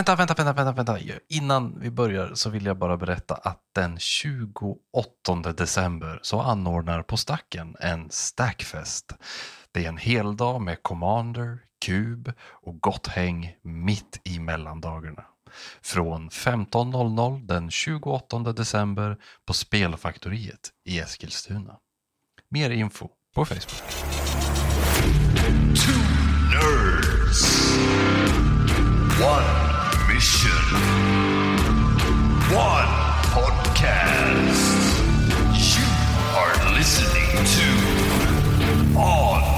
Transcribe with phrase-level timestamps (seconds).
[0.00, 1.20] vänta, vänta, vänta, vänta, vänta.
[1.28, 7.16] Innan vi börjar så vill jag bara berätta att den 28 december så anordnar På
[7.16, 9.12] Stacken en Stackfest.
[9.72, 15.24] Det är en hel dag med Commander, Kub och gott häng mitt i mellandagarna.
[15.82, 21.76] Från 15.00 den 28 december på Spelfaktoriet i Eskilstuna.
[22.50, 23.90] Mer info på Facebook.
[25.76, 26.00] Two
[26.52, 27.70] nerds.
[29.22, 29.69] One
[30.20, 30.50] mission.
[32.52, 32.92] One
[33.32, 34.60] podcast.
[35.56, 35.86] You
[36.36, 39.49] are listening to On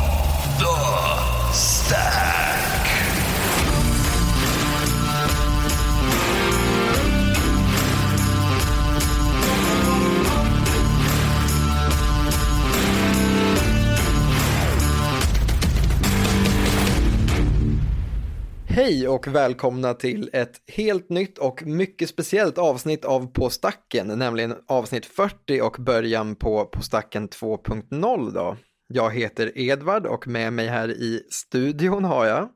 [18.75, 24.55] Hej och välkomna till ett helt nytt och mycket speciellt avsnitt av På stacken, nämligen
[24.69, 28.57] avsnitt 40 och början på På stacken 2.0 då.
[28.87, 32.49] Jag heter Edvard och med mig här i studion har jag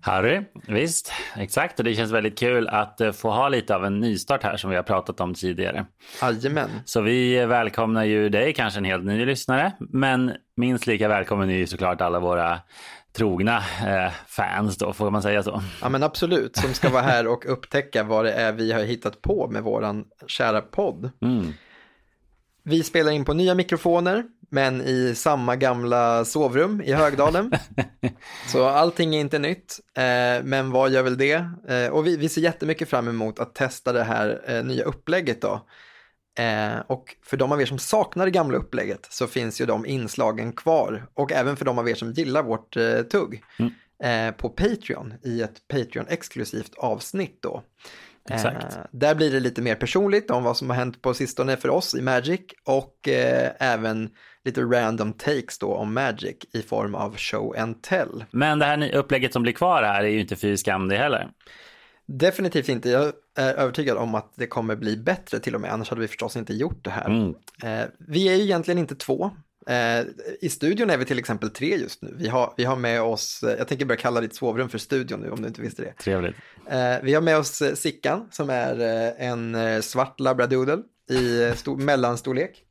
[0.00, 1.78] Harry, visst, exakt.
[1.78, 4.70] Och det känns väldigt kul att eh, få ha lite av en nystart här som
[4.70, 5.86] vi har pratat om tidigare.
[6.22, 6.70] Jajamän.
[6.84, 11.56] Så vi välkomnar ju dig, kanske en helt ny lyssnare, men minst lika välkommen är
[11.56, 12.60] ju såklart alla våra
[13.12, 15.62] trogna eh, fans då, får man säga så.
[15.80, 19.22] Ja men absolut, som ska vara här och upptäcka vad det är vi har hittat
[19.22, 21.10] på med våran kära podd.
[21.22, 21.52] Mm.
[22.64, 27.52] Vi spelar in på nya mikrofoner, men i samma gamla sovrum i Högdalen.
[28.46, 31.46] Så allting är inte nytt, eh, men vad gör väl det?
[31.68, 35.42] Eh, och vi, vi ser jättemycket fram emot att testa det här eh, nya upplägget
[35.42, 35.66] då.
[36.38, 39.86] Eh, och för de av er som saknar det gamla upplägget så finns ju de
[39.86, 41.06] inslagen kvar.
[41.14, 43.72] Och även för de av er som gillar vårt eh, tugg Mm.
[44.28, 47.62] eh, på Patreon i ett Patreon-exklusivt avsnitt då.
[48.30, 48.76] Exakt.
[48.76, 51.68] Eh, där blir det lite mer personligt om vad som har hänt på sistone för
[51.70, 54.10] oss i Magic och eh, även
[54.44, 58.24] lite random takes då om Magic i form av show and tell.
[58.30, 61.28] Men det här upplägget som blir kvar här är ju inte fy skam det heller.
[62.06, 65.88] Definitivt inte, jag är övertygad om att det kommer bli bättre till och med, annars
[65.88, 67.06] hade vi förstås inte gjort det här.
[67.06, 67.34] Mm.
[67.62, 69.30] Eh, vi är ju egentligen inte två.
[69.66, 70.06] Eh,
[70.40, 72.14] I studion är vi till exempel tre just nu.
[72.16, 75.20] Vi har, vi har med oss, eh, jag tänker börja kalla ditt sovrum för studion
[75.20, 75.92] nu om du inte visste det.
[75.92, 76.36] Trevligt.
[76.70, 80.78] Eh, vi har med oss eh, Sickan som är eh, en eh, svart labradoodle
[81.10, 82.64] i eh, stor, mellanstorlek.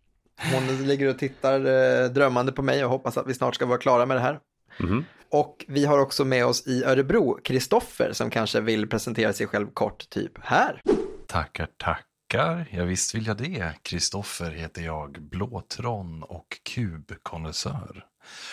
[0.53, 3.77] Hon ligger och tittar eh, drömmande på mig och hoppas att vi snart ska vara
[3.77, 4.39] klara med det här.
[4.79, 5.05] Mhm.
[5.29, 9.67] Och vi har också med oss i Örebro Kristoffer som kanske vill presentera sig själv
[9.73, 10.81] kort, typ här.
[11.27, 12.67] Tackar, tackar.
[12.71, 13.73] Ja, visst vill jag det.
[13.81, 18.05] Kristoffer heter jag, Blåtron och kubkonnässör.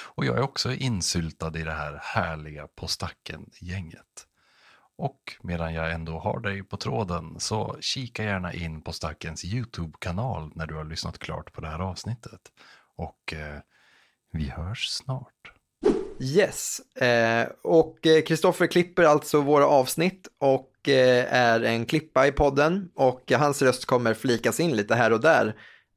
[0.04, 4.26] Och jag är också insyltad i det här härliga På stacken-gänget.
[4.96, 10.52] Och medan jag ändå har dig på tråden så kika gärna in på Stackens YouTube-kanal
[10.54, 12.40] när du har lyssnat klart på det här avsnittet.
[12.96, 13.60] Och eh,
[14.32, 15.52] vi hörs snart.
[16.20, 22.32] Yes, eh, och eh, Kristoffer klipper alltså våra avsnitt och eh, är en klippa i
[22.32, 25.46] podden och hans röst kommer flikas in lite här och där,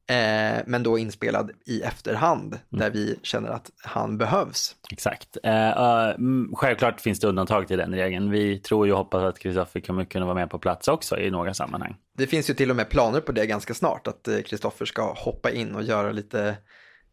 [0.09, 4.75] eh, men då inspelad i efterhand där vi känner att han behövs.
[4.91, 5.37] Exakt.
[5.43, 8.31] Eh, eh, mm, självklart finns det undantag till den regeln.
[8.31, 11.31] Vi tror ju och hoppas att Kristoffer kommer kunna vara med på plats också i
[11.31, 11.95] några sammanhang.
[12.17, 15.13] Det finns ju till och med planer på det ganska snart, att eh, Kristoffer ska
[15.13, 16.55] hoppa in och göra lite,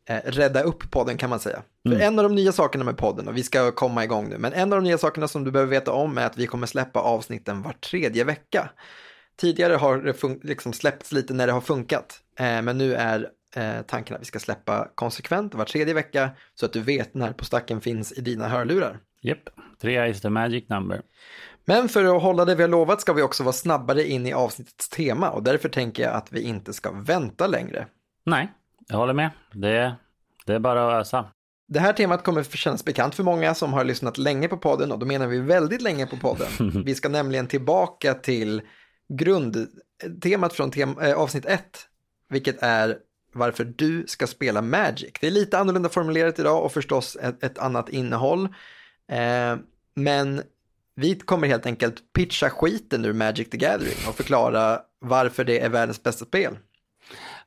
[0.08, 1.62] eh, rädda upp podden kan man säga.
[1.88, 4.52] För en av de nya sakerna med podden, och vi ska komma igång nu, men
[4.52, 7.00] en av de nya sakerna som du behöver veta om är att vi kommer släppa
[7.00, 8.70] avsnitten var tredje vecka.
[9.36, 13.82] Tidigare har det liksom släppts lite när det har funkat, eh, men nu är eh,
[13.86, 17.44] tanken att vi ska släppa konsekvent var tredje vecka så att du vet när på
[17.44, 18.98] stacken finns i dina hörlurar.
[19.22, 19.48] Japp,
[19.80, 21.02] tre is the magic number.
[21.64, 24.32] Men för att hålla det vi har lovat ska vi också vara snabbare in i
[24.32, 27.86] avsnittets tema och därför tänker jag att vi inte ska vänta längre.
[28.26, 28.52] Nej,
[28.88, 29.30] jag håller med.
[29.52, 29.94] Det,
[30.46, 31.24] det är bara att ösa.
[31.68, 34.98] Det här temat kommer kännas bekant för många som har lyssnat länge på podden och
[34.98, 36.82] då menar vi väldigt länge på podden.
[36.84, 38.62] Vi ska nämligen tillbaka till
[39.08, 41.62] grundtemat från tem- äh, avsnitt 1,
[42.28, 42.98] vilket är
[43.32, 45.12] varför du ska spela Magic.
[45.20, 48.44] Det är lite annorlunda formulerat idag och förstås ett, ett annat innehåll.
[49.10, 49.56] Eh,
[49.94, 50.42] men
[50.94, 55.68] vi kommer helt enkelt pitcha skiten ur Magic the Gathering och förklara varför det är
[55.68, 56.56] världens bästa spel.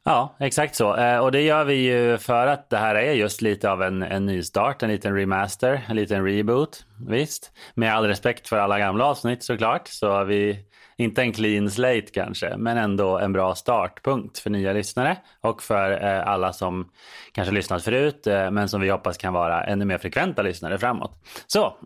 [0.04, 0.96] Ja, exakt så.
[0.96, 4.02] Eh, och det gör vi ju för att det här är just lite av en,
[4.04, 6.86] en nystart, en liten remaster, en liten reboot.
[7.08, 10.66] Visst, med all respekt för alla gamla avsnitt såklart, så har vi
[10.98, 16.04] inte en clean slate kanske, men ändå en bra startpunkt för nya lyssnare och för
[16.04, 16.90] eh, alla som
[17.32, 21.12] kanske lyssnat förut, eh, men som vi hoppas kan vara ännu mer frekventa lyssnare framåt.
[21.48, 21.78] Så,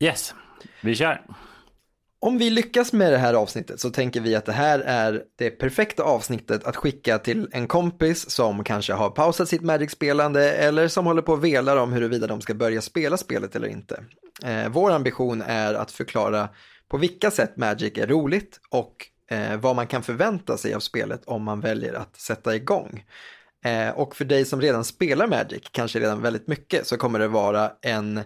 [0.00, 0.34] yes,
[0.80, 1.20] vi kör.
[2.20, 5.50] Om vi lyckas med det här avsnittet så tänker vi att det här är det
[5.50, 11.06] perfekta avsnittet att skicka till en kompis som kanske har pausat sitt Magic-spelande eller som
[11.06, 14.04] håller på och velar om huruvida de ska börja spela spelet eller inte.
[14.44, 16.48] Eh, vår ambition är att förklara
[16.88, 21.24] på vilka sätt Magic är roligt och eh, vad man kan förvänta sig av spelet
[21.24, 23.04] om man väljer att sätta igång.
[23.64, 27.28] Eh, och för dig som redan spelar Magic, kanske redan väldigt mycket, så kommer det
[27.28, 28.20] vara en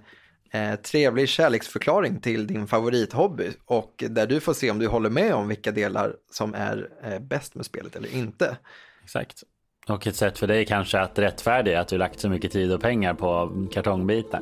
[0.50, 5.35] eh, trevlig kärleksförklaring till din favorithobby och där du får se om du håller med
[5.35, 8.56] om vilka delar som är eh, bäst med spelet eller inte.
[9.05, 9.43] Exakt.
[9.88, 12.81] Och ett sätt för dig kanske att rättfärdiga att du lagt så mycket tid och
[12.81, 14.41] pengar på kartongbitar.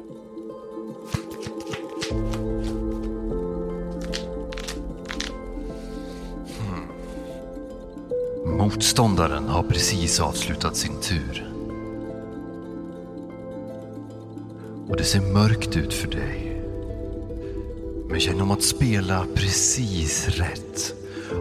[8.58, 11.48] Motståndaren har precis avslutat sin tur.
[14.88, 16.62] Och det ser mörkt ut för dig.
[18.08, 20.94] Men genom att spela precis rätt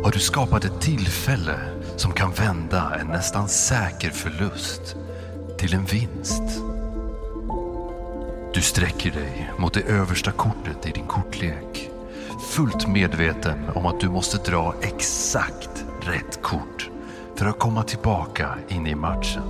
[0.03, 1.59] har du skapat ett tillfälle
[1.95, 4.95] som kan vända en nästan säker förlust
[5.57, 6.61] till en vinst.
[8.53, 11.89] Du sträcker dig mot det översta kortet i din kortlek.
[12.49, 16.89] Fullt medveten om att du måste dra exakt rätt kort
[17.35, 19.43] för att komma tillbaka in i matchen.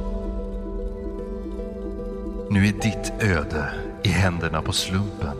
[2.50, 5.38] Nu är ditt öde i händerna på slumpen.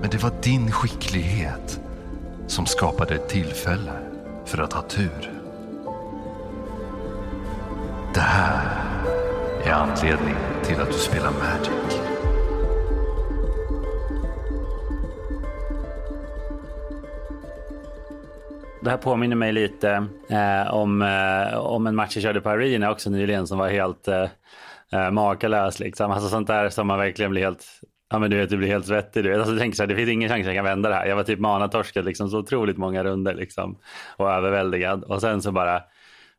[0.00, 1.80] Men det var din skicklighet
[2.46, 3.92] som skapade ett tillfälle
[4.44, 5.30] för att ha tur.
[8.14, 8.84] Det här
[9.64, 12.00] är anledningen till att du spelar Magic.
[18.84, 22.90] Det här påminner mig lite eh, om, eh, om en match jag körde på Arena
[22.90, 24.24] också nyligen som var helt eh,
[24.94, 25.80] eh, makalös.
[25.80, 26.10] Liksom.
[26.10, 27.80] Alltså sånt där som man verkligen blir helt
[28.10, 29.24] Ja men du vet, du blir helt svettig.
[29.24, 29.38] Du vet.
[29.38, 31.06] Alltså, jag tänker så här, det finns ingen chans att jag kan vända det här.
[31.06, 33.78] Jag var typ manatorskad liksom, så otroligt många runder liksom,
[34.16, 35.04] och överväldigad.
[35.04, 35.82] Och sen så bara,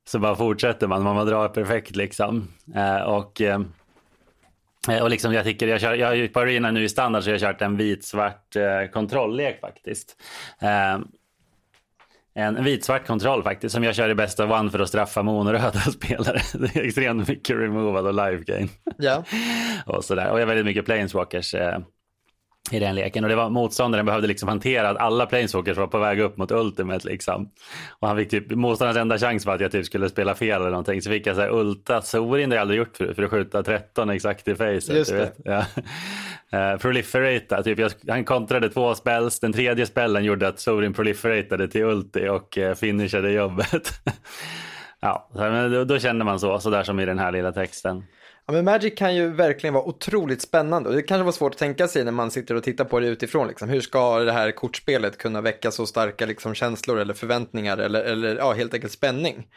[0.07, 2.47] så bara fortsätter man, man drar perfekt liksom.
[2.75, 3.59] Eh, och eh,
[5.01, 7.29] och liksom jag tycker jag kör, jag har ju på Arena nu i standard så
[7.29, 10.15] jag har kört en vit-svart eh, kontrolllek faktiskt.
[10.61, 10.99] Eh,
[12.35, 16.41] en vit-svart kontroll faktiskt som jag kör i bästa one för att straffa monoröda spelare.
[16.53, 18.69] Det är extremt mycket removal och live gain.
[18.97, 19.23] Ja.
[19.85, 20.31] och sådär.
[20.31, 21.79] Och jag har väldigt mycket planeswalkers eh,
[22.71, 23.23] i den leken.
[23.23, 26.51] Och det var motståndaren behövde liksom hantera att alla planeswalkers var på väg upp mot
[26.51, 27.49] ultimate liksom.
[27.99, 30.69] Och han fick typ, motståndarens enda chans var att jag typ skulle spela fel eller
[30.69, 31.01] någonting.
[31.01, 33.31] Så fick jag så här ulta Sorin, det har jag aldrig gjort förut, för att
[33.31, 34.95] skjuta 13 exakt i facet.
[34.95, 35.31] Just det.
[35.45, 35.65] Ja.
[36.51, 39.39] Eh, Proliferata, typ jag, han kontrade två spells.
[39.39, 43.89] Den tredje spellen gjorde att Sorin proliferatade till ulti och eh, finishade jobbet.
[44.99, 48.03] ja, men då, då kände man så, så där som i den här lilla texten.
[48.47, 51.57] Ja, men Magic kan ju verkligen vara otroligt spännande och det kanske var svårt att
[51.57, 53.47] tänka sig när man sitter och tittar på det utifrån.
[53.47, 53.69] Liksom.
[53.69, 58.35] Hur ska det här kortspelet kunna väcka så starka liksom, känslor eller förväntningar eller, eller
[58.35, 59.47] ja, helt enkelt spänning?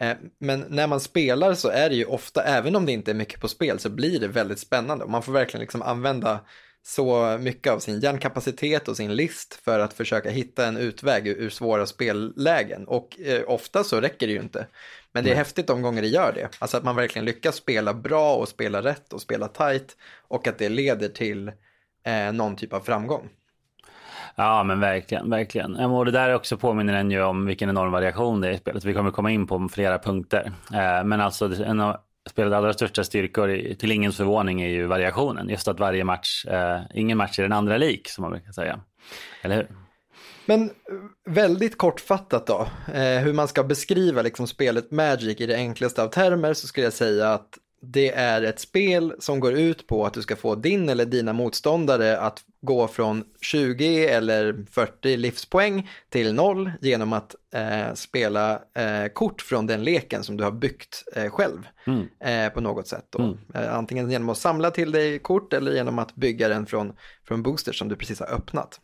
[0.00, 3.14] Eh, men när man spelar så är det ju ofta, även om det inte är
[3.14, 6.40] mycket på spel, så blir det väldigt spännande man får verkligen liksom använda
[6.82, 11.50] så mycket av sin hjärnkapacitet och sin list för att försöka hitta en utväg ur,
[11.50, 12.88] svåra spellägen.
[12.88, 14.66] Och eh, ofta så räcker det ju inte.
[15.12, 16.48] Men det är häftigt de gånger det gör det.
[16.58, 19.96] Alltså att man verkligen lyckas spela bra och spela rätt och spela tight
[20.28, 21.48] och att det leder till
[22.02, 23.28] eh, någon typ av framgång.
[24.40, 25.76] Ja, men verkligen, verkligen.
[25.76, 28.84] Och det där också påminner en ju om vilken enorm variation det är i spelet.
[28.84, 30.52] Vi kommer komma in på flera punkter.
[30.72, 31.96] Eh, men alltså en av
[32.30, 35.48] spelets allra största styrkor, till ingens förvåning, är ju variationen.
[35.48, 38.80] Just att varje match, eh, ingen match är den andra lik, som man brukar säga.
[39.42, 39.68] Eller hur?
[40.46, 40.70] Men eh,
[41.30, 42.68] väldigt kortfattat då,
[43.22, 46.92] hur man ska beskriva liksom spelet Magic i det enklaste av termer så skulle jag
[46.92, 50.88] säga att det är ett spel som går ut på att du ska få din
[50.88, 57.94] eller dina motståndare att gå från 20 eller 40 livspoäng till noll genom att eh,
[57.94, 61.66] spela eh, kort från den leken som du har byggt eh, själv
[62.24, 63.06] eh, på något sätt.
[63.10, 63.38] Då.
[63.54, 66.92] Eh, antingen genom att samla till dig kort eller genom att bygga den från,
[67.28, 68.80] från boosters som du precis har öppnat.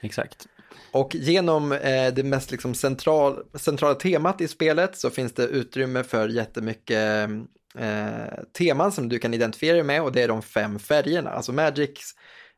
[0.00, 0.46] Exakt.
[0.92, 6.04] Och genom eh, det mest liksom central, centrala temat i spelet så finns det utrymme
[6.04, 7.28] för jättemycket
[7.78, 11.30] eh, teman som du kan identifiera dig med och det är de fem färgerna.
[11.30, 12.14] Alltså Magics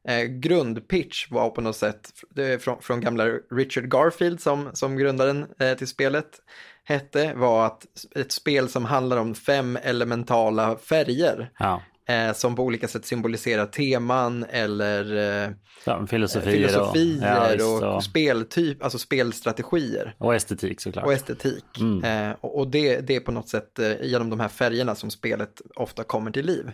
[0.09, 4.97] eh, grundpitch var på något sätt det är från, från gamla Richard Garfield som, som
[4.97, 6.40] grundaren eh, till spelet
[6.85, 12.62] hette var att ett spel som handlar om fem elementala färger Ja eh, som på
[12.62, 15.50] olika sätt symboliserar teman eller eh,
[15.85, 21.04] Ja, filosofier, filosofier och, ja, och, och, speltyp, alltså spelstrategier och estetik såklart.
[21.04, 21.64] och estetik.
[22.04, 25.11] Eh, och och det, det är på något sätt eh, genom de här färgerna som
[25.11, 26.73] spelet ofta kommer till liv.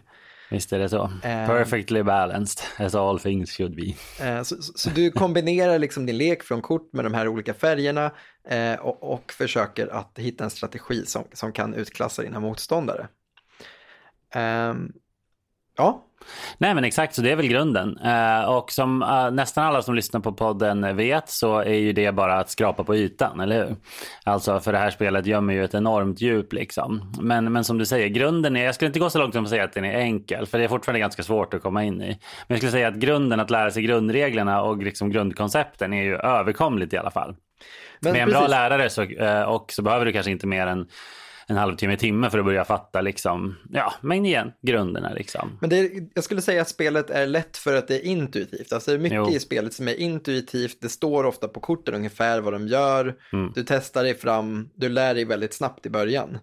[0.50, 1.04] Visst är det så.
[1.04, 1.46] Eh.
[1.46, 3.94] Perfectly balanced, as all things should be.
[4.26, 7.54] Eh, Så, så, så du kombinerar liksom din lek från kort med de här olika
[7.54, 8.10] färgerna
[8.80, 13.08] och, och försöker att hitta en strategi som, som kan utklassa dina motståndare.
[14.34, 14.92] Ehm,
[15.78, 16.04] ja,
[16.58, 17.98] Nej men exakt, så det är väl grunden.
[17.98, 22.12] Eh, och som eh, nästan alla som lyssnar på podden vet så är ju det
[22.12, 23.76] bara att skrapa på ytan, eller hur?
[24.24, 27.12] Alltså för det här spelet gömmer ju ett enormt djup liksom.
[27.20, 29.50] Men, men som du säger, grunden är, jag skulle inte gå så långt som att
[29.50, 32.06] säga att den är enkel, för det är fortfarande ganska svårt att komma in i.
[32.06, 36.16] Men jag skulle säga att grunden, att lära sig grundreglerna och liksom grundkoncepten är ju
[36.16, 37.36] överkomligt i alla fall.
[38.00, 38.50] men Med en bra precis.
[38.50, 40.88] lärare så, eh, och så behöver du kanske inte mer än
[41.50, 45.58] en halvtimme, timme för att börja fatta liksom, ja, men igen, grunderna liksom.
[45.60, 48.72] Men det, jag skulle säga att spelet är lätt för att det är intuitivt.
[48.72, 49.30] Alltså det är mycket Jo.
[49.30, 50.78] i spelet som är intuitivt.
[50.80, 53.14] Det står ofta på korten ungefär vad de gör.
[53.32, 53.52] Mm.
[53.54, 56.38] Du testar dig fram, du lär dig väldigt snabbt i början.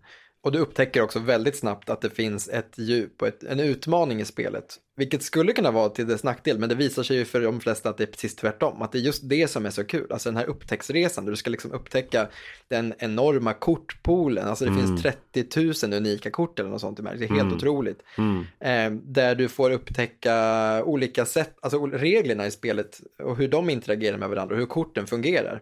[0.45, 4.21] Och du upptäcker också väldigt snabbt att det finns ett djup och ett, en utmaning
[4.21, 4.77] i spelet.
[4.95, 7.89] Vilket skulle kunna vara till dess nackdel, men det visar sig ju för de flesta
[7.89, 8.81] att det är precis tvärtom.
[8.81, 10.11] Att det är just det som är så kul.
[10.11, 12.27] Alltså den här upptäcktsresan, där du ska liksom upptäcka
[12.67, 14.47] den enorma kortpoolen.
[14.47, 16.97] Alltså det finns 30 000 unika kort eller något sånt.
[16.97, 17.99] Det är helt otroligt.
[18.17, 18.45] Mm.
[18.59, 24.17] Eh, där du får upptäcka olika sätt, alltså reglerna i spelet och hur de interagerar
[24.17, 25.61] med varandra och hur korten fungerar.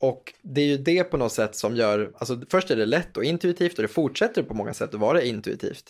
[0.00, 3.16] Och det är ju det på något sätt som gör, alltså först är det lätt
[3.16, 5.84] och intuitivt och det fortsätter på många sätt att vara intuitivt.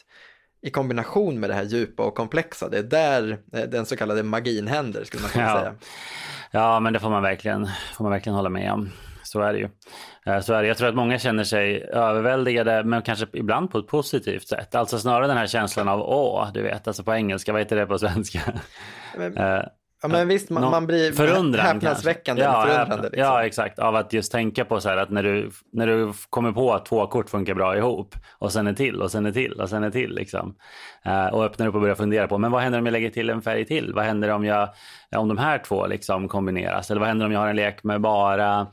[0.63, 4.23] I kombination med det här djupa och komplexa, det är där eh, den så kallade
[4.23, 5.59] magin händer skulle man kunna Ja.
[5.59, 5.75] säga.
[6.51, 8.91] Ja, men det får man verkligen, får man verkligen hålla med om.
[9.23, 9.69] Så är det ju.
[10.27, 10.69] Eh, Så är det.
[10.69, 14.75] Jag tror att många känner sig överväldigade, men kanske ibland på ett positivt sätt.
[14.75, 17.87] Alltså snarare den här känslan av åh, du vet, alltså på engelska, vad heter det
[17.87, 18.41] på svenska?
[19.17, 19.63] Men, Eh,
[20.03, 23.03] ja men visst, man, man blir förundran häpnadsväckande, ja, förundrande.
[23.03, 23.21] Liksom.
[23.21, 23.79] Ja, exakt.
[23.79, 26.87] Av att just tänka på så här att när du, när du kommer på att
[26.87, 29.85] två kort funkar bra ihop och sen en till och sen en till och sen
[29.85, 30.55] en till liksom.
[31.05, 33.31] Eh, och öppnar upp och börjar fundera på, men vad händer om jag lägger till
[33.31, 33.93] en färg till?
[33.95, 34.69] Vad händer om jag,
[35.17, 36.91] om de här två liksom kombineras?
[36.91, 38.67] Eller vad händer om jag har en lek med bara,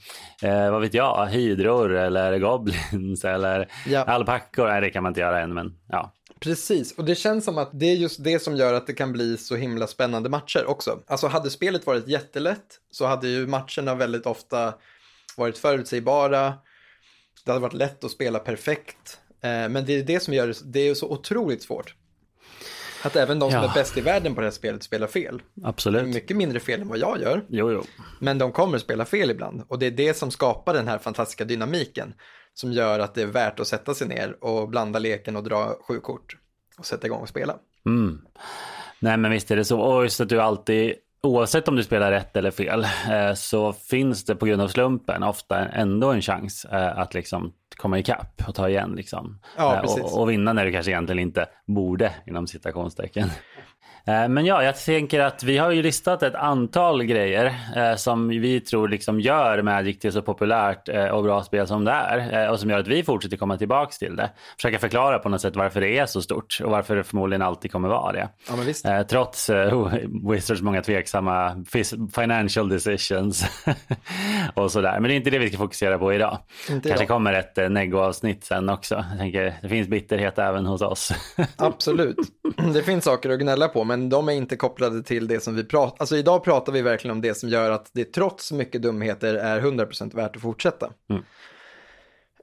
[0.43, 4.03] eh, vad vet jag, hydror eller goblins eller Ja.
[4.03, 4.67] alpackor?
[4.67, 6.11] Nej, det kan man inte göra än, men ja.
[6.39, 9.11] Precis, och det känns som att det är just det som gör att det kan
[9.13, 10.99] bli så himla spännande matcher också.
[11.07, 14.73] Alltså hade spelet varit jättelätt så hade ju matcherna väldigt ofta
[15.37, 16.53] varit förutsägbara.
[17.45, 19.19] Det hade varit lätt att spela perfekt.
[19.41, 21.95] Eh, Men det är det som gör det, det är så otroligt svårt.
[23.03, 23.69] Att även de som Ja.
[23.69, 25.41] är bäst i världen på det här spelet spelar fel.
[25.63, 26.07] Absolut.
[26.15, 27.45] Mycket mindre fel än vad jag gör.
[27.49, 27.83] Jo, jo.
[28.19, 31.45] Men de kommer spela fel ibland och det är det som skapar den här fantastiska
[31.45, 32.13] dynamiken
[32.59, 35.77] som gör att det är värt att sätta sig ner och blanda leken och dra
[35.87, 36.37] sju kort
[36.77, 37.55] och sätta igång och spela.
[37.85, 38.21] Mm.
[38.99, 39.79] Nej men visst är det så.
[39.79, 44.25] Och just att du alltid, oavsett om du spelar rätt eller fel, eh, så finns
[44.25, 48.55] det på grund av slumpen ofta ändå en chans eh, att liksom komma ikapp och
[48.55, 48.93] ta igen.
[48.95, 49.39] Liksom.
[49.57, 53.29] Ja, Eh, och, och vinna när du kanske egentligen inte borde, inom citationstecken.
[54.07, 58.27] Eh, Men ja, jag tänker att vi har ju listat ett antal grejer eh, som
[58.27, 62.43] vi tror liksom gör Magic till så populärt eh, och bra spel som det är
[62.43, 64.29] eh, och som gör att vi fortsätter komma tillbaks till det.
[64.55, 67.71] Försöka förklara på något sätt varför det är så stort och varför det förmodligen alltid
[67.71, 68.29] kommer vara det.
[68.83, 68.97] Ja.
[68.97, 69.49] Eh, trots
[70.31, 71.65] Wizards många tveksamma
[72.15, 73.45] financial decisions
[74.53, 74.99] och sådär.
[74.99, 76.37] Men det är inte det vi ska fokusera på idag.
[76.69, 77.15] Inte Kanske idag.
[77.15, 78.95] kommer ett neggo-avsnitt sen också.
[78.95, 81.11] Jag tänker, det finns bitterhet även hos oss.
[81.55, 82.17] Absolut.
[82.73, 85.63] Det finns saker att gnälla på, men de är inte kopplade till det som vi
[85.63, 89.35] pratar Alltså idag pratar vi verkligen om det som gör att det trots mycket dumheter
[89.35, 90.89] är 100% värt att fortsätta.
[91.09, 91.23] Mm.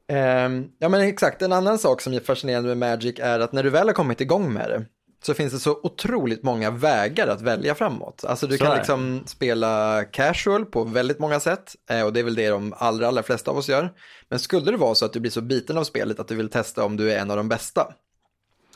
[0.09, 3.63] Ehm, ja men exakt, en annan sak som är fascinerande med Magic är att när
[3.63, 4.85] du väl har kommit igång med det
[5.27, 8.25] så finns det så otroligt många vägar att välja framåt.
[8.25, 12.21] Alltså du Så kan är liksom spela casual på väldigt många sätt eh, och det
[12.21, 13.93] är väl det de allra, allra flesta av oss gör.
[14.29, 16.49] Men skulle det vara så att du blir så biten av spelet att du vill
[16.49, 17.95] testa om du är en av de bästa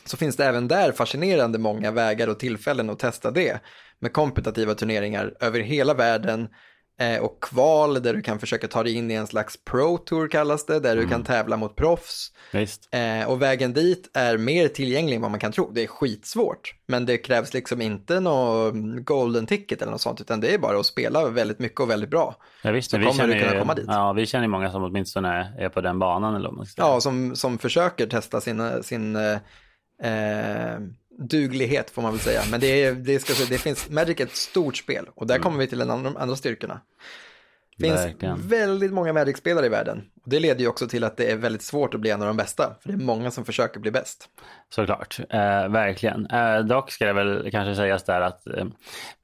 [0.08, 3.60] så finns det även där fascinerande många vägar och tillfällen att testa det
[3.98, 6.48] med kompetitiva turneringar över hela världen
[7.20, 10.66] och kval där du kan försöka ta dig in i en slags pro tour kallas
[10.66, 12.32] det, där du kan tävla mot proffs.
[12.52, 12.88] Visst.
[12.94, 15.70] Eh, och vägen dit är mer tillgänglig än vad man kan tro.
[15.74, 18.74] Det är skitsvårt, men det krävs liksom inte något
[19.04, 22.10] golden ticket eller något sånt, utan det är bara att spela väldigt mycket och väldigt
[22.10, 22.36] bra.
[22.62, 23.84] Ja, visst, Så vi kommer du kunna ju- komma dit.
[23.88, 26.34] Ja, vi känner många som åtminstone är på den banan.
[26.34, 26.92] Eller vad man ska säga.
[26.92, 29.32] Ja, som, som försöker testa sin, sin eh,
[30.02, 30.78] eh,
[31.18, 32.42] duglighet får man väl säga.
[32.50, 35.58] Men det, är, det, ska, det finns, Magic är ett stort spel och där kommer
[35.58, 36.80] vi till den andra, andra styrkorna.
[37.76, 38.48] Det finns Verkligen.
[38.48, 40.02] väldigt många Magic-spelare i världen.
[40.30, 42.36] Det leder ju också till att det är väldigt svårt att bli en av de
[42.36, 44.28] bästa, för det är många som försöker bli bäst.
[44.70, 46.26] Såklart, eh, verkligen.
[46.26, 48.64] Eh, dock ska det väl kanske sägas där att eh,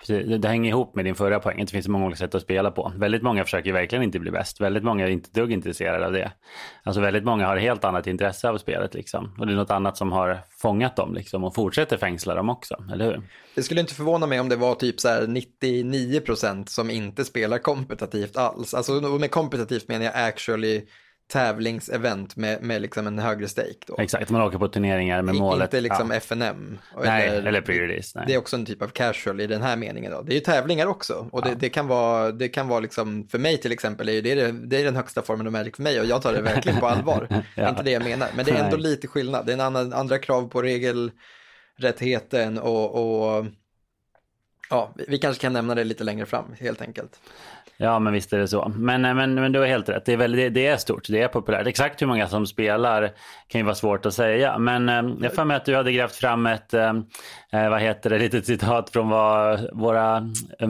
[0.06, 1.64] det, det hänger ihop med din förra poäng.
[1.64, 2.92] Det finns många olika sätt att spela på.
[2.96, 4.60] Väldigt många försöker verkligen inte bli bäst.
[4.60, 6.32] Väldigt många är inte dugg intresserade av det.
[6.82, 9.36] Alltså väldigt många har helt annat intresse av spelet liksom.
[9.38, 12.84] Och det är något annat som har fångat dem liksom och fortsätter fängsla dem också,
[12.92, 13.22] eller hur?
[13.54, 17.58] Det skulle inte förvåna mig om det var typ så här 99% som inte spelar
[17.58, 18.74] kompetitivt alls.
[18.74, 20.82] Alltså med kompetitivt menar jag actually
[21.32, 23.78] tävlingsevent med, med liksom en högre stake.
[23.86, 23.96] Då.
[23.98, 25.64] Exakt, man åker på turneringar med målet.
[25.64, 26.16] Inte liksom ja.
[26.16, 26.78] FNM.
[27.04, 28.02] Nej, eller, eller.
[28.14, 28.24] Nej.
[28.26, 30.12] Det är också en typ av casual i den här meningen.
[30.12, 30.22] Då.
[30.22, 31.28] Det är ju tävlingar också.
[31.32, 31.54] Och det, ja.
[31.58, 34.84] det kan vara, det kan vara liksom, för mig till exempel, är det, det är
[34.84, 37.26] den högsta formen av Magic för mig och jag tar det verkligen på allvar.
[37.30, 37.36] ja.
[37.56, 38.90] Det är inte det jag menar, men det är ändå Nej.
[38.90, 39.46] lite skillnad.
[39.46, 43.46] Det är en annan, andra krav på regelrättheten och, och
[44.70, 47.20] ja, vi kanske kan nämna det lite längre fram helt enkelt.
[47.76, 48.72] Ja, men visst är det så.
[48.76, 50.04] Men, eh, men, men du har helt rätt.
[50.04, 51.66] Det är, väldigt, det är stort, det är populärt.
[51.66, 53.12] Exakt hur många som spelar
[53.48, 54.58] kan ju vara svårt att säga.
[54.58, 56.92] Men eh, jag får mig att du hade grävt fram ett, eh,
[57.52, 60.16] eh vad heter det, litet citat från vad våra
[60.58, 60.68] eh,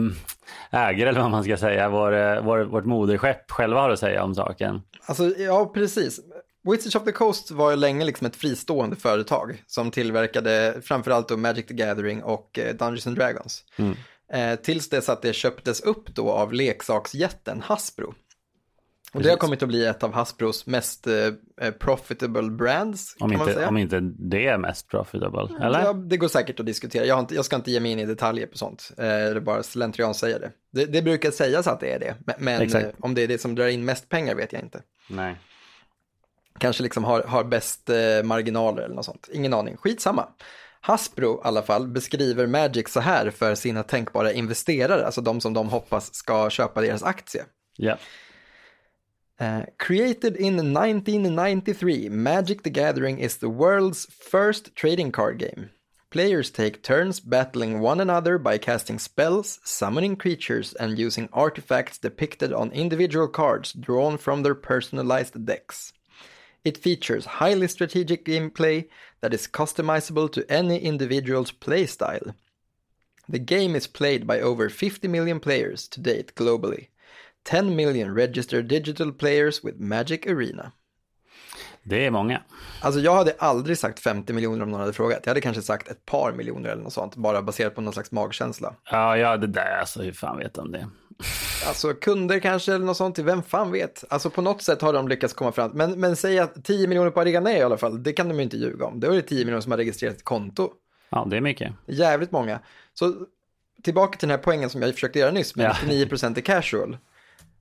[0.71, 4.35] ägare, eller vad man ska säga, vår, vår, vårt moderskepp själva har att säga om
[4.35, 4.81] saken.
[5.05, 6.19] Alltså, ja, precis.
[6.71, 11.37] Wizards of the Coast var ju länge liksom ett fristående företag som tillverkade framförallt då
[11.37, 13.63] Magic the Gathering och Dungeons and Dragons.
[13.77, 13.95] Mm.
[14.33, 18.13] Eh, tills dess att det köptes upp då av leksaksjätten Hasbro.
[19.15, 23.15] Och det har kommit att bli ett av Hasbros mest eh, profitable brands.
[23.19, 25.83] Om, inte, om inte det är mest profitable, eller?
[25.83, 27.05] Ja, det går säkert att diskutera.
[27.05, 28.91] Jag, inte, jag, ska inte ge mig in i detaljer på sånt.
[28.97, 30.51] Eh, det är bara slentrian säger det.
[30.71, 30.85] det.
[30.85, 31.01] det.
[31.01, 33.67] brukar sägas att det är det, men, men eh, om det är det som drar
[33.67, 34.81] in mest pengar vet jag inte.
[35.09, 35.37] Nej.
[36.59, 39.29] Kanske liksom har, har bäst eh, marginaler eller något sånt.
[39.33, 39.77] Ingen aning.
[39.77, 40.27] Skitsamma.
[40.81, 45.53] Hasbro i alla fall beskriver Magic så här för sina tänkbara investerare, alltså de som
[45.53, 47.45] de hoppas ska köpa deras aktie.
[47.77, 47.97] Yeah.
[49.41, 55.69] Uh, created in 1993, Magic the Gathering is the world's first trading card game.
[56.09, 62.53] Players take turns battling one another by casting spells, summoning creatures, and using artifacts depicted
[62.53, 65.91] on individual cards drawn from their personalized decks.
[66.65, 68.89] It features highly strategic gameplay
[69.21, 72.33] that is customizable to any individual's playstyle.
[73.29, 76.87] The game is played by over 50 million players to date globally.
[77.43, 80.71] 10 million registered digital players with Magic Arena.
[81.83, 82.41] Det är många.
[82.81, 85.19] Alltså jag hade aldrig sagt 50 miljoner om någon hade frågat.
[85.23, 88.11] Jag hade kanske sagt ett par miljoner eller något sånt, bara baserat på någon slags
[88.11, 88.75] magkänsla.
[88.91, 90.89] Ja, ja det där, alltså hur fan vet de det?
[91.67, 94.03] Alltså kunder kanske eller något sånt, vem fan vet?
[94.09, 95.71] Alltså på något sätt har de lyckats komma fram.
[95.71, 98.43] Men, men säg att 10 miljoner på är i alla fall, det kan de ju
[98.43, 98.99] inte ljuga om.
[98.99, 100.69] Det är det 10 miljoner som har registrerat ett konto.
[101.09, 101.73] Ja, det är mycket.
[101.85, 102.59] Jävligt många.
[102.93, 103.15] Så
[103.83, 105.73] tillbaka till den här poängen som jag försökte göra nyss, med ja.
[105.87, 106.97] 99% är casual.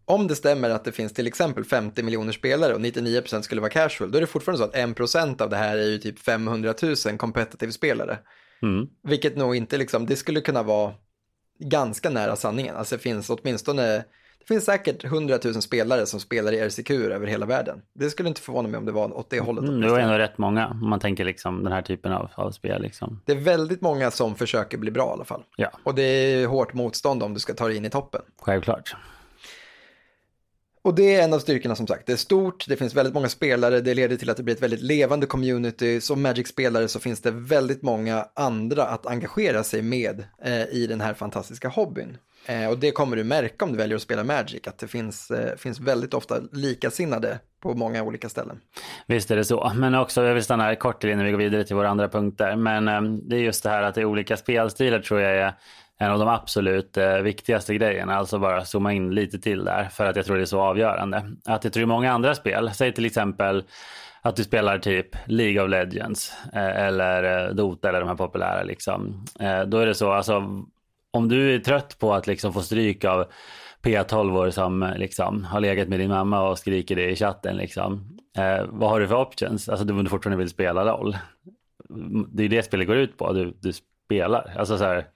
[0.04, 3.70] Om det stämmer att det finns till exempel 50 miljoner spelare och 99% skulle vara
[3.70, 6.74] casual, då är det fortfarande så att 1% av det här är ju typ 500
[6.82, 8.18] 000 competitive spelare.
[8.62, 8.86] Mm.
[9.02, 10.92] Vilket nog inte liksom, det skulle kunna vara
[11.58, 12.76] ganska nära sanningen.
[12.76, 13.96] Alltså det finns åtminstone,
[14.38, 17.82] det finns säkert 100 000 spelare som spelar i RCQ över hela världen.
[17.92, 19.64] Det skulle inte förvåna mig om det var åt det hållet.
[19.64, 22.50] Mm, det var ändå rätt många, om man tänker liksom den här typen av, av
[22.50, 22.82] spel.
[22.82, 23.20] Liksom.
[23.24, 25.42] Det är väldigt många som försöker bli bra i alla fall.
[25.56, 25.70] Ja.
[25.84, 28.22] Och det är hårt motstånd om du ska ta dig in i toppen.
[28.42, 28.96] Självklart.
[30.84, 32.06] Och det är en av styrkorna som sagt.
[32.06, 34.62] Det är stort, det finns väldigt många spelare, det leder till att det blir ett
[34.62, 36.00] väldigt levande community.
[36.00, 41.00] Som Magic-spelare så finns det väldigt många andra att engagera sig med eh, i den
[41.00, 42.16] här fantastiska hobbyn.
[42.46, 45.30] Eh, och det kommer du märka om du väljer att spela Magic, att det finns,
[45.30, 48.60] eh, finns väldigt ofta likasinnade på många olika ställen.
[49.06, 51.38] Visst är det så, men också, jag vill stanna här kort till innan vi går
[51.38, 54.04] vidare till våra andra punkter, men eh, det är just det här att det är
[54.04, 55.54] olika spelstilar tror jag är
[55.98, 58.14] en av de absolut eh, viktigaste grejerna.
[58.14, 61.22] Alltså bara zooma in lite till där för att jag tror det är så avgörande.
[61.44, 63.64] Att jag tror i många andra spel, säg till exempel
[64.22, 68.62] att du spelar typ League of Legends eh, eller eh, Dota eller de här populära
[68.62, 69.24] liksom.
[69.40, 70.64] Eh, då är det så, alltså
[71.10, 73.26] om du är trött på att liksom få stryk av
[73.82, 78.18] P12 som eh, liksom har legat med din mamma och skriker det i chatten liksom.
[78.36, 79.68] Eh, vad har du för options?
[79.68, 81.16] Alltså du fortfarande vill spela LOL.
[81.90, 84.54] Mm, det är det spelet går ut på, du, du spelar.
[84.58, 85.06] Alltså så här,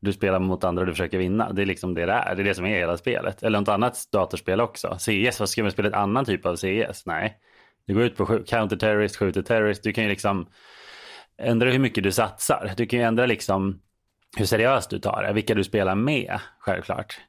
[0.00, 1.52] du spelar mot andra och du försöker vinna.
[1.52, 2.34] Det är liksom det det är.
[2.34, 3.42] Det är det som är hela spelet.
[3.42, 4.96] Eller något annat datorspel också.
[4.98, 7.06] CS, vad ska man spela ett annan typ av CS?
[7.06, 7.38] Nej.
[7.86, 9.82] Du går ut på counter-terrorist, skjuter terrorist.
[9.82, 10.46] Du kan ju liksom
[11.38, 12.72] ändra hur mycket du satsar.
[12.76, 13.80] Du kan ju ändra liksom
[14.36, 17.20] hur seriöst du tar det, vilka du spelar med, självklart.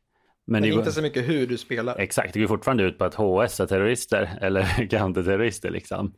[0.52, 0.92] Men, Men inte går...
[0.92, 2.00] så mycket hur du spelar.
[2.00, 6.14] Exakt, det går fortfarande ut på att HS är terrorister eller counter-terrorister liksom.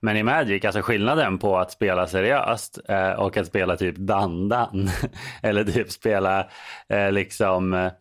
[0.00, 4.90] Men i Magic, alltså skillnaden på att spela seriöst eh, och att spela typ dandan
[5.42, 6.48] eller typ spela
[6.88, 7.92] eh, liksom eh,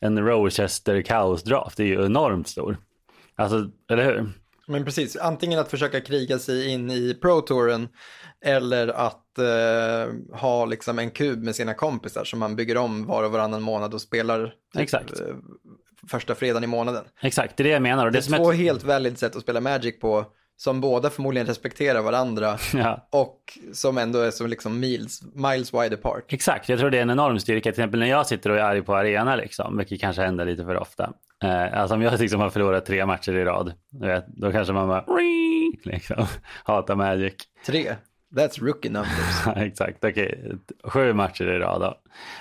[0.00, 2.76] en Rochester Chaos Draft, det är ju enormt stor.
[3.36, 4.26] Alltså, eller hur?
[4.68, 7.88] Men precis, antingen att försöka kriga sig in i Pro-touren
[8.44, 13.24] eller att eh, ha liksom en kub med sina kompisar som man bygger om var
[13.24, 15.20] och varannan månad och spelar typ, Exakt.
[15.20, 15.26] eh,
[16.10, 17.04] första fredagen i månaden.
[17.20, 18.06] Exakt, det är det jag menar.
[18.06, 18.58] Och Det det är två ett...
[18.58, 20.24] helt valid sätt att spela Magic på
[20.56, 23.08] som båda förmodligen respekterar varandra ja.
[23.10, 26.32] och som ändå är som liksom miles, miles wide apart.
[26.32, 27.62] Exakt, jag tror det är en enorm styrka.
[27.62, 30.64] Till exempel när jag sitter och är arg på arena, liksom, vilket kanske händer lite
[30.64, 31.12] för ofta.
[31.44, 34.88] Eh, alltså om jag liksom har förlorat tre matcher i rad, vet, då kanske man
[34.88, 35.04] bara
[35.84, 36.26] liksom,
[36.64, 37.34] hatar Magic.
[37.66, 37.94] Tre,
[38.36, 39.46] that's rookie numbers.
[39.56, 40.54] Exakt, okej.
[40.84, 41.94] Sju matcher i rad då,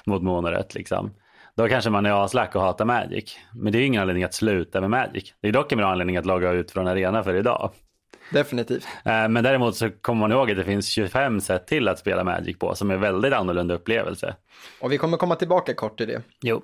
[0.05, 1.13] mot monorätt liksom.
[1.55, 3.37] Då kanske man är aslack och hatar Magic.
[3.53, 5.33] Men det är ju ingen anledning att sluta med Magic.
[5.41, 7.71] Det är dock en bra anledning att logga ut från arena för idag.
[8.31, 8.87] Definitivt.
[9.05, 12.23] Eh, Men däremot så kommer man ihåg att det finns 25 sätt till att spela
[12.23, 14.35] Magic på som är väldigt annorlunda upplevelse.
[14.81, 16.21] Och vi kommer komma tillbaka kort till det.
[16.41, 16.61] Jo.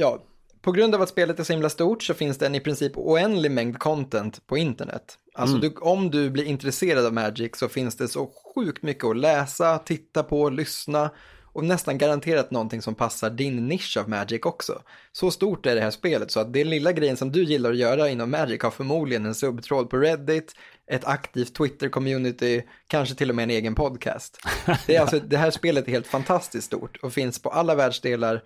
[0.00, 0.22] Ja,
[0.60, 2.92] på grund av att spelet är så himla stort så finns det en i princip
[2.96, 5.18] oändlig mängd content på internet.
[5.34, 9.16] Alltså du, om du blir intresserad av Magic så finns det så sjukt mycket att
[9.16, 11.10] läsa, titta på, lyssna
[11.52, 14.82] och nästan garanterat någonting som passar din nisch av Magic också.
[15.12, 17.76] Så stort är det här spelet så att det lilla grejen som du gillar att
[17.76, 20.54] göra inom Magic har förmodligen en subtråd på Reddit,
[20.90, 24.38] ett aktivt Twitter-community, kanske till och med en egen podcast.
[24.86, 28.42] Det, är alltså, det här spelet är helt fantastiskt stort och finns på alla världsdelar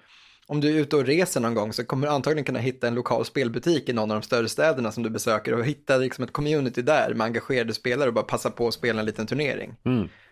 [0.53, 2.95] om du är ute och reser någon gång så kommer du antagligen kunna hitta en
[2.95, 6.33] lokal spelbutik i någon av de större städerna som du besöker och hitta liksom ett
[6.33, 9.75] community där med engagerade spelare och bara passa på att spela en liten turnering.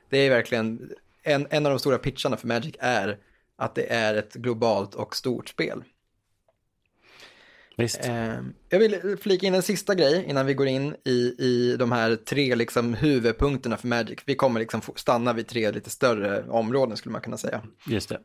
[0.08, 0.90] Det är verkligen,
[1.22, 3.18] en, en av de stora pitcharna för Magic är
[3.56, 5.84] att det är ett globalt och stort spel.
[8.04, 8.34] Eh,
[8.68, 12.16] jag vill flika in en sista grej innan vi går in i, i de här
[12.16, 14.18] tre liksom, huvudpunkterna för Magic.
[14.26, 17.62] Vi kommer liksom stanna vid tre lite större områden skulle man kunna säga.
[17.86, 18.20] Just det.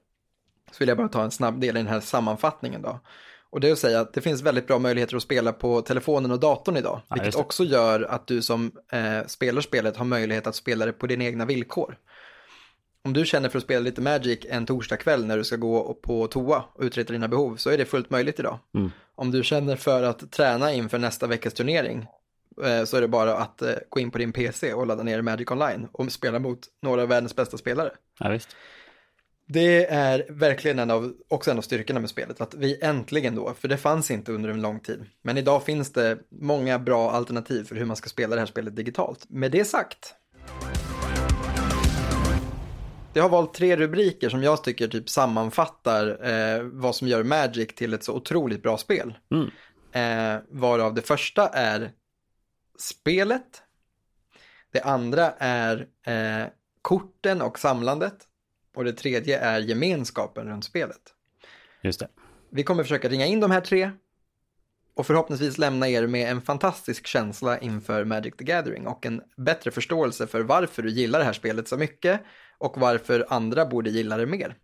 [0.75, 2.99] Så vill jag bara ta en snabb del i den här sammanfattningen då.
[3.49, 6.31] Och det är att säga att det finns väldigt bra möjligheter att spela på telefonen
[6.31, 7.01] och datorn idag.
[7.07, 10.91] Ja, vilket också gör att du som eh, spelar spelet har möjlighet att spela det
[10.91, 11.97] på dina egna villkor.
[13.03, 15.93] Om du känner för att spela lite Magic en torsdag kväll när du ska gå
[15.93, 18.59] på toa och uträtta dina behov så är det fullt möjligt idag.
[18.73, 18.91] Mm.
[19.15, 22.07] Om du känner för att träna inför nästa veckas turnering
[22.63, 25.21] eh, så är det bara att eh, gå in på din PC och ladda ner
[25.21, 27.91] Magic Online och spela mot några av världens bästa spelare.
[28.19, 28.39] Ja.
[29.47, 33.53] Det är verkligen en av, också en av styrkorna med spelet, att vi äntligen då,
[33.53, 37.63] för det fanns inte under en lång tid, men idag finns det många bra alternativ
[37.63, 39.25] för hur man ska spela det här spelet digitalt.
[39.29, 40.15] Med det sagt,
[43.13, 47.75] jag har valt tre rubriker som jag tycker typ sammanfattar eh, vad som gör Magic
[47.75, 49.17] till ett så otroligt bra spel.
[49.31, 49.49] Mm.
[49.91, 51.91] Eh, varav det första är
[52.79, 53.63] spelet,
[54.71, 56.47] det andra är eh,
[56.81, 58.15] korten och samlandet
[58.75, 61.01] och det tredje är gemenskapen runt spelet.
[61.81, 62.07] Just det.
[62.49, 63.91] Vi kommer försöka ringa in de här tre
[64.95, 69.71] och förhoppningsvis lämna er med en fantastisk känsla inför Magic the Gathering och en bättre
[69.71, 72.21] förståelse för varför du gillar det här spelet så mycket
[72.57, 74.55] och varför andra borde gilla det mer.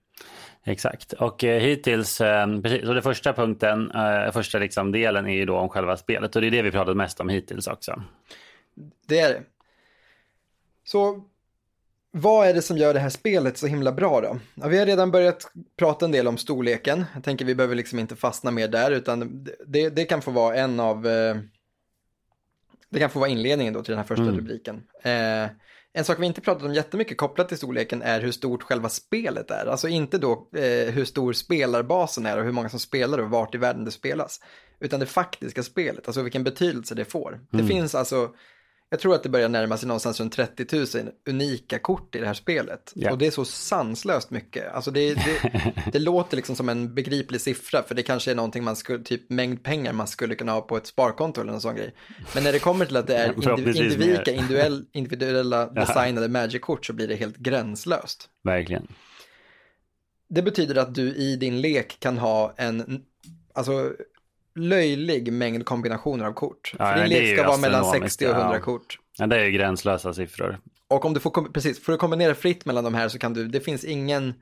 [0.63, 1.13] Exakt.
[1.13, 5.45] Och eh, hittills, eh, precis, så det första punkten, eh, första liksom delen är ju
[5.45, 8.04] då om själva spelet och det är det vi pratat mest om hittills också.
[9.08, 9.43] Det är det.
[10.84, 11.24] Så
[12.12, 14.39] vad är det som gör det här spelet så himla bra då?
[14.56, 17.06] Ja, vi har redan börjat prata en del om storleken.
[17.13, 20.56] Jag tänker vi behöver liksom inte fastna mer där utan det, det kan få vara
[20.56, 21.36] en av eh,
[22.89, 24.38] det kan få vara inledningen då till den här första Mm.
[24.38, 24.84] rubriken.
[25.04, 25.50] Eh,
[25.93, 29.52] en sak vi inte pratat om jättemycket kopplat till storleken är hur stort själva spelet
[29.52, 29.65] är.
[29.65, 33.56] Alltså inte då eh, hur stor spelarbasen är och hur många som spelar och vart
[33.56, 34.39] i världen det spelas.
[34.80, 37.39] Utan det faktiska spelet, alltså vilken betydelse det får.
[37.52, 38.30] Det finns alltså,
[38.93, 40.88] jag tror att det börjar närma sig någonstans runt 30 000
[41.30, 42.91] unika kort i det här spelet.
[42.95, 43.12] Ja.
[43.12, 44.73] Och det är så sanslöst mycket.
[44.73, 48.63] Alltså det, det, det låter liksom som en begriplig siffra, för det kanske är någonting
[48.63, 51.75] man skulle, typ mängd pengar man skulle kunna ha på ett sparkonto eller någon sån
[51.75, 51.93] grej.
[52.36, 54.32] Men när det kommer till att det är indiv, indivika,
[54.93, 55.82] individuella Ja.
[55.82, 58.30] designade Magic-kort så blir det helt gränslöst.
[58.43, 58.88] Verkligen.
[60.30, 63.01] Det betyder att du i din lek kan ha en,
[63.54, 63.93] alltså
[64.55, 66.73] löjlig mängd kombinationer av kort.
[66.79, 68.61] Ja, För din lek ska vara mellan astronomiskt, 60 och 100 ja.
[68.61, 68.99] kort.
[69.17, 70.59] Ja, det är ju gränslösa siffror.
[70.87, 73.47] Och om du får, precis, får du kombinera fritt mellan de här så kan du,
[73.47, 74.33] det finns ingen,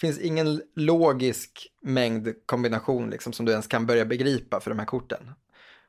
[0.00, 4.86] finns ingen logisk mängd kombination liksom som du ens kan börja begripa för de här
[4.86, 5.30] korten.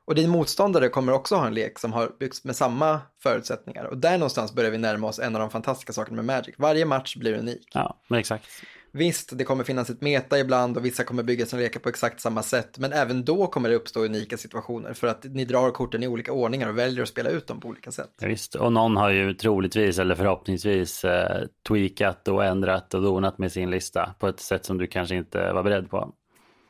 [0.04, 3.84] Och din motståndare kommer också ha en lek som har byggts med samma förutsättningar.
[3.84, 6.54] Och där någonstans börjar vi närma oss en av de fantastiska sakerna med Magic.
[6.58, 7.68] Varje match blir unik.
[7.74, 8.46] Ja, men exakt.
[8.92, 12.20] Visst, det kommer finnas ett meta ibland och vissa kommer bygga sina lekar på exakt
[12.20, 12.78] samma sätt.
[12.78, 16.32] Men även då kommer det uppstå unika situationer för att ni drar korten i olika
[16.32, 18.10] ordningar och väljer att spela ut dem på olika sätt.
[18.20, 18.54] Ja, visst.
[18.54, 23.70] Och någon har ju troligtvis eller förhoppningsvis eh, tweakat och ändrat och donat med sin
[23.70, 26.14] lista på ett sätt som du kanske inte var beredd på.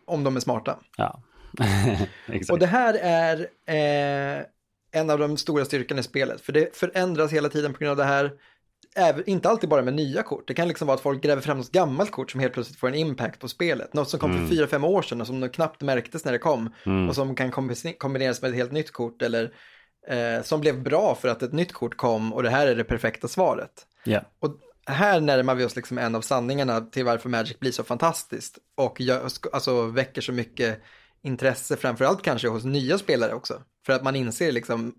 [0.07, 0.79] Om de är smarta.
[0.97, 1.23] Ja,
[2.27, 2.51] Exakt.
[2.51, 4.45] Och det här är eh,
[4.93, 7.97] en av de stora styrkorna i spelet, för det förändras hela tiden på grund av
[7.97, 8.33] det här.
[9.27, 11.73] Inte alltid bara med nya kort, det kan liksom vara att folk gräver fram något
[11.73, 13.95] gammalt kort som helt plötsligt får en impact på spelet.
[13.95, 14.49] Något som kom Mm.
[14.49, 16.71] för fyra fem år sedan och som nog knappt märktes när det kom.
[17.09, 19.53] Och som kan kombi- kombineras med ett helt nytt kort eller
[20.09, 22.85] eh, som blev bra för att ett nytt kort kom och det här är det
[22.85, 23.87] perfekta svaret.
[24.05, 24.21] Ja.
[24.41, 28.59] Och här närmar vi oss liksom en av sanningarna till varför Magic blir så fantastiskt
[28.77, 30.81] och gör, alltså, väcker så mycket
[31.23, 33.63] intresse, framförallt kanske hos nya spelare också.
[33.87, 34.95] För att man inser liksom,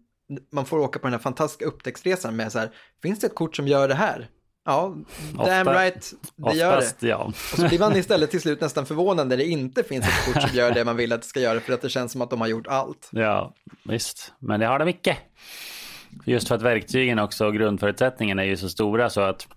[0.51, 2.69] man får åka på den här fantastiska upptäcktsresan med så här,
[3.03, 4.27] finns det ett kort som gör det här?
[4.65, 4.95] Ja,
[5.33, 6.77] damn Ofta- right, det gör det.
[6.77, 7.17] Oftast, ja.
[7.25, 10.41] Och så blir man istället till slut nästan förvånad när det inte finns ett kort
[10.43, 12.29] som gör det man vill att det ska göra, för att det känns som att
[12.29, 13.09] de har gjort allt.
[13.11, 13.53] Ja,
[13.85, 14.33] visst.
[14.39, 15.17] Men det har de mycket.
[16.25, 19.47] Just för att verktygen också och grundförutsättningarna är ju så stora så att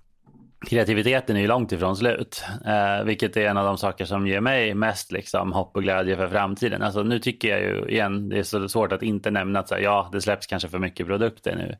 [0.64, 2.44] kreativiteten är ju långt ifrån slut.
[2.66, 6.16] Eh, vilket är en av de saker som ger mig mest liksom, hopp och glädje
[6.16, 6.82] för framtiden.
[6.82, 9.74] Alltså, nu tycker jag ju igen, det är så svårt att inte nämna att så
[9.74, 11.76] här, ja, det släpps kanske för mycket produkter nu.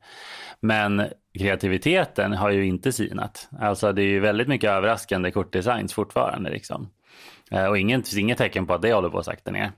[0.60, 1.02] Men
[1.38, 3.48] kreativiteten har ju inte sinat.
[3.60, 6.50] Alltså det är ju väldigt mycket överraskande kortdesigns fortfarande.
[6.50, 6.90] Liksom.
[7.50, 9.72] Eh, och inget, finns inget tecken på att det håller på att sakta ner.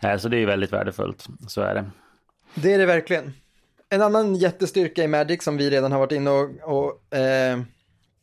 [0.00, 1.90] Eh, Så det är ju väldigt värdefullt, så är det.
[2.54, 3.32] Det är det verkligen.
[3.92, 7.60] En annan jättestyrka i Magic som vi redan har varit inne och, och eh,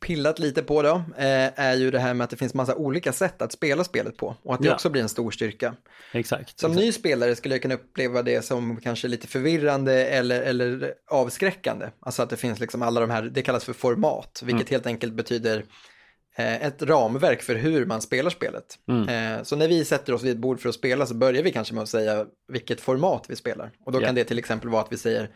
[0.06, 3.14] pillat lite på då, eh, är ju det här med att det finns massa olika
[3.14, 4.74] sätt att spela spelet på och att det Ja.
[4.74, 5.76] också blir en stor styrka.
[6.12, 6.60] Exakt.
[6.60, 6.86] Som exakt.
[6.86, 11.90] ny spelare skulle jag kunna uppleva det som kanske lite förvirrande eller, eller avskräckande.
[12.00, 15.14] Alltså att det finns liksom alla de här, det kallas för format, vilket helt enkelt
[15.14, 15.66] betyder
[16.38, 18.66] eh, ett ramverk för hur man spelar spelet.
[19.10, 21.52] Eh, så när vi sätter oss vid ett bord för att spela så börjar vi
[21.52, 23.72] kanske med att säga vilket format vi spelar.
[23.86, 24.06] Och då Ja.
[24.06, 25.30] kan det till exempel vara att vi säger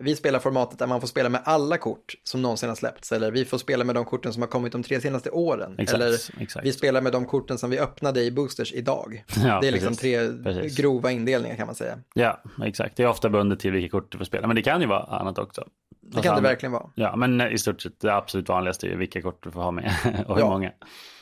[0.00, 3.12] vi spelar formatet där man får spela med alla kort som någonsin har släppts.
[3.12, 5.74] Eller vi får spela med de korten som har kommit de tre senaste åren.
[5.78, 6.66] Exakt, eller exakt.
[6.66, 9.24] vi spelar med de korten som vi öppnade i boosters idag.
[9.44, 10.00] Ja, det är liksom precis.
[10.00, 10.76] tre Precis.
[10.78, 11.98] grova indelningar kan man säga.
[12.14, 12.96] Ja, exakt.
[12.96, 14.46] Det är ofta bundet till vilka kort du får spela.
[14.46, 15.64] Men det kan ju vara annat också.
[16.00, 16.90] Det kan det verkligen vara.
[16.94, 19.92] Ja, men i stort sett det absolut vanligaste är vilka kort du får ha med
[20.26, 20.50] och hur Ja.
[20.50, 20.72] många.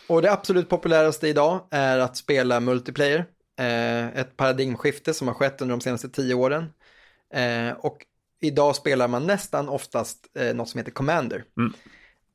[0.08, 3.24] Och det absolut populäraste idag är att spela multiplayer.
[3.60, 6.72] Eh, ett paradigmskifte som har skett under de senaste tio åren.
[7.34, 7.98] Eh, och
[8.40, 11.44] idag spelar man nästan oftast eh, något som heter Commander.
[11.58, 11.72] Mm.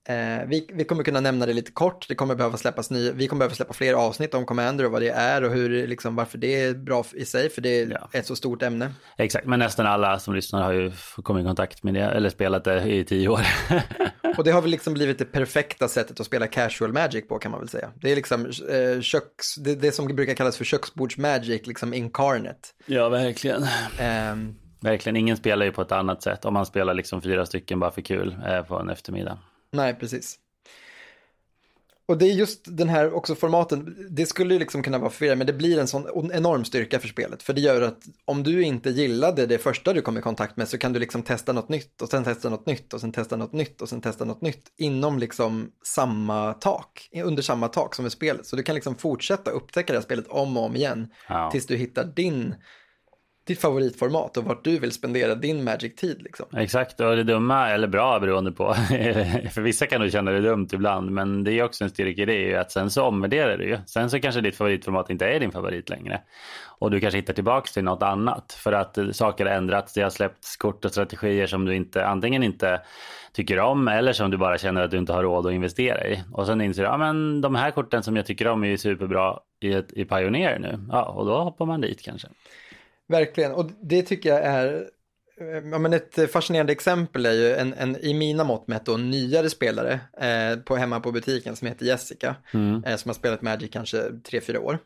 [0.07, 3.27] Eh, vi, vi kommer kunna nämna det lite kort, det kommer behöva släppas nya, vi
[3.27, 6.37] kommer behöva släppa fler avsnitt om Commander och vad det är och hur, liksom, varför
[6.37, 8.09] det är bra i sig, för det är Ja.
[8.13, 8.93] ett så stort ämne.
[9.17, 10.91] Exakt, men nästan alla som lyssnar har ju
[11.23, 13.41] kommit i kontakt med det eller spelat det i tio år.
[14.37, 17.51] Och det har väl liksom blivit det perfekta sättet att spela casual magic på kan
[17.51, 17.91] man väl säga.
[17.95, 22.59] Det är liksom eh, köks, det, det som brukar kallas för köksbordsmagic, liksom incarnate.
[22.85, 23.65] ja, verkligen.
[23.99, 27.79] Ehm, Verkligen, ingen spelar ju på ett annat sätt om man spelar liksom fyra stycken
[27.79, 29.37] bara för kul eh, på en eftermiddag.
[29.71, 30.39] nej, precis.
[32.05, 35.37] Och det är just den här också formaten, det skulle ju liksom kunna vara förvirrande,
[35.37, 37.43] men det blir en sån enorm styrka för spelet.
[37.43, 40.67] För det gör att om du inte gillade det första du kom i kontakt med
[40.69, 43.35] så kan du liksom testa något nytt och sen testa något nytt och sen testa
[43.35, 48.05] något nytt och sen testa något nytt inom liksom samma tak, under samma tak som
[48.05, 48.45] i spelet.
[48.45, 51.49] Så du kan liksom fortsätta upptäcka det här spelet om och om igen Ja.
[51.51, 52.55] tills du hittar din,
[53.47, 56.45] ditt favoritformat och vart du vill spendera din Magic-tid liksom.
[56.57, 58.73] Exakt, och det dumma eller bra beroende på.
[59.53, 62.25] för vissa kan du känna det dumt ibland, men det är också en styrka i
[62.25, 63.77] det är ju att sen så omvärderar du ju.
[63.85, 66.21] Sen så kanske ditt favoritformat inte är din favorit längre.
[66.79, 69.93] Och du kanske hittar tillbaka till något annat för att eh, saker har ändrats.
[69.93, 72.81] Det har släppts kort och strategier som du inte antingen inte
[73.33, 76.23] tycker om eller som du bara känner att du inte har råd att investera i.
[76.31, 78.77] Och sen inser du, ja men de här korten som jag tycker om är ju
[78.77, 80.79] superbra i, ett, i Pioneer nu.
[80.91, 82.27] Ja, och då hoppar man dit kanske.
[83.07, 84.89] Verkligen, och det tycker jag är
[85.71, 89.49] Ja, men ett fascinerande exempel är ju en, en i mina mått mätt då, nyare
[89.49, 92.83] spelare eh, på hemma på butiken som heter Jessica, Mm.
[92.83, 94.79] eh, som har spelat Magic kanske 3-4 år.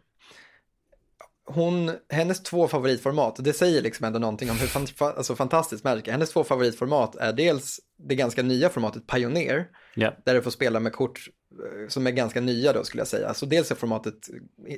[1.49, 5.83] Hon, hennes två favoritformat, det säger liksom ändå någonting om hur fan, fa- alltså fantastiskt
[5.83, 6.11] Magic är.
[6.11, 10.79] Hennes två favoritformat är dels det ganska nya formatet Pioneer, Ja, där du får spela
[10.79, 11.19] med kort
[11.51, 13.33] eh, som är ganska nya då skulle jag säga.
[13.33, 14.13] Så dels är formatet,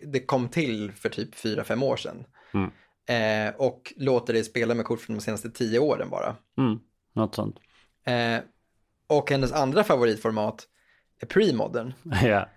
[0.03, 2.23] det kom till för typ 4-5 år sedan.
[2.53, 2.71] Mm.
[3.09, 6.35] Eh, och låter dig spela med kort från de senaste 10 åren bara.
[6.57, 6.79] mm.
[7.15, 7.55] något sånt.
[8.05, 8.39] Eh,
[9.07, 10.67] och hennes andra favoritformat
[11.21, 11.93] är pre-modern.
[12.23, 12.49] ja,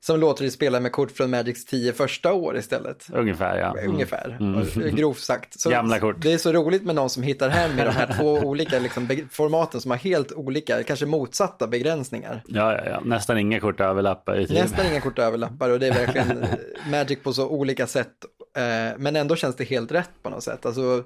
[0.00, 3.06] Som låter dig spela med kort från Magics 10 första år istället.
[3.12, 3.78] ungefär ja.
[3.78, 3.90] Mm.
[3.94, 4.96] Ungefär, Mm.
[4.96, 5.60] grovt sagt.
[5.60, 6.16] Så Gamla kort.
[6.18, 9.08] Det är så roligt med någon som hittar hem med de här två olika liksom,
[9.30, 12.42] formaten som har helt olika, kanske motsatta begränsningar.
[12.46, 13.00] Ja, ja, ja.
[13.04, 14.54] Nästan inga kort överlappar i.
[14.54, 16.46] Nästan inga kort överlappar och det är verkligen
[16.90, 18.14] Magic på så olika sätt.
[18.56, 20.66] Eh, men ändå känns det helt rätt på något sätt.
[20.66, 21.04] Alltså,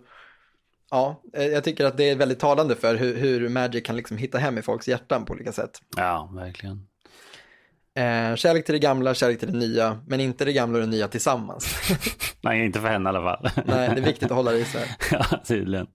[0.91, 4.17] ja, eh, jag tycker att det är väldigt talande för hur, hur Magic kan liksom
[4.17, 5.79] hitta hem i folks hjärtan på olika sätt.
[5.97, 6.87] Ja, verkligen.
[7.95, 10.91] Eh, kärlek till det gamla, kärlek till det nya, men inte det gamla och det
[10.91, 11.75] nya tillsammans.
[12.41, 13.51] Nej, inte för henne i alla fall.
[13.67, 14.87] Nej, det är viktigt att hålla det isär.
[15.11, 15.87] ja, tydligen.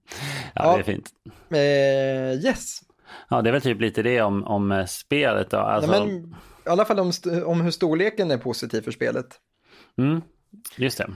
[0.54, 0.72] Ja, Ja.
[0.74, 1.10] det är fint.
[1.50, 2.80] Eh, yes,
[3.30, 5.56] Ja, det är väl typ lite det om, om eh, spelet då.
[5.56, 6.34] Alltså, Nej, men,
[6.66, 7.12] i alla fall om,
[7.44, 9.26] om hur storleken är positiv för spelet.
[9.98, 10.22] mm,
[10.76, 11.10] just det.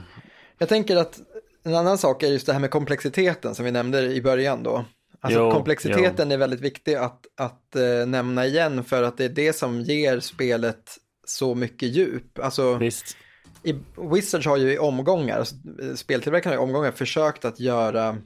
[0.57, 1.19] Jag tänker att
[1.63, 4.85] en annan sak är just det här med komplexiteten som vi nämnde i början då.
[5.23, 9.29] Alltså Jo, komplexiteten är väldigt viktig att, att eh, nämna igen för att det är
[9.29, 12.39] det som ger spelet så mycket djup.
[12.39, 13.17] Alltså, Visst.
[13.63, 13.75] i,
[14.13, 18.17] Wizards har ju i omgångar, alltså, eh, speltillverkarna har i omgångar försökt att göra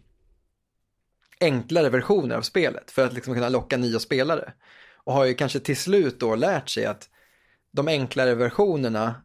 [1.39, 4.53] enklare versioner av spelet för att liksom kunna locka nya spelare.
[4.93, 7.09] Och har ju kanske till slut då lärt sig att
[7.71, 9.15] de enklare versionerna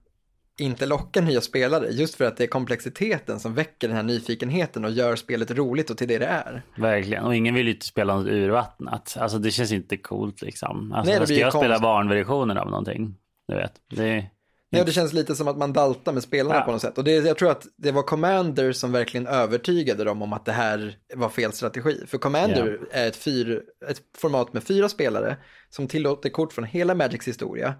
[0.58, 4.84] inte lockar nya spelare just för att det är komplexiteten som väcker den här nyfikenheten
[4.84, 6.62] och gör spelet roligt och till det det är.
[6.76, 7.24] Verkligen.
[7.24, 9.16] Och ingen vill ju inte spela något urvattnat.
[9.20, 10.92] Alltså det känns inte coolt liksom.
[10.92, 11.82] Alltså, Nej, det ska jag spela konstigt.
[11.82, 13.14] barnversionen av någonting?
[13.48, 13.72] Du vet.
[13.90, 14.26] Det,
[14.70, 16.60] Nej, och det känns lite som att man daltar med spelarna Ja.
[16.64, 16.98] på något sätt.
[16.98, 20.52] Och det, jag tror att det var Commander som verkligen övertygade dem om att det
[20.52, 22.04] här var fel strategi.
[22.06, 25.36] För Commander är ett, fyr, ett format med fyra spelare
[25.70, 27.74] som tillåter kort från hela Magics historia.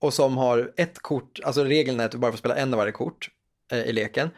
[0.00, 2.78] Och som har ett kort, alltså regeln är att du bara får spela en av
[2.78, 3.28] varje kort
[3.72, 4.30] eh, i leken.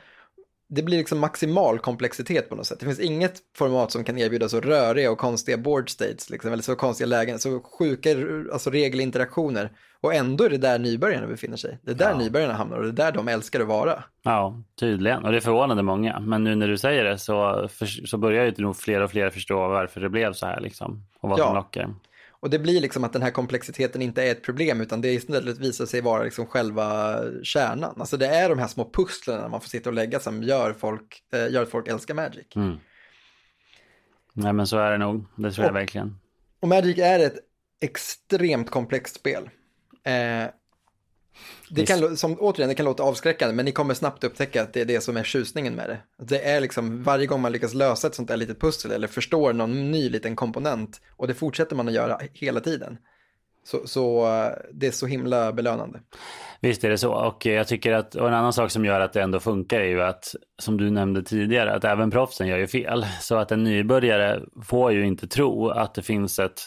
[0.71, 2.81] Det blir liksom maximal komplexitet på något sätt.
[2.81, 6.63] Det finns inget format som kan erbjuda så röriga och konstiga board states, liksom, eller
[6.63, 8.11] så konstiga lägen, så sjuka
[8.53, 9.73] alltså regelinteraktioner.
[10.01, 11.79] Och ändå är det där nybörjarna befinner sig.
[11.83, 12.19] Det är där Ja.
[12.19, 14.05] nybörjarna hamnar och det är där de älskar att vara.
[14.23, 15.25] ja, tydligen.
[15.25, 16.21] Och det förvånade många.
[16.21, 19.31] Men nu när du säger det så, för, så börjar ju nog fler och fler
[19.31, 21.05] förstå varför det blev så här liksom.
[21.21, 21.45] Och vad Ja.
[21.47, 21.95] som lockar.
[22.41, 25.59] Och det blir liksom att den här komplexiteten inte är ett problem utan det istället
[25.59, 27.95] visar sig vara liksom själva kärnan.
[28.01, 31.23] Alltså det är de här små pusslen man får sitta och lägga som gör, folk,
[31.33, 32.47] eh, gör att folk älskar Magic.
[32.57, 32.77] Mm.
[34.33, 35.25] Nej men så är det nog.
[35.37, 36.19] Det tror jag Och- verkligen.
[36.61, 37.37] Och Magic är ett
[37.81, 39.51] extremt komplext spel.
[40.05, 40.51] Eh,
[41.71, 44.81] det kan, som, återigen, det kan låta avskräckande, men ni kommer snabbt upptäcka att det
[44.81, 46.25] är det som är tjusningen med det.
[46.25, 49.53] Det är liksom varje gång man lyckas lösa ett sånt där litet pussel eller förstår
[49.53, 52.99] någon ny liten komponent och det fortsätter man att göra hela tiden.
[53.65, 56.01] Så, så eh, det är så himla belönande.
[56.61, 57.13] Visst är det så.
[57.13, 59.89] Och jag tycker att, och en annan sak som gör att det ändå funkar är
[59.89, 63.07] ju att, som du nämnde tidigare, att även proffsen gör ju fel.
[63.21, 66.63] Så att en nybörjare får ju inte tro att det finns ett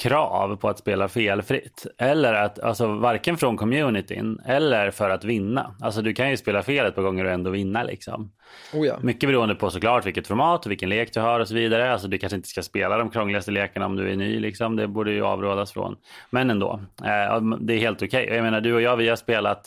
[0.00, 1.86] krav på att spela felfritt.
[1.98, 5.74] Eller att, alltså varken från communityn eller för att vinna.
[5.80, 8.32] Alltså du kan ju spela fel ett par gånger och ändå vinna liksom.
[8.74, 8.98] Oh ja.
[9.02, 11.92] Mycket beroende på såklart vilket format och vilken lek du har och så vidare.
[11.92, 14.76] Alltså du kanske inte ska spela de krångligaste lekarna om du är ny liksom.
[14.76, 15.96] Det borde ju avrådas från.
[16.30, 18.30] Men ändå, eh, det är helt okej.
[18.30, 19.66] Och Jag menar du och jag, vi har spelat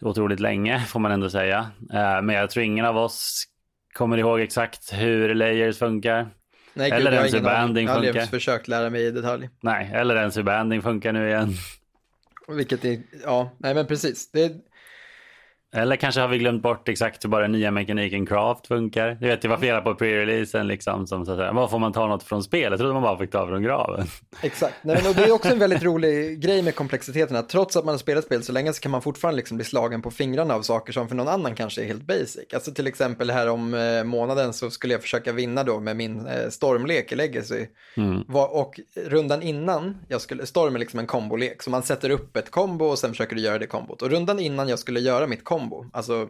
[0.00, 1.58] otroligt länge får man ändå säga.
[1.92, 3.44] Eh, men jag tror ingen av oss
[3.94, 6.28] kommer ihåg exakt hur layers funkar.
[6.78, 8.26] Nej, Eller ens hur banding Jag har funkar.
[8.26, 9.48] försökt lära mig i detalj.
[9.60, 11.54] Nej, eller ens hur banding funkar nu igen.
[12.48, 14.30] Vilket är, ja, nej men precis.
[14.30, 14.52] Det,
[15.72, 19.16] Eller kanske har vi glömt bort exakt hur bara den nya mekaniken craft funkar.
[19.20, 21.92] Du vet, det var flera på pre-releasen liksom som så att säga, vad får man
[21.92, 22.72] ta något från spel?
[22.72, 24.06] Jag trodde man bara fick ta från graven.
[24.42, 27.84] Exakt, Nej, men det är också en väldigt rolig grej med komplexiteten, att trots att
[27.84, 30.54] man har spelat spel så länge så kan man fortfarande liksom bli slagen på fingrarna
[30.54, 32.54] av saker som för någon annan kanske är helt basic.
[32.54, 36.26] Alltså till exempel här om eh, månaden så skulle jag försöka vinna då med min
[36.26, 37.66] eh, stormlek i Legacy.
[37.96, 38.24] Mm.
[38.28, 42.36] Var, och rundan innan, jag skulle, storm är liksom en kombolek, så man sätter upp
[42.36, 44.02] ett kombo och sen försöker du göra det kombot.
[44.02, 45.57] Och rundan innan jag skulle göra mitt kombo,
[45.92, 46.28] alltså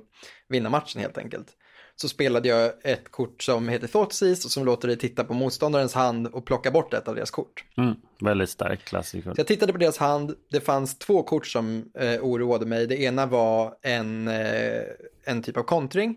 [0.48, 1.56] vinna matchen helt enkelt,
[2.00, 5.94] så spelade jag ett kort som heter Thoughtseize och som låter dig titta på motståndarens
[5.94, 7.64] hand och plocka bort ett av deras kort.
[7.76, 7.94] Mm.
[8.20, 9.34] Väldigt stark klassiker.
[9.34, 12.86] Så jag tittade på deras hand, det fanns två kort som eh, oroade mig.
[12.86, 14.82] Det ena var en, eh,
[15.24, 16.16] en typ av kontring,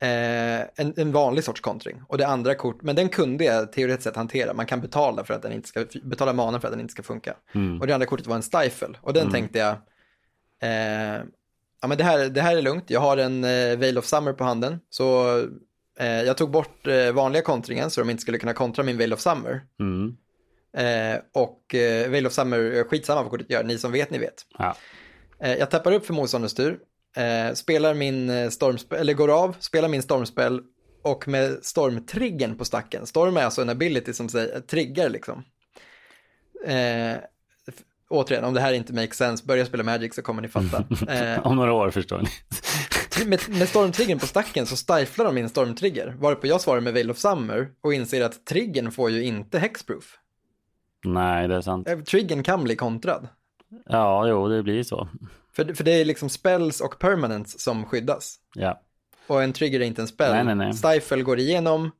[0.00, 2.02] eh, en, en vanlig sorts kontring.
[2.08, 4.54] Och det andra kort, men den kunde jag teoretiskt sett hantera.
[4.54, 7.02] Man kan betala för att den inte ska, betala mana för att den inte ska
[7.02, 7.36] funka.
[7.80, 8.98] Och det andra kortet var en stifle.
[9.00, 9.72] Och den tänkte jag,
[10.62, 11.22] eh,
[11.80, 12.90] ja men det här, det här är lugnt.
[12.90, 14.80] Jag har en eh, Veil of Summer på handen.
[14.90, 15.38] Så
[15.98, 19.12] eh, jag tog bort eh, vanliga kontringen så de inte skulle kunna kontra min Veil
[19.12, 19.62] of Summer.
[19.80, 20.16] Mm.
[20.76, 24.46] Eh, och eh, Veil of Summer, skitsamma vad kortet gör, ni som vet, ni vet.
[24.58, 24.76] Ja.
[25.40, 26.78] Eh, jag tappar upp för motståndarens tur,
[27.16, 30.62] eh, spelar min eh, stormspel, eller går av, spelar min stormspel
[31.02, 33.06] och med stormtriggern på stacken.
[33.06, 35.44] Storm är alltså en ability som säger, triggar liksom.
[38.10, 40.84] Återigen, om det här inte makes sense, börja spela Magic så kommer ni fatta.
[41.08, 42.28] Eh, Om några år förstår ni.
[43.26, 47.10] med, med stormtriggern på stacken så stiflar de min stormtrigger, varpå jag svarar med Veil
[47.10, 50.16] of Summer och inser att triggern får ju inte hexproof.
[51.04, 51.88] Nej, det är sant.
[51.88, 53.28] Eh, Triggern kan bli kontrad.
[53.86, 55.08] Ja, jo, det blir så.
[55.56, 58.36] För, för det är liksom spells och permanents som skyddas.
[58.54, 58.80] Ja.
[59.30, 60.32] Och en trigger är inte en spell.
[60.32, 60.72] Nej, nej, nej.
[60.72, 61.90] Stifle går igenom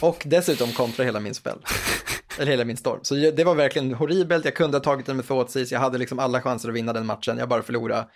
[0.00, 1.58] och dessutom kontrar hela min spell.
[2.38, 3.00] Eller hela min storm.
[3.02, 4.44] Så det var verkligen horribelt.
[4.44, 5.74] Jag kunde ha tagit den med Thoughtseize.
[5.74, 7.38] Jag hade liksom alla chanser att vinna den matchen.
[7.38, 8.06] Jag bara förlorade.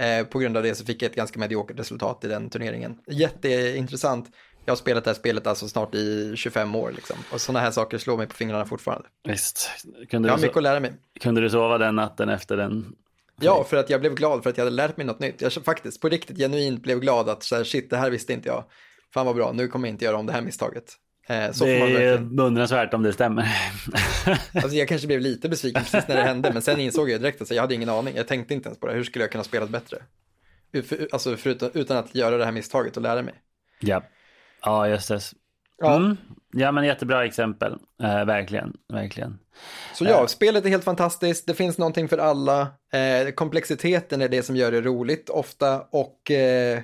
[0.00, 2.96] Eh, på grund av det så fick jag ett ganska mediokert resultat i den turneringen.
[3.10, 4.26] Jätteintressant.
[4.64, 7.16] Jag har spelat det här spelet alltså snart i 25 år liksom.
[7.32, 9.08] Och sådana här saker slår mig på fingrarna fortfarande.
[9.28, 9.70] Visst.
[10.10, 10.92] Kunde, Jag har mycket att lära mig.
[11.20, 12.92] kunde du sova den natten efter den?
[13.46, 15.40] Ja, för att jag blev glad för att jag hade lärt mig något nytt.
[15.40, 18.48] Jag faktiskt på riktigt genuint blev glad att så här, shit, det här visste inte
[18.48, 18.64] jag.
[19.14, 20.84] Fan vad bra, nu kommer jag inte göra om det här misstaget.
[21.28, 23.48] Eh, så det får man är beundransvärt om det stämmer.
[24.54, 27.42] Alltså jag kanske blev lite besviken precis när det hände, men sen insåg jag direkt
[27.42, 28.16] att jag hade ingen aning.
[28.16, 28.92] Jag tänkte inte ens på det.
[28.92, 29.98] Hur skulle jag kunna spela bättre?
[30.84, 33.34] För- Alltså förutom, utan att göra det här misstaget och lära mig.
[33.80, 34.02] ja.
[34.62, 35.20] ja, just det.
[35.78, 35.96] Ja.
[35.96, 36.16] Mm.
[36.52, 37.72] Ja, men jättebra exempel.
[38.02, 39.38] Eh, verkligen, verkligen.
[39.94, 41.46] Så ja, spelet är helt fantastiskt.
[41.46, 42.68] Det finns någonting för alla.
[42.92, 46.80] Eh, komplexiteten är det som gör det roligt ofta och eh,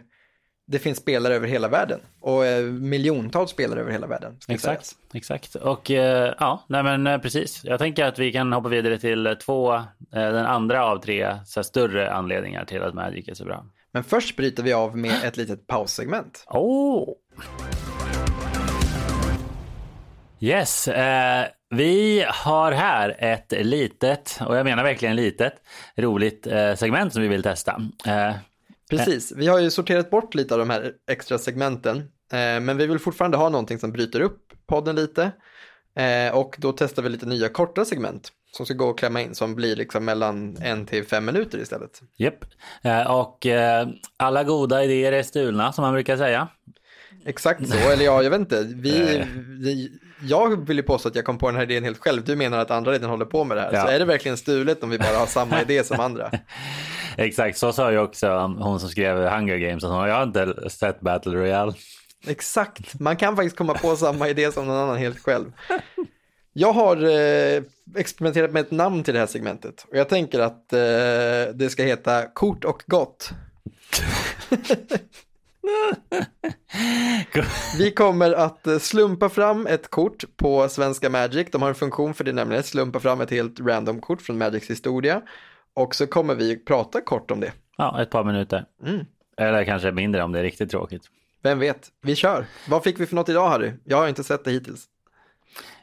[0.67, 2.01] det finns spelare över hela världen.
[2.21, 4.39] Och eh, miljontals spelare över hela världen.
[4.49, 4.97] Exakt, sägas.
[5.15, 5.55] exakt.
[5.55, 7.65] Och eh, ja, nej men eh, precis.
[7.65, 12.13] Jag tänker att vi kan hoppa vidare till två, den andra av tre så större
[12.13, 13.67] anledningar till att Magic är så bra.
[13.93, 16.45] Men först bryter vi av med ett litet paussegment.
[16.47, 17.09] Oh.
[20.41, 21.47] Yes, eh,
[21.77, 25.53] vi har här ett litet, och jag menar verkligen litet,
[25.97, 27.83] roligt eh, segment som vi vill testa.
[28.07, 28.35] Eh,
[28.91, 31.97] Precis, vi har ju sorterat bort lite av de här extra segmenten.
[32.33, 35.33] Eh, men vi vill fortfarande ha någonting som bryter upp podden lite.
[36.33, 39.55] Och då testar vi lite nya korta segment som ska gå att klämma in som
[39.55, 42.01] blir liksom mellan en till fem minuter istället.
[42.17, 42.45] Japp.
[42.83, 43.47] Eh, och
[44.17, 46.49] alla goda idéer är stulna som man brukar säga.
[47.25, 48.63] Exakt så, eller ja, jag vet inte.
[48.63, 49.25] Vi,
[49.61, 49.91] vi,
[50.23, 52.25] jag vill ju påstå att jag kom på den här idén helt själv.
[52.25, 53.73] Du menar att andra redan håller på med det här.
[53.73, 53.83] Ja.
[53.83, 56.31] Så är det verkligen stulet om vi bara har samma idé som andra?
[57.17, 59.85] Exakt, så sa ju också hon som skrev Hunger Games.
[59.85, 61.73] Att hon, jag har inte sett Battle Royale.
[62.27, 65.53] Exakt, man kan faktiskt komma på samma idé som någon annan helt själv.
[66.53, 67.63] Jag har eh,
[67.97, 71.83] experimenterat med ett namn till det här segmentet och jag tänker att eh, det ska
[71.83, 73.31] heta Kort och gott.
[77.79, 81.49] Vi kommer att eh, slumpa fram ett kort på Svenska Magic.
[81.53, 84.71] De har en funktion för det nämligen, slumpa fram ett helt random kort från Magics
[84.71, 85.23] historia.
[85.75, 87.53] Och så kommer vi prata kort om det.
[87.77, 88.65] Ja, ett par minuter.
[88.87, 89.05] Mm.
[89.37, 91.03] Eller kanske mindre om det är riktigt tråkigt.
[91.43, 92.47] Vem vet, vi kör.
[92.69, 93.73] Vad fick vi för något idag Harry?
[93.85, 94.89] Jag har inte sett det hittills.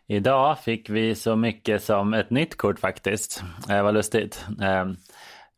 [0.07, 3.43] Idag fick vi så mycket som ett nytt kort faktiskt.
[3.69, 4.45] Eh, vad lustigt.
[4.61, 4.85] Eh,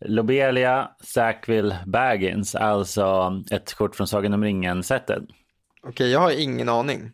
[0.05, 5.23] Lobelia Sackville Baggins, alltså ett kort från Sagan om ringen-sättet.
[5.83, 7.11] Okej, jag har ingen aning.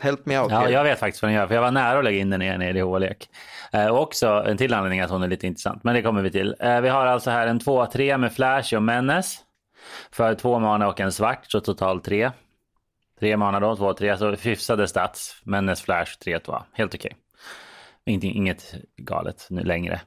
[0.00, 0.70] Help me out Ja, here.
[0.72, 2.46] jag vet faktiskt vad den gör, för jag var nära att lägga in den i
[2.46, 3.28] en EDH-lek.
[3.72, 6.30] Eh, och också en till anledning att hon är lite intressant, men det kommer vi
[6.30, 6.54] till.
[6.60, 9.38] Eh, vi har alltså här en 2-3 med Flash och Menace.
[10.12, 12.30] För två mana och en svart, så totalt tre.
[13.20, 15.40] Tre mana då, två, tre, så hyfsade stats.
[15.44, 16.62] Menace, Flash, 3-2.
[16.72, 17.16] Helt okej.
[18.06, 20.00] Ingenting- Inget galet nu längre.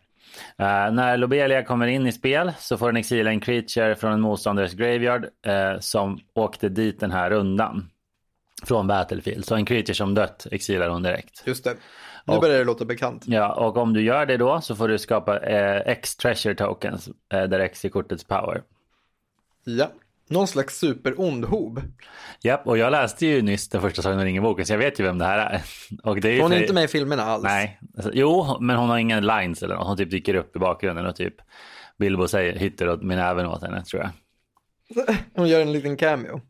[0.58, 4.22] Eh, när Lobelia kommer in i spel så får den exila en creature från en
[4.22, 7.90] motståndares graveyard eh, som åkte dit den här rundan.
[8.64, 9.46] Från Battlefield.
[9.46, 11.44] Så en creature som dött exilar hon direkt.
[11.46, 11.76] Just det.
[12.26, 13.24] Nu börjar det låta bekant.
[13.28, 17.10] Ja, och om du gör det då så får du skapa eh, X treasure tokens
[17.34, 18.62] eh, där X är kortets power.
[19.64, 19.92] Ja.
[20.32, 21.82] Någon slags superond hob.
[22.44, 25.04] Japp, och jag läste ju nyss den första Sagan om ringen-boken så jag vet ju
[25.04, 25.62] vem det här är.
[26.10, 27.44] Och det är Hon är för- inte med i filmerna alls.
[27.44, 29.88] Nej, alltså, jo, men hon har ingen lines eller något.
[29.88, 31.36] Hon typ dyker upp i bakgrunden och typ
[32.00, 34.12] Bilbo säger hytter åt med näven åt henne tror jag.
[35.36, 36.42] Hon gör en liten cameo.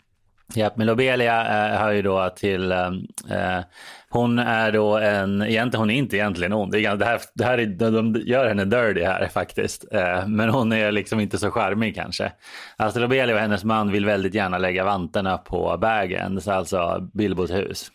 [0.55, 2.87] Japp, men Lobelia eh, har ju då till, eh,
[3.29, 3.63] eh,
[4.11, 6.71] hon är då en, egentligen, hon är inte egentligen ond.
[6.71, 9.85] Det, här, det här är, de, gör henne dirty här faktiskt.
[9.91, 12.31] Eh, men hon är liksom inte så charmig kanske.
[12.77, 17.51] Alltså Lobelia och hennes man vill väldigt gärna lägga vantarna på Bagen, så alltså Bilbos
[17.51, 17.91] hus.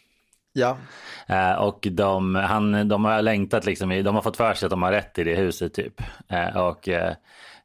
[0.53, 0.77] Ja.
[1.27, 4.83] Eh, och de, han, de har längtat liksom, de har fått för sig att de
[4.83, 6.03] har rätt i det huset typ.
[6.29, 6.89] Eh, och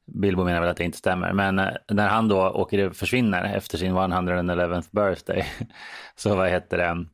[0.05, 1.33] Bilbo menar väl att det inte stämmer.
[1.33, 1.55] Men
[1.87, 5.45] när han då åker försvinner efter sin 111th birthday
[6.15, 7.05] så vad heter det?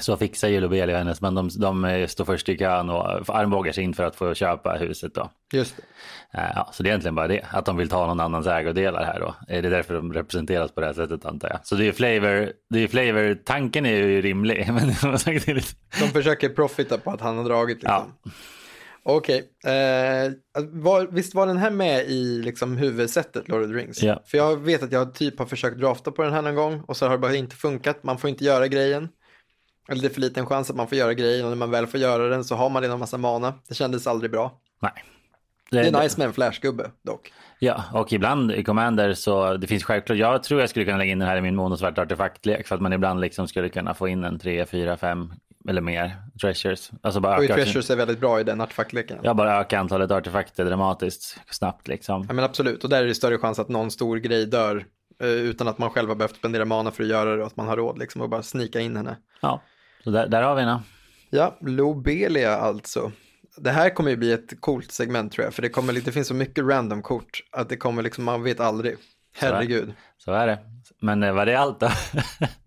[0.00, 3.72] Så fixar ju Lobelia hennes men de, de eh, står först i kön och armbågar
[3.72, 5.30] sig in för att få köpa huset då.
[5.52, 5.82] Just det.
[6.38, 9.04] Eh, Ja, så det är egentligen bara det, att de vill ta någon annans ägodelar
[9.04, 9.26] här då.
[9.26, 11.66] Eh, Det är därför de representeras på det här sättet antar jag.
[11.66, 14.66] Så det är ju flavor, det är flavor, tanken är ju rimlig.
[14.72, 15.72] Men det är lite...
[16.00, 18.12] De försöker profita på att han har dragit liksom.
[18.24, 18.30] Ja.
[19.08, 20.32] Okej, eh,
[20.72, 24.02] var, visst var den här med i liksom huvudsättet Lord of the Rings?
[24.02, 24.22] Ja.
[24.26, 26.96] För jag vet att jag typ har försökt drafta på den här någon gång och
[26.96, 28.02] så har det bara inte funkat.
[28.02, 29.08] Man får inte göra grejen.
[29.88, 31.86] Eller det är för liten chans att man får göra grejen och när man väl
[31.86, 33.54] får göra den så har man redan en massa mana.
[33.68, 34.60] Det kändes aldrig bra.
[34.82, 34.92] Nej.
[35.70, 37.32] Det är nice med en flashgubbe dock.
[37.58, 41.12] Ja, och ibland i Commander så det finns självklart, jag tror jag skulle kunna lägga
[41.12, 44.08] in den här i min monosvart artefaktlek för att man ibland liksom skulle kunna få
[44.08, 45.32] in en 3, 4, 5
[45.68, 46.90] eller mer treasures.
[47.02, 49.16] Alltså bara Och öka, Treasures är väldigt bra i den artefaktleken.
[49.16, 49.30] Ja.
[49.30, 52.26] ja, bara öka antalet artefakter dramatiskt snabbt liksom.
[52.26, 54.84] men absolut, och där är det större chans att någon stor grej dör
[55.22, 57.56] eh, utan att man själv har behövt spendera mana för att göra det och att
[57.56, 59.16] man har råd liksom och bara snika in henne.
[59.40, 59.62] Ja,
[60.06, 60.82] så där, där har vi henne.
[61.30, 63.12] Ja, Lobelia alltså.
[63.56, 66.28] Det här kommer ju bli ett coolt segment tror jag, för det, kommer, det finns
[66.28, 68.96] så mycket random kort att det kommer liksom, man vet aldrig.
[69.38, 69.94] Herregud.
[70.18, 70.58] Så är det.
[71.00, 71.88] Men eh, var det allt då?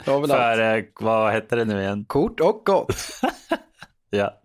[0.06, 2.06] Det var väl För eh, vad hette det nu igen?
[2.06, 2.96] Kort och gott.
[4.12, 4.39] Ja.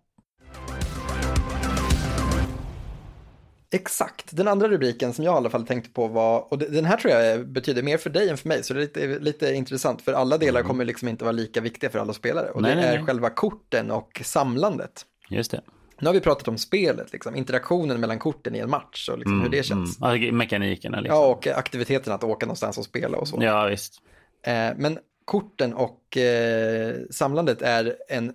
[3.75, 6.97] Exakt, den andra rubriken som jag i alla fall tänkte på var, och den här
[6.97, 10.03] tror jag betyder mer för dig än för mig, så det är lite, lite intressant,
[10.03, 12.51] för alla delar kommer liksom inte vara lika viktiga för alla spelare.
[12.51, 13.07] Och Nej, det är nej.
[13.07, 15.03] själva korten och samlandet.
[15.29, 15.61] Just det.
[16.01, 19.41] Nu har vi pratat om spelet, liksom, interaktionen mellan korten i en match och liksom
[19.41, 19.99] hur det känns.
[20.01, 20.11] Mm.
[20.11, 21.21] Alltså, mekanikerna liksom.
[21.21, 23.39] Ja, och aktiviteten att åka någonstans och spela och så.
[23.41, 24.03] Ja, visst.
[24.47, 28.33] Eh, men korten och eh, samlandet är en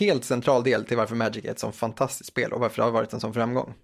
[0.00, 2.90] helt central del till varför Magic är ett så fantastiskt spel och varför det har
[2.90, 3.74] varit en sån framgång.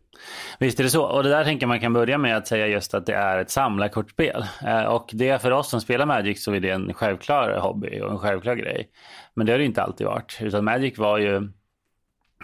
[0.59, 1.05] Visst är det så.
[1.05, 3.51] Och det där tänker man kan börja med att säga just att det är ett
[3.51, 4.47] samlarkortspel.
[4.67, 8.01] Eh, och det är för oss som spelar Magic så är det en självklar hobby
[8.01, 8.89] och en självklar grej.
[9.35, 10.39] Men det har det inte alltid varit.
[10.41, 11.49] Utan Magic var ju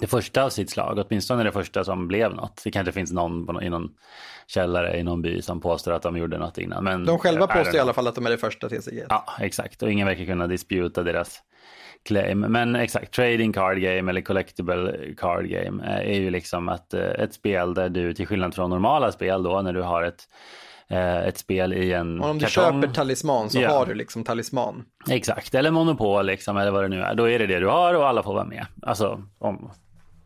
[0.01, 2.61] det första av sitt slag, åtminstone det första som blev något.
[2.65, 3.89] Det kanske finns någon i någon
[4.47, 6.85] källare i någon by som påstår att de gjorde något innan.
[6.85, 9.05] Men De själva påstår i alla fall att de är det första TCG.
[9.09, 9.83] Ja, exakt.
[9.83, 11.43] Och ingen verkar kunna disputa deras
[12.09, 12.41] claim.
[12.41, 17.01] Men exakt, trading card game eller collectible card game eh, är ju liksom att eh,
[17.05, 20.23] ett spel där du till skillnad från normala spel då när du har ett,
[20.89, 22.83] eh, ett spel i en Och om du kartong.
[22.83, 23.71] köper talisman så Ja.
[23.71, 24.85] har du liksom talisman.
[25.11, 27.15] Exakt, eller monopol liksom, eller vad det nu är.
[27.15, 28.67] Då är det det du har och alla får vara med.
[28.83, 29.71] Alltså, om,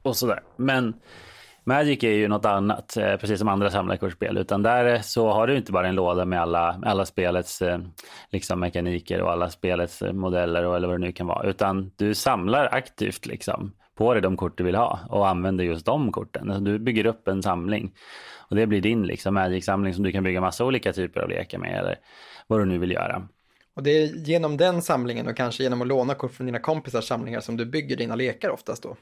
[0.03, 0.41] och sådär.
[0.57, 0.95] Men
[1.67, 4.39] Magic är ju något annat, eh, precis som andra samlarkortspel.
[4.39, 7.79] Utan där eh, så har du inte bara en låda med alla, alla spelets eh,
[8.31, 11.49] liksom mekaniker och alla spelets modeller och eller vad det nu kan vara.
[11.49, 15.87] Utan du samlar aktivt liksom på dig de kort du vill ha och använder just
[15.87, 16.51] de korten.
[16.51, 17.93] Alltså, du bygger upp en samling
[18.37, 21.59] och det blir din liksom Magic-samling som du kan bygga massa olika typer av lekar
[21.59, 21.99] med eller
[22.47, 23.29] vad du nu vill göra.
[23.75, 27.05] Och det är genom den samlingen och kanske genom att låna kort från dina kompisars
[27.05, 28.97] samlingar som du bygger dina lekar oftast då.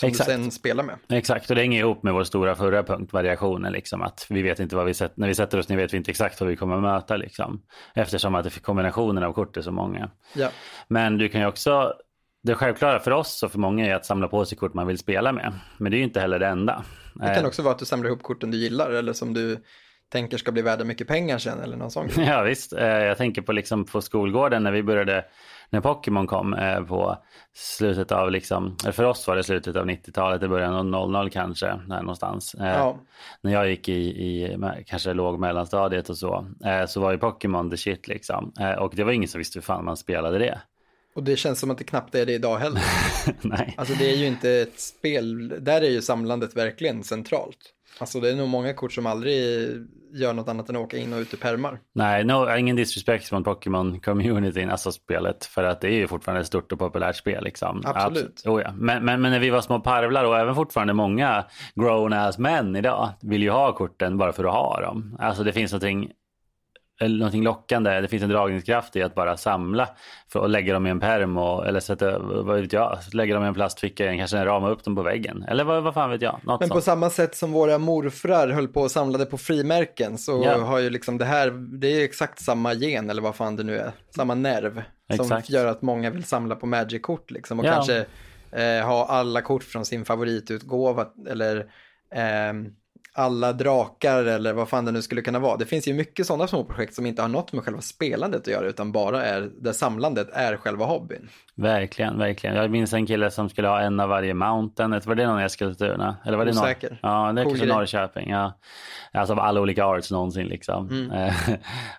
[0.00, 0.28] Som Exakt.
[0.30, 0.96] du sen spelar med.
[1.08, 3.72] Exakt, och det hänger ihop med vår stora förra punkt, variationen.
[3.72, 5.96] Liksom, att vi vet inte vad vi sätter, när vi sätter oss ner vet vi
[5.96, 7.16] inte exakt vad vi kommer att möta.
[7.16, 7.62] Liksom,
[7.94, 10.10] eftersom att det- kombinationen av kort är så många.
[10.34, 10.48] Ja.
[10.88, 11.92] Men du kan ju också,
[12.42, 14.98] det självklara för oss och för många är att samla på sig kort man vill
[14.98, 15.52] spela med.
[15.78, 16.84] Men det är ju inte heller det enda.
[17.14, 19.56] Det kan också vara att du samlar ihop korten du gillar eller som du
[20.12, 22.08] tänker ska bli värda mycket pengar sen eller någon sån.
[22.16, 25.24] Ja visst, Eh, jag tänker på, liksom på skolgården när vi började,
[25.70, 27.18] när Pokémon kom eh, på
[27.54, 31.66] slutet av, liksom, för oss var det slutet av 90-talet, i början av 00 kanske,
[31.66, 32.54] där någonstans.
[32.54, 32.98] Eh, Ja.
[33.40, 34.56] När jag gick i, i
[34.86, 38.52] kanske låg mellanstadiet och så, eh, så var ju Pokémon the shit liksom.
[38.60, 40.60] Eh, och det var ingen som visste hur fan man spelade det.
[41.14, 42.82] Och det känns som att det knappt är det idag heller.
[43.40, 43.74] Nej.
[43.76, 47.74] Alltså det är ju inte ett spel, där är ju samlandet verkligen centralt.
[47.98, 49.34] Alltså det är nog många kort som aldrig
[50.12, 51.80] gör något annat än att åka in och ut ur pärmar.
[51.94, 55.44] Nej, no, ingen disrespect från Pokémon-communityn, alltså spelet.
[55.44, 57.44] För att det är ju fortfarande ett stort och populärt spel.
[57.44, 57.82] Liksom.
[57.84, 58.42] Absolut.
[58.46, 58.72] Oh, ja.
[58.72, 61.44] men, men, men när vi var små parvlar och även fortfarande många
[61.74, 65.16] grown-ass män idag vill ju ha korten bara för att ha dem.
[65.20, 66.10] Alltså det finns någonting,
[67.00, 69.88] eller någonting lockande, det finns en dragningskraft i att bara samla
[70.32, 73.44] för att lägga dem i en perm och, eller sätta, vad vet jag, lägga dem
[73.44, 75.44] i en plastficka, kanske rama upp dem på väggen.
[75.48, 76.84] Eller vad, vad fan vet jag, något Men på sånt.
[76.84, 80.58] samma sätt som våra morfrar höll på och samlade på frimärken så Ja.
[80.58, 83.78] har ju liksom det här, det är exakt samma gen eller vad fan det nu
[83.78, 84.82] är, samma nerv
[85.16, 85.50] som Exakt.
[85.50, 87.72] gör att många vill samla på Magic-kort liksom och Ja.
[87.72, 88.04] kanske
[88.52, 91.66] eh, ha alla kort från sin favoritutgåva eller
[92.14, 92.66] ehm,
[93.12, 95.56] alla drakar eller vad fan det nu skulle kunna vara.
[95.56, 98.46] Det finns ju mycket sådana små projekt som inte har något med själva spelandet att
[98.46, 101.28] göra utan bara är där samlandet är själva hobbyn.
[101.54, 102.56] Verkligen, verkligen.
[102.56, 105.00] Jag minns en kille som skulle ha en av varje mountain.
[105.04, 106.16] Var det någon i Eskilstuna?
[106.24, 106.50] Eller var det?
[106.50, 106.98] Osäker.
[107.02, 107.74] Ja, det är Cool kanske.
[107.74, 108.30] Norrköping.
[108.30, 108.58] Ja.
[109.12, 110.88] Alltså av alla olika arts någonsin liksom.
[110.88, 111.10] Mm.
[111.10, 111.34] Eh,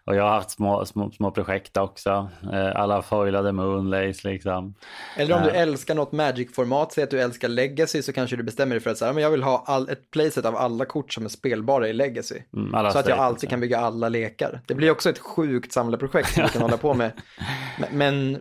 [0.06, 2.30] och jag har haft små, små, små projekt också.
[2.54, 4.74] Eh, Alla foilade moonlays liksom.
[5.18, 8.76] Eller om du älskar något Magic-format, säg att du älskar Legacy så kanske du bestämmer
[8.76, 11.26] dig för att säga, men jag vill ha all, ett playset av alla kort som
[11.26, 12.42] är spelbara i Legacy.
[12.54, 13.50] Mm, så att jag alltid ja.
[13.50, 14.62] kan bygga alla lekar.
[14.68, 17.12] Det blir också ett sjukt samlarprojekt som du kan hålla på med.
[17.92, 18.38] Men-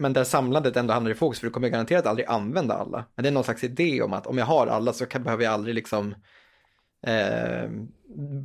[0.00, 3.04] Men, där samlandet ändå hamnar i fokus, för du kommer garanterat aldrig använda alla.
[3.14, 5.44] Men det är någon slags idé om att om jag har alla så kan, behöver
[5.44, 6.14] jag aldrig liksom,
[7.06, 7.70] eh,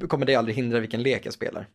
[0.08, 1.68] kommer det aldrig hindra vilken lek jag spelar.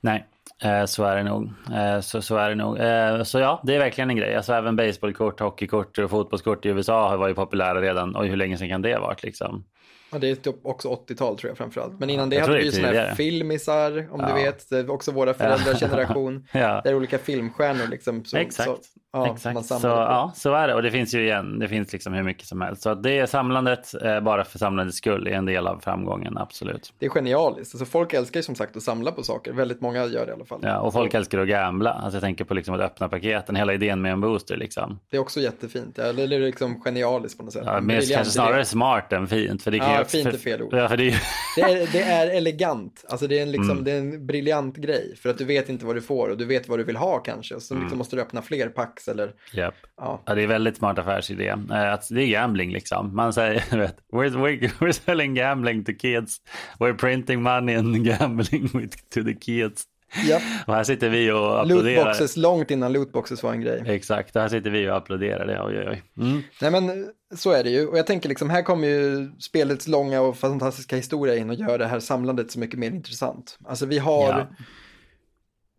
[0.00, 0.26] Nej,
[0.62, 1.50] eh, så är det nog.
[1.72, 2.78] Eh, så, så är det nog.
[2.78, 4.34] Eh, så ja, det är verkligen en grej.
[4.36, 8.16] Alltså även baseballkort, hockeykort och fotbollskort i USA var ju populära redan.
[8.16, 9.64] Och hur länge sedan kan det ha varit liksom?
[10.10, 12.00] Ja, det är typ också 80-tal tror jag framförallt.
[12.00, 14.28] Men innan det jag hade vi ju sådana här filmisar, om Ja.
[14.28, 14.70] du vet.
[14.70, 16.46] Det är också våra föräldrars generation.
[16.52, 16.80] Ja.
[16.84, 18.24] Det är olika filmstjärnor liksom.
[18.24, 18.68] Så, Exakt.
[18.68, 18.78] Så,
[19.12, 20.74] Ja, Exakt, så, ja, så är det.
[20.74, 22.82] Och det finns ju igen, det finns liksom hur mycket som helst.
[22.82, 26.92] Så det är samlandet eh, bara för samlandets skull är en del av framgången, absolut.
[26.98, 27.74] Det är genialiskt.
[27.74, 29.52] Alltså, folk älskar ju som sagt att samla på saker.
[29.52, 30.60] Väldigt många gör det i alla fall.
[30.62, 31.90] Ja, och folk älskar att gambla.
[31.92, 34.98] Alltså jag tänker på liksom att öppna paketen, hela idén med en booster liksom.
[35.10, 35.94] Det är också jättefint.
[35.98, 37.62] Ja, eller det är liksom genialiskt på något sätt.
[37.66, 38.64] Ja, En mer, briljant kanske snarare idé.
[38.64, 39.62] smart än fint.
[39.62, 40.74] För det kan Ja, ju- fint är fel ord.
[40.74, 41.20] Ja, för det är.
[41.56, 43.04] Det är, det är elegant.
[43.08, 43.84] Alltså det är, en liksom, Mm.
[43.84, 45.16] det är en briljant grej.
[45.22, 47.18] För att du vet inte vad du får och du vet vad du vill ha
[47.18, 47.54] kanske.
[47.54, 47.84] Och så Mm.
[47.84, 48.68] liksom måste du öppna fler
[49.08, 49.74] eller Japp.
[49.96, 50.22] ja.
[50.26, 51.48] Ja, det är väldigt smart affärsidé.
[51.48, 53.16] Eh, Att det är gambling liksom.
[53.16, 56.36] Man säger, vet, we're, we're, we're selling gambling to kids.
[56.78, 59.84] We're printing money and gambling with, to the kids.
[60.28, 60.42] Japp.
[60.66, 61.94] Och här sitter vi och applåderar.
[62.04, 63.82] Lootboxes långt innan lootboxes var en grej.
[63.86, 65.62] Exakt, och här sitter vi och applåderar det.
[65.62, 66.02] Oj, oj, oj.
[66.26, 66.42] Mm.
[66.62, 67.86] Nej men så är det ju.
[67.86, 71.78] Och jag tänker liksom här kommer ju spelets långa och fantastiska historia in och gör
[71.78, 73.58] det här samlandet så mycket mer intressant.
[73.64, 74.46] Alltså vi har Ja.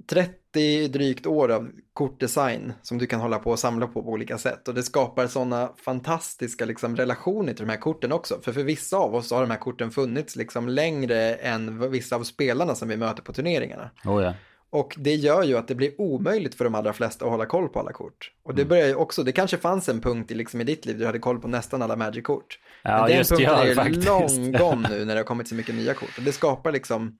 [0.09, 4.37] 30 drygt år av kortdesign som du kan hålla på och samla på på olika
[4.37, 4.67] sätt.
[4.67, 8.39] Och det skapar sådana fantastiska liksom, relationer till de här korten också.
[8.41, 12.23] För för vissa av oss har de här korten funnits liksom längre än vissa av
[12.23, 13.89] spelarna som vi möter på turneringarna.
[14.05, 14.33] Oh, ja.
[14.71, 17.69] Och det gör ju att det blir omöjligt för de allra flesta att hålla koll
[17.69, 18.31] på alla kort.
[18.43, 18.57] Och Mm.
[18.63, 20.99] det börjar ju också, det kanske fanns en punkt i, liksom, i ditt liv där
[20.99, 22.59] du hade koll på nästan alla Magic-kort.
[22.83, 24.07] Ja, Men den just punkten ja, är ju faktiskt.
[24.07, 26.17] lång gång nu när det har kommit så mycket nya kort.
[26.17, 27.17] Och det skapar liksom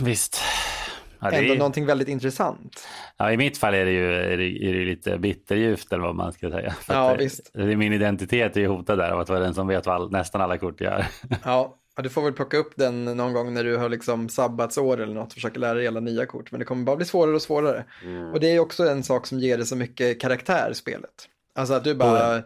[0.00, 0.40] Visst.
[1.20, 2.86] Ja, det ändå är, någonting väldigt intressant.
[3.16, 6.14] ja, I mitt fall är det ju är det, är det lite bitterljuvt eller vad
[6.14, 6.70] man ska säga.
[6.70, 7.50] För Ja, visst.
[7.54, 10.10] Det, min identitet är ju hotad där av att vara den som vet vad all,
[10.10, 11.06] nästan alla kort gör.
[11.44, 15.14] Ja, du får väl plocka upp den någon gång när du har liksom sabbatsår eller
[15.14, 16.52] något och försöka lära dig alla nya kort.
[16.52, 17.84] Men det kommer bara bli svårare och svårare.
[18.04, 18.32] Mm.
[18.32, 21.28] Och det är också en sak som ger det så mycket karaktär spelet.
[21.54, 22.42] Alltså att du bara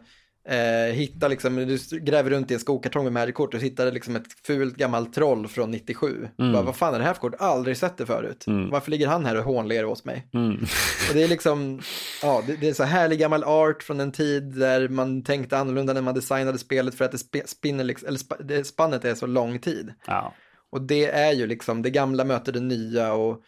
[0.49, 4.26] eh, hittar liksom, du gräver runt i en skokartong med Magic-kort och hittar liksom ett
[4.47, 6.28] fult gammalt troll från 97.
[6.38, 7.34] Bara, vad fan är det här för kort?
[7.38, 8.45] Aldrig sett det förut.
[8.70, 10.28] Varför ligger han här och hånler åt mig?
[10.32, 10.55] Mm.
[11.09, 11.80] Och det är liksom,
[12.22, 15.93] ja, det, det är så härlig gammal art från en tid där man tänkte annorlunda
[15.93, 19.26] när man designade spelet för att det spinner, liksom, eller spa, det, spannet är så
[19.26, 19.95] lång tid.
[20.07, 20.34] Ja.
[20.70, 23.43] Och det är ju liksom, det gamla möter det nya och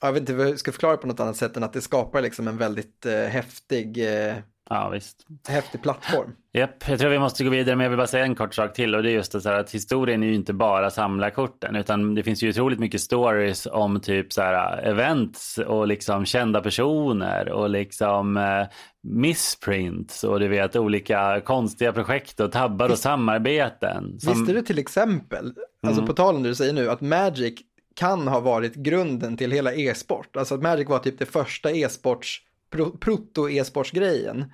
[0.00, 1.80] ja, jag vet inte hur jag ska förklara på något annat sätt än att det
[1.80, 4.34] skapar liksom en väldigt eh, häftig, eh,
[4.70, 5.26] ja, visst.
[5.48, 6.30] häftig plattform.
[6.52, 8.72] Japp, jag tror vi måste gå vidare, men jag vill bara säga en kort sak
[8.74, 11.76] till och det är just det här att historien är ju inte bara samla korten
[11.76, 16.60] utan det finns ju otroligt mycket stories om typ så här events och liksom kända
[16.60, 18.66] personer och liksom eh,
[19.02, 24.20] missprints och du vet olika konstiga projekt och tabbar och samarbeten.
[24.20, 25.54] som- Visste du till exempel,
[25.86, 27.54] alltså på tal om det du säger nu, att Magic
[27.96, 30.36] kan ha varit grunden till hela e-sport.
[30.36, 32.38] Alltså att Magic var typ det första e-sports,
[32.74, 34.44] pro- proto-e-sportsgrejen.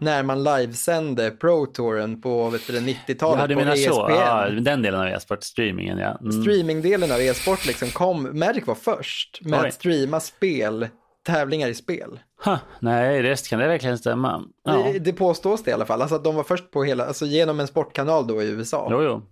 [0.00, 3.92] När man livesände Pro-touren på vet du, det, 90-talet Ja, du på E ESPN.
[3.92, 4.06] så.
[4.10, 6.18] Ja, den delen av e-sport, streamingen ja.
[6.20, 6.32] Mm.
[6.42, 9.68] Streamingdelen av e-sport liksom kom, Magic var först med Oj.
[9.68, 10.88] att streama spel,
[11.26, 12.20] tävlingar i spel.
[12.44, 14.42] Huh, nej, det kan det verkligen stämma?
[14.64, 14.72] Ja.
[14.92, 17.26] Det, det påstås det i alla fall, alltså att de var först på hela, alltså
[17.26, 18.88] genom en sportkanal då i USA.
[18.90, 19.22] Jo, jo.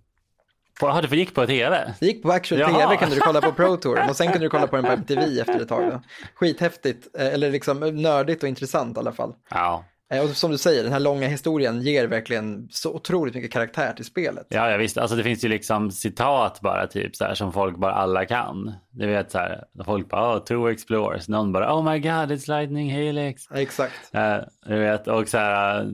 [0.81, 1.93] Jaha, du gick på tv?
[1.99, 2.81] Det gick på Actual Jaha.
[2.81, 4.91] TV kunde du kolla på Pro Touren och sen kunde du kolla på den på
[4.91, 5.91] MTV efter ett tag.
[5.91, 6.01] Då.
[6.35, 9.33] Skithäftigt, eh, eller liksom nördigt och intressant i alla fall.
[9.49, 9.83] Ja.
[10.13, 13.93] Eh, Och som du säger, den här långa historien ger verkligen så otroligt mycket karaktär
[13.93, 14.47] till spelet.
[14.49, 14.97] Ja, ja visst.
[14.97, 18.73] Alltså det finns ju liksom citat bara typ så här som folk bara alla kan.
[18.91, 21.27] Du vet så här, folk bara oh, two explores.
[21.29, 23.43] Någon bara oh my god it's lightning helix.
[23.49, 23.93] Ja, exakt.
[24.13, 25.91] Eh, du vet och så här,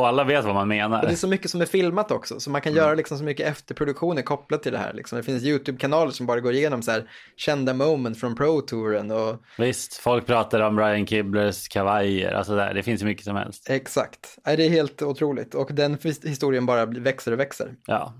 [0.00, 1.14] och alla vet vad man Och det är menar.
[1.14, 2.84] så mycket som är filmat också, så man kan Mm.
[2.84, 4.92] göra liksom så mycket efterproduktioner kopplat till det här.
[4.92, 5.16] Liksom.
[5.16, 9.94] Det finns YouTube-kanaler som bara går igenom så här kända moment från Pro-touren och Visst,
[9.94, 12.32] folk pratar om Brian Kiblers kavajer.
[12.32, 13.70] Alltså där, det finns ju mycket som helst.
[13.70, 14.38] exakt.
[14.44, 17.74] Det är helt otroligt och den historien bara växer och växer.
[17.86, 18.14] Ja.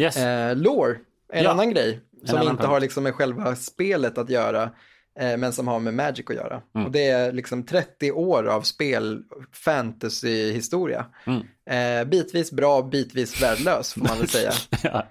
[0.00, 0.16] Yes.
[0.16, 0.96] Eh, lore,
[1.32, 2.70] en Ja, annan grej som annan inte punkt.
[2.70, 4.70] har liksom med själva spelet att göra,
[5.18, 6.62] men som har med Magic att göra.
[6.74, 6.86] Mm.
[6.86, 11.06] Och det är liksom 30 år av spel, fantasy-historia.
[11.26, 11.42] Mm.
[11.70, 14.52] Eh, bitvis bra, bitvis värdelös får man väl säga.
[14.82, 15.06] ja.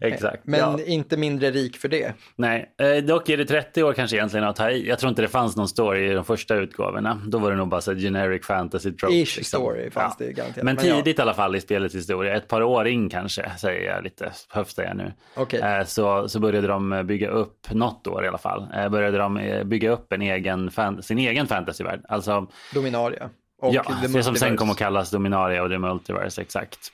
[0.00, 0.42] Exakt.
[0.44, 0.78] Men ja.
[0.86, 2.14] inte mindre rik för det.
[2.36, 4.88] Nej, eh, dock är det 30 år kanske egentligen att ta i.
[4.88, 7.22] Jag tror inte det fanns någon story i de första utgåvorna.
[7.26, 9.14] Då var det nog bara så generic fantasy trope.
[9.14, 10.64] Ish story fanns det garanterat.
[10.64, 10.96] Men Men ja.
[10.96, 14.32] tidigt i alla fall i spelets historia, ett par år in kanske, säger jag lite,
[14.48, 15.12] höftar jag nu.
[15.34, 15.60] Okej.
[15.60, 19.36] Eh, Så, så började de bygga upp, något år i alla fall, eh, började de
[19.36, 22.00] eh, bygga upp en egen, fan, sin egen fantasyvärld.
[22.08, 23.30] Alltså, Dominaria.
[23.62, 26.92] Ja, det som sen kom att kallas Dominaria och The Multiverse, exakt.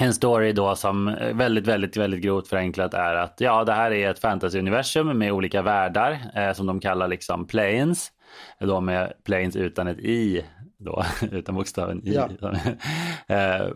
[0.00, 4.10] En story då som väldigt, väldigt, väldigt grovt förenklat är att ja, det här är
[4.10, 8.08] ett fantasyuniversum med olika världar eh, som de kallar liksom planes.
[8.60, 10.44] Då med planes utan ett i
[10.78, 12.14] då, utan bokstaven I.
[12.14, 12.28] Ja.
[13.28, 13.66] Eh,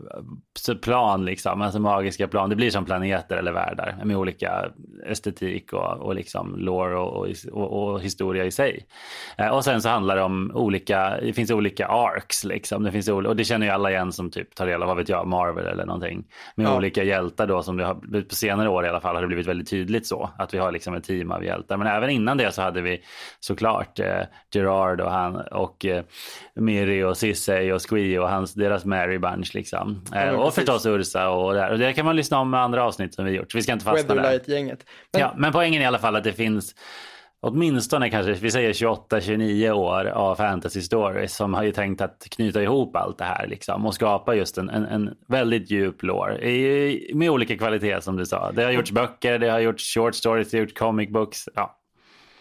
[0.59, 2.51] så plan liksom, alltså magiska plan.
[2.51, 4.65] Det blir som planeter eller världar med olika
[5.07, 8.87] estetik och, och liksom lore och, och, och, historia i sig.
[9.39, 12.83] Eh, och sen så handlar det om olika, det finns olika arcs liksom.
[12.83, 15.09] Det finns, och det känner ju alla igen som typ tar del av, vad vet
[15.09, 16.25] jag, Marvel eller någonting.
[16.55, 16.77] Med Ja.
[16.77, 19.47] olika hjältar då som det har, på senare år i alla fall har det blivit
[19.47, 20.31] väldigt tydligt så.
[20.39, 21.77] Att vi har liksom ett team av hjältar.
[21.77, 23.03] Men även innan det så hade vi
[23.41, 24.21] såklart eh,
[24.55, 26.03] Gerard och han och eh,
[26.91, 30.03] Miri och Sissey och Squee och hans, deras Mary Bunch liksom.
[30.13, 30.55] Ja, och precis.
[30.55, 31.73] förstås Ursa och det, här.
[31.73, 33.55] och det kan man lyssna om med andra avsnitt som vi gjort.
[33.55, 34.23] Vi ska inte fastna där.
[34.23, 34.87] Weatherlight-gänget.
[35.13, 36.75] Men, Ja, men poängen är i alla fall att det finns
[37.43, 42.63] åtminstone kanske, vi säger 28-29 år av fantasy stories som har ju tänkt att knyta
[42.63, 46.39] ihop allt det här liksom och skapa just en, en, en väldigt djup lore
[47.15, 48.53] med olika kvalitet som du sa.
[48.53, 51.49] Det har gjorts böcker, det har gjorts short stories, det har gjorts comic books.
[51.55, 51.80] Ja,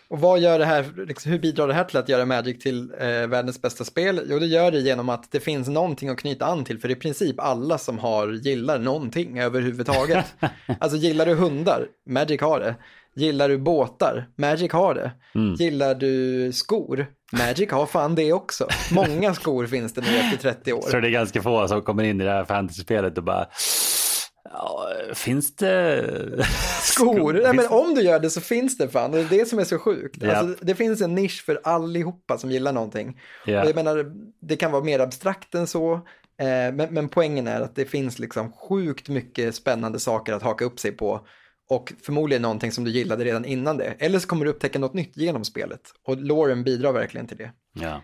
[0.09, 2.91] Och vad gör det här, liksom, hur bidrar det här till att göra Magic till
[2.99, 4.21] eh, världens bästa spel?
[4.29, 6.95] Jo, det gör det genom att det finns någonting att knyta an till, för i
[6.95, 10.25] princip alla som har gillar någonting överhuvudtaget.
[10.79, 11.87] alltså gillar du hundar?
[12.09, 12.75] Magic har det.
[13.15, 14.27] Gillar du båtar?
[14.35, 15.11] Magic har det.
[15.59, 17.07] Gillar du skor?
[17.31, 18.67] Magic har fan det också.
[18.91, 20.81] Många skor finns det nu efter 30 år.
[20.81, 23.47] så det är ganska få som kommer in i det här fantasy-spelet och bara
[24.43, 26.45] Ja, finns det
[26.81, 27.33] Skor?
[27.33, 29.11] Nej, men om du gör det så finns det fan.
[29.11, 30.23] Det är det som är så sjukt.
[30.23, 30.35] Ja.
[30.35, 33.21] Alltså, det finns en nisch för allihopa som gillar någonting.
[33.63, 34.11] Och jag menar,
[34.41, 35.93] det kan vara mer abstrakt än så.
[36.39, 40.65] Eh, men, men poängen är att det finns liksom sjukt mycket spännande saker att haka
[40.65, 41.27] upp sig på.
[41.69, 43.95] Och förmodligen någonting som du gillade redan innan det.
[43.99, 45.81] Eller så kommer du upptäcka något nytt genom spelet.
[46.07, 47.51] Och Lauren bidrar verkligen till det.
[47.73, 48.01] Ja.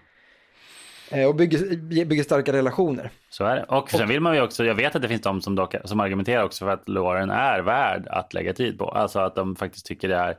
[1.12, 3.12] Eh, och bygger, bygger starka relationer.
[3.30, 3.64] Så är det.
[3.64, 5.99] Och sen vill man ju också, jag vet att det finns de som, dock, som
[5.99, 8.86] argumenterar också för att Lauren är värd att lägga tid på.
[8.86, 10.38] Alltså att de faktiskt tycker det är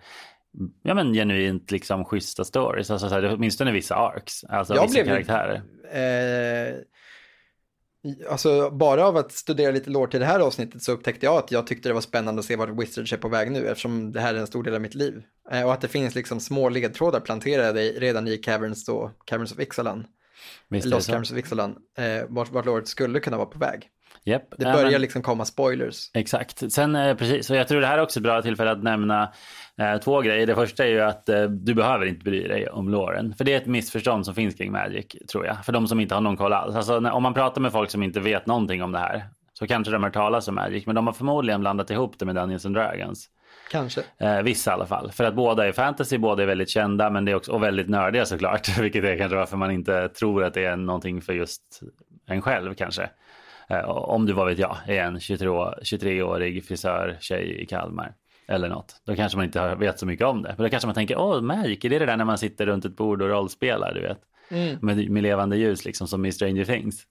[0.82, 2.90] ja, men genuint liksom schyssta stories.
[2.90, 5.62] Alltså så här, åtminstone vissa arcs, alltså Jag vissa blev karaktärer.
[5.92, 6.74] Eh,
[8.30, 11.50] alltså bara av att studera lite lore till det här avsnittet så upptäckte jag att
[11.50, 14.20] jag tyckte det var spännande att se vart Wizards är på väg nu eftersom det
[14.20, 15.22] här är en stor del av mitt liv.
[15.52, 19.60] Eh, och att det finns liksom små ledtrådar planterade redan i Caverns, då, Caverns of
[19.60, 20.06] Ixalan,
[20.74, 23.88] Ixalan, eh, vart, vart loret skulle kunna vara på väg.
[24.24, 24.42] Japp.
[24.58, 26.10] Det Ja, börjar men- liksom komma spoilers.
[26.14, 26.72] Exakt.
[26.72, 29.32] Sen eh, precis, så jag tror det här är också ett bra tillfälle att nämna
[29.80, 30.46] eh, två grejer.
[30.46, 33.34] Det första är ju att eh, du behöver inte bry dig om Lauren.
[33.34, 35.64] För det är ett missförstånd som finns kring Magic, tror jag.
[35.64, 36.76] För de som inte har någon koll alls.
[36.76, 39.66] Alltså, när, om man pratar med folk som inte vet någonting om det här så
[39.66, 40.86] kanske de har talas om Magic.
[40.86, 43.28] Men de har förmodligen blandat ihop det med Dungeons and Dragons.
[43.70, 44.02] Kanske.
[44.18, 45.12] Eh, vissa i alla fall.
[45.12, 47.88] För att båda är fantasy, båda är väldigt kända men det är också, och väldigt
[47.88, 48.78] nördiga såklart.
[48.80, 51.80] Vilket är kanske varför man inte tror att det är någonting för just
[52.26, 53.10] en själv kanske.
[53.68, 58.12] Eh, om du, vad vet jag, är en 23 23-årig frisör tjej i Kalmar.
[58.48, 59.02] Eller något.
[59.06, 60.54] Då kanske man inte har- vet så mycket om det.
[60.56, 62.84] Men då kanske man tänker, åh, Magic, är det det där när man sitter runt
[62.84, 64.18] ett bord och rollspelar, du vet?
[64.82, 67.02] Med, med levande ljus, liksom som i Stranger Things.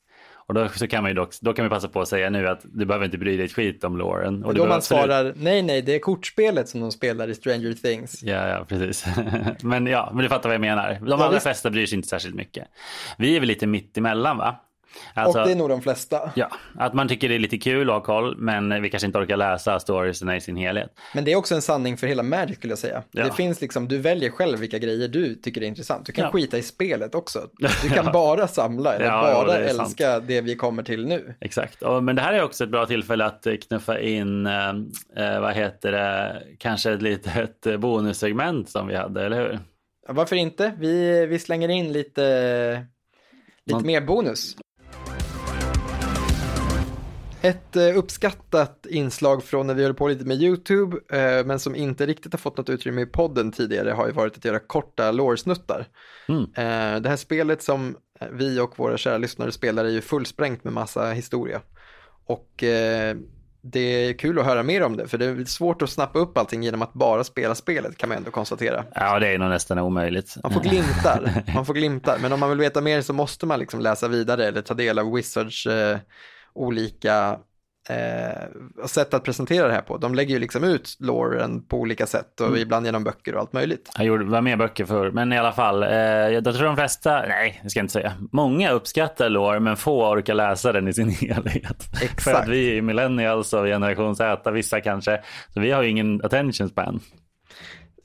[0.47, 2.47] Och då, så kan man ju dock, då kan man passa på att säga nu
[2.47, 4.43] att du behöver inte bry dig ett skit om Lauren.
[4.45, 7.73] Och då man absolut- svarar, nej nej, det är kortspelet som de spelar i Stranger
[7.73, 8.23] Things.
[8.23, 9.05] Ja, ja, precis.
[9.63, 10.97] men ja, men du fattar vad jag menar.
[11.01, 11.43] De Ja, allra visst.
[11.43, 12.67] flesta bryr sig inte särskilt mycket.
[13.17, 14.55] Vi är väl lite mitt emellan, va?
[15.13, 16.31] Alltså, och det är nog de flesta.
[16.35, 19.17] Ja, att man tycker det är lite kul att ha koll, men vi kanske inte
[19.17, 20.89] orkar läsa storiesna i sin helhet.
[21.13, 23.03] Men det är också en sanning för hela Magic skulle jag säga.
[23.11, 23.23] Ja.
[23.25, 26.05] Det finns liksom, du väljer själv vilka grejer du tycker är intressant.
[26.05, 26.31] Du kan Ja.
[26.31, 27.39] skita i spelet också.
[27.83, 29.81] Du kan bara samla eller Ja, bara det är sant.
[29.87, 31.35] älska det vi kommer till nu.
[31.41, 34.69] Exakt, men det här är också ett bra tillfälle att eh, knuffa in, eh,
[35.17, 39.59] eh, vad heter det, kanske ett litet bonussegment som vi hade, eller hur?
[40.07, 40.73] Varför inte?
[40.79, 42.85] Vi, vi slänger in lite,
[43.65, 44.55] lite Någon- mer bonus.
[47.45, 51.75] Ett eh, uppskattat inslag från när vi höll på lite med YouTube, eh, men som
[51.75, 55.11] inte riktigt har fått något utrymme i podden tidigare, har ju varit att göra korta
[55.11, 55.87] lårsnuttar.
[56.27, 56.41] Mm.
[56.41, 57.95] Eh, det här spelet som
[58.31, 61.61] vi och våra kära lyssnare spelar är ju fullsprängt med massa historia.
[62.27, 62.63] Och
[63.61, 66.37] det är kul att höra mer om det, för det är svårt att snappa upp
[66.37, 68.83] allting genom att bara spela spelet, kan man ändå konstatera.
[68.95, 70.37] Ja, det är nog nästan omöjligt.
[70.43, 73.59] Man får glimtar, man får glimtar, men om man vill veta mer så måste man
[73.59, 75.97] liksom läsa vidare eller ta del av Wizards eh,
[76.55, 77.39] olika
[77.89, 79.97] eh, sätt att presentera det här på.
[79.97, 83.53] De lägger ju liksom ut loren på olika sätt och ibland genom böcker och allt
[83.53, 83.91] möjligt.
[83.97, 85.83] Jag gjorde, var med böcker förr, men i alla fall.
[85.83, 88.13] Eh, jag tror de flesta, nej, det ska jag inte säga.
[88.31, 91.83] Många uppskattar lore, men få orkar läsa den i sin helhet.
[91.99, 92.37] För Exakt.
[92.37, 95.21] att vi är millennials och generation Z, vissa kanske,
[95.53, 96.99] så vi har ju ingen attention span.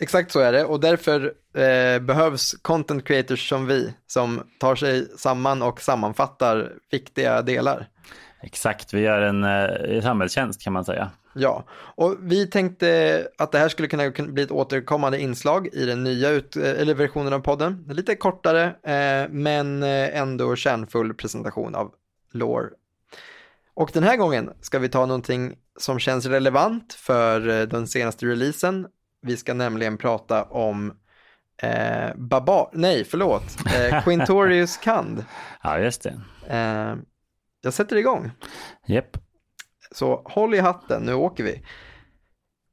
[0.00, 5.08] Exakt så är det och därför eh, behövs content creators som vi som tar sig
[5.18, 7.88] samman och sammanfattar viktiga delar.
[8.42, 11.10] Exakt, vi gör en eh, samhällstjänst kan man säga.
[11.32, 16.04] Ja, och vi tänkte att det här skulle kunna bli ett återkommande inslag i den
[16.04, 17.84] nya ut, eller versionen av podden.
[17.88, 21.94] Lite kortare, eh, men eh, ändå kärnfull presentation av
[22.32, 22.70] lore.
[23.74, 28.26] Och den här gången ska vi ta någonting som känns relevant för eh, den senaste
[28.26, 28.86] releasen.
[29.22, 30.92] Vi ska nämligen prata om
[31.62, 35.24] eh, Baba, nej förlåt, eh, Quintorius Kand.
[35.62, 36.20] Ja, just det.
[36.56, 36.94] Eh,
[37.60, 38.30] jag sätter igång.
[38.86, 39.16] Japp.
[39.92, 41.62] Så håll i hatten, nu åker vi.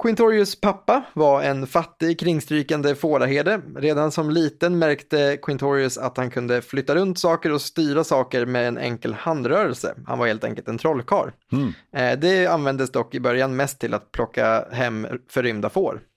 [0.03, 3.61] Quintorius pappa var en fattig kringstrykande fåraherde.
[3.75, 8.67] Redan som liten märkte Quintorius att han kunde flytta runt saker och styra saker med
[8.67, 9.95] en enkel handrörelse.
[10.07, 11.29] Han var helt enkelt en trollkarl.
[11.51, 11.73] Mm.
[11.95, 16.01] Eh, Det användes dock i början mest till att plocka hem förrymda får.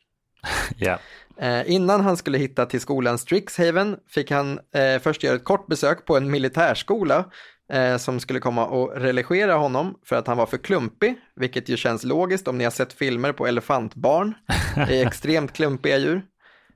[1.40, 5.66] Eh, innan han skulle hitta till skolan Strixhaven fick han eh, först göra ett kort
[5.66, 7.24] besök på en militärskola
[7.70, 11.76] eh, som skulle komma och religera honom för att han var för klumpig, vilket ju
[11.76, 14.34] känns logiskt om ni har sett filmer på elefantbarn.
[14.74, 16.22] Det är extremt klumpiga djur.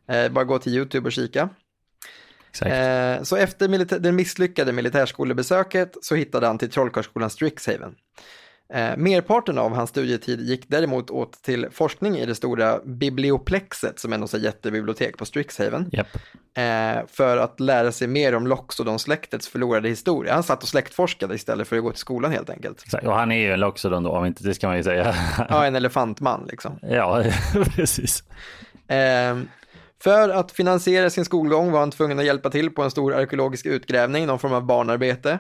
[0.08, 1.48] Eh, bara gå till YouTube och kika.
[2.62, 7.94] Eh, så efter det misslyckade militärskolebesöket så hittade han till trollkarlsskolan Strixhaven.
[8.72, 14.12] Eh, merparten av hans studietid gick däremot åt till forskning i det stora biblioplexet som
[14.12, 15.90] är något jättebibliotek på Strixhaven.
[15.92, 16.06] Japp.
[16.56, 20.34] Eh, för att lära sig mer om Loxodon-släktets förlorade historia.
[20.34, 22.82] Han satt och släktforskade istället för att gå till skolan helt enkelt.
[22.82, 23.06] Exakt.
[23.06, 25.14] Och han är ju en Loxodon då, om inte det ska man ju säga.
[25.48, 26.78] Ja, en elefantman liksom.
[26.82, 27.24] ja,
[27.76, 28.22] precis.
[28.88, 29.38] Eh,
[30.02, 33.66] för att finansiera sin skolgång var han tvungen att hjälpa till på en stor arkeologisk
[33.66, 35.38] utgrävning, någon form av barnarbete.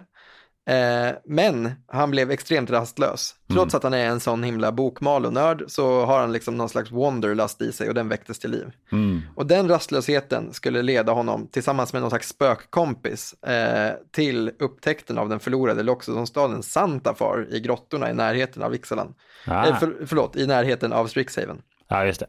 [0.66, 3.34] Eh, men han blev extremt rastlös.
[3.52, 7.62] Trots att han är en sån himla bokmalonörd så har han liksom någon slags wanderlust
[7.62, 8.72] i sig och den väcktes till liv.
[8.92, 9.22] Mm.
[9.34, 15.28] Och den rastlösheten skulle leda honom tillsammans med någon slags spökkompis eh, till upptäckten av
[15.28, 19.14] den förlorade Loxodonstaden Santafar i grottorna i närheten av Ixalan.
[19.46, 19.66] Ah.
[19.66, 21.62] Eh, för, förlåt, i närheten av Strixhaven.
[21.88, 22.26] Ja, just det.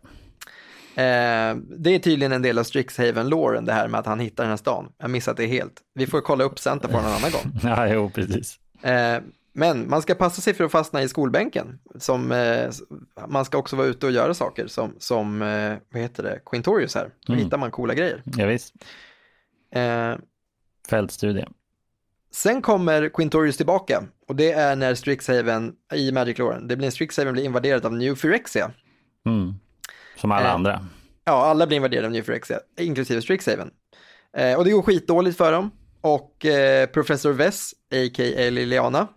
[0.97, 4.49] Eh, det är tydligen en del av Strixhaven-låren det här med att han hittar den
[4.49, 4.91] här stan.
[4.97, 5.81] Jag har missat det helt.
[5.93, 7.59] Vi får kolla upp Santafar någon annan gång.
[7.63, 8.59] Ja, jo, precis.
[8.81, 9.19] Eh,
[9.53, 11.79] men man ska passa sig för att fastna i skolbänken.
[11.99, 12.69] Som, eh,
[13.27, 16.95] man ska också vara ute och göra saker som, som eh, vad heter det, Quintorius
[16.95, 17.09] här.
[17.25, 17.45] Då Mm.
[17.45, 18.21] hittar man coola grejer.
[18.37, 18.73] Ja, visst.
[19.75, 20.15] Eh,
[20.89, 21.45] Fältstudie.
[22.31, 27.33] sen kommer Quintorius tillbaka och det är när Strixhaven i Magic Loren, det blir Strixhaven
[27.33, 28.71] blir invaderat av New Phyrexia.
[29.25, 29.53] Mm.
[30.15, 30.85] Som alla Eh, andra.
[31.25, 33.69] Ja, alla blir invaderade av New Phyrexia, inklusive Strixhaven.
[34.37, 35.71] Eh, och det går skitdåligt för dem.
[36.01, 38.49] Och eh, Professor Vess, a.k.a.
[38.49, 39.07] Liliana,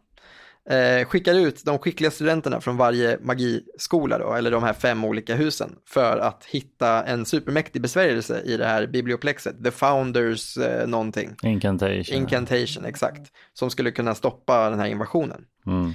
[0.71, 5.35] eh, skickar ut de skickliga studenterna från varje magiskola då, eller de här fem olika
[5.35, 11.37] husen, för att hitta en supermäktig besvärjelse i det här biblioplexet, The Founders eh, någonting.
[11.43, 12.17] Incantation.
[12.17, 13.33] Incantation, exakt.
[13.53, 15.45] Som skulle kunna stoppa den här invasionen.
[15.67, 15.93] mm.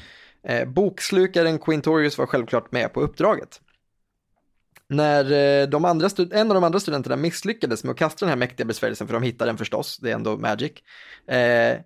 [0.47, 3.60] Eh, bokslukaren Quintorius var självklart med på uppdraget.
[4.94, 5.32] När
[5.62, 8.66] eh, de andra en av de andra studenterna misslyckades med att kasta den här mäktiga
[8.66, 10.72] besvärjelsen, för de hittade den förstås, det är ändå magic.
[11.28, 11.78] Eh,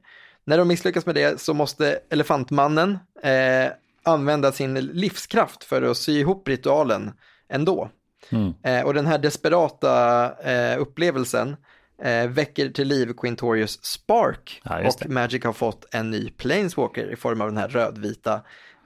[0.45, 3.71] när de misslyckas med det så måste elefantmannen eh,
[4.03, 7.11] använda sin livskraft för att sy ihop ritualen
[7.49, 7.89] ändå.
[8.29, 8.53] Mm.
[8.63, 11.55] Eh, och den här desperata eh, upplevelsen
[12.03, 14.61] eh, väcker till liv Quintorius Spark.
[14.63, 15.09] Ja, och.
[15.09, 18.41] Magic har fått en ny Planeswalker i form av den här rödvita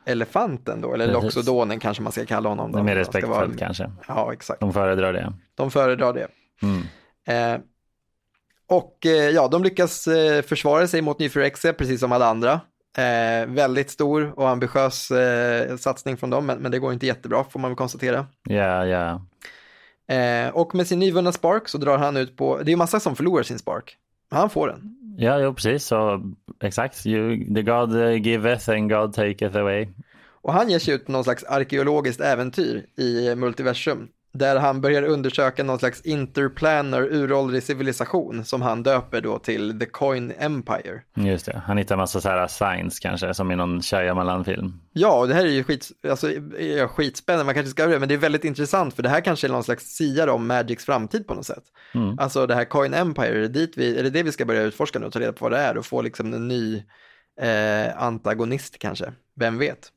[0.05, 1.23] elefanten då, eller Precis.
[1.23, 2.71] Loxodonen kanske man ska kalla honom.
[2.71, 2.77] Då.
[2.77, 3.91] Det är mer respektfullt vara- kanske.
[4.07, 4.59] Ja, exakt.
[4.59, 5.33] De föredrar det.
[5.55, 6.27] De föredrar det.
[6.61, 6.83] Mm.
[7.55, 7.61] Eh,
[8.67, 12.51] och eh, ja, de lyckas eh, försvara sig mot Nyfyrexia, precis som alla andra.
[12.97, 17.43] Eh, väldigt stor och ambitiös eh, satsning från dem, men, men det går inte jättebra
[17.43, 18.25] får man väl konstatera.
[18.43, 19.21] Ja, ja.
[20.15, 22.99] Eh, och med sin nyvunna spark så drar han ut på, det är ju massa
[22.99, 23.97] som förlorar sin spark.
[24.31, 24.97] Han får den.
[25.17, 25.85] Ja, jo, precis.
[25.85, 26.21] Så,
[26.63, 27.05] exakt.
[27.05, 29.87] You, the God uh, giveth and God taketh away.
[30.41, 34.07] Och han ger sig ut på någon slags arkeologiskt äventyr i multiversum.
[34.33, 39.85] Där han börjar undersöka någon slags interplanar uråldrig civilisation som han döper då till The
[39.85, 41.01] Coin Empire.
[41.13, 41.61] Just det.
[41.65, 44.81] Han hittar massa så här signs kanske, som i någon Shyamalan-film.
[44.93, 47.99] Ja, och det här är ju skit, alltså, ja, skitspännande, man kanske ska göra det,
[47.99, 50.85] men det är väldigt intressant för det här kanske är någon slags siare om Magics
[50.85, 51.63] framtid på något sätt.
[51.93, 52.19] Mm.
[52.19, 54.61] Alltså det här Coin Empire, är det, dit vi, är det det vi ska börja
[54.61, 56.83] utforska nu och ta reda på vad det är och få liksom en ny
[57.41, 59.91] eh, antagonist kanske, vem vet.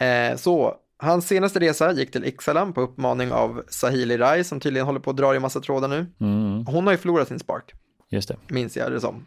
[0.00, 4.86] Eh, så, hans senaste resa gick till Ixalan på uppmaning av Sahili Rai som tydligen
[4.86, 6.06] håller på att dra i massa trådar nu.
[6.20, 6.66] Mm.
[6.66, 7.72] Hon har ju förlorat sin spark,
[8.10, 8.36] Just det.
[8.48, 9.26] minns jag det som.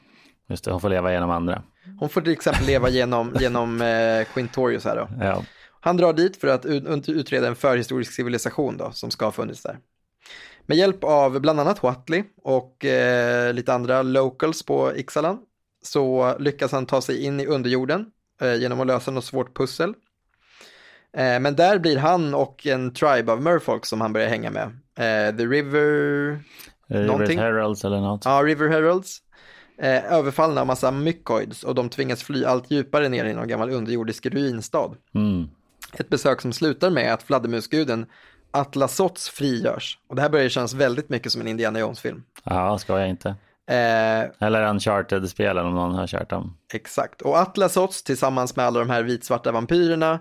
[0.49, 0.72] Just det.
[0.72, 1.61] Hon får leva genom andra.
[1.99, 5.09] Hon får till exempel leva genom, genom eh, Quintorius här då.
[5.26, 5.43] Ja.
[5.82, 9.63] Han drar dit för att ut- utreda en förhistorisk civilisation då, som ska ha funnits
[9.63, 9.78] där.
[10.65, 15.39] Med hjälp av bland annat Huatli och eh, lite andra locals på Ixalan
[15.84, 18.05] så lyckas han ta sig in i underjorden
[18.41, 19.93] eh, genom att lösa något svårt pussel.
[21.18, 24.66] Eh, men där blir han och en tribe av merfolk som han börjar hänga med.
[24.97, 26.43] Eh, The River,
[26.88, 27.39] Rivers Någonting?
[27.39, 28.26] Heralds eller något.
[28.26, 29.18] ja, River Heralds.
[29.82, 33.70] Eh, överfallna av massa mycoids och de tvingas fly allt djupare ner i någon gammal
[33.70, 34.91] underjordisk ruinstad.
[35.16, 35.47] Mm.
[35.93, 38.05] Ett besök som slutar med att fladdermusguden
[38.51, 39.99] Atlasots frigörs.
[40.07, 42.24] Och det här börjar kännas väldigt mycket som en Indiana Jones-film.
[42.43, 43.30] Ja, ska jag inte.
[43.70, 46.57] Eh, Eller Uncharted-spelen om någon har kört dem.
[46.74, 50.20] Exakt, och Atlasots tillsammans med alla de här vitsvarta vampyrerna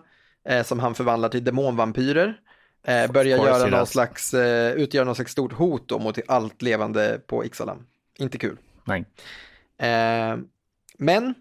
[0.49, 2.41] eh, som han förvandlar till demonvampyrer
[2.87, 7.21] eh, börjar göra någon slags, eh, utgöra någon slags stort hot då mot allt levande
[7.27, 7.87] på Ixalan.
[8.19, 8.57] Inte kul.
[8.85, 9.05] Nej.
[9.79, 10.37] Eh,
[10.99, 11.35] men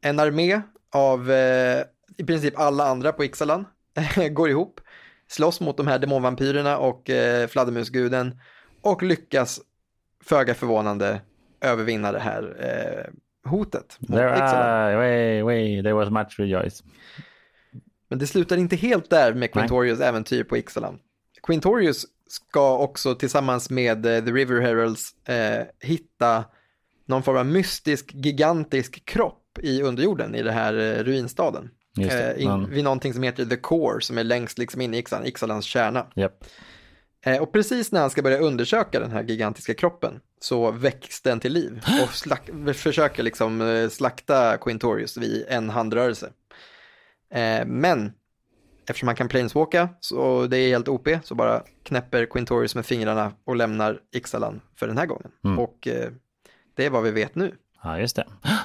[0.00, 0.60] en armé
[0.92, 1.84] av eh,
[2.16, 3.64] i princip alla andra på Ixalan
[4.30, 4.80] går ihop,
[5.28, 8.40] slåss mot de här demonvampyrerna och eh, fladdermusguden
[8.82, 9.60] och lyckas
[10.24, 11.20] föga förvånande
[11.60, 13.10] övervinna det här
[13.44, 16.82] hotet There, uh, way, way, there was much rejoice.
[18.10, 20.98] Men det slutar inte helt där med Quintorius äventyr på Ixalan.
[21.42, 26.44] Quintorius ska också tillsammans med eh, The River Heralds eh, hitta
[27.06, 31.70] någon form av mystisk, gigantisk kropp i underjorden i den här eh, ruinstaden.
[31.96, 34.98] Det, Eh, in, Vid någonting som heter The Core som är längst liksom in i
[34.98, 36.06] Ixalan, Ixalans kärna.
[36.14, 36.44] Japp.
[37.24, 41.40] Eh, och precis när han ska börja undersöka den här gigantiska kroppen så väcks den
[41.40, 46.30] till liv och slack, försöker liksom slakta Quintorius vid en handrörelse.
[47.34, 48.12] Eh, men
[48.86, 53.32] eftersom han kan planeswalka så det är helt OP så bara knäpper Quintorius med fingrarna
[53.44, 55.30] och lämnar Ixalan för den här gången.
[55.58, 56.10] Och eh,
[56.74, 57.54] det är vad vi vet nu.
[57.82, 58.24] Ja, just det.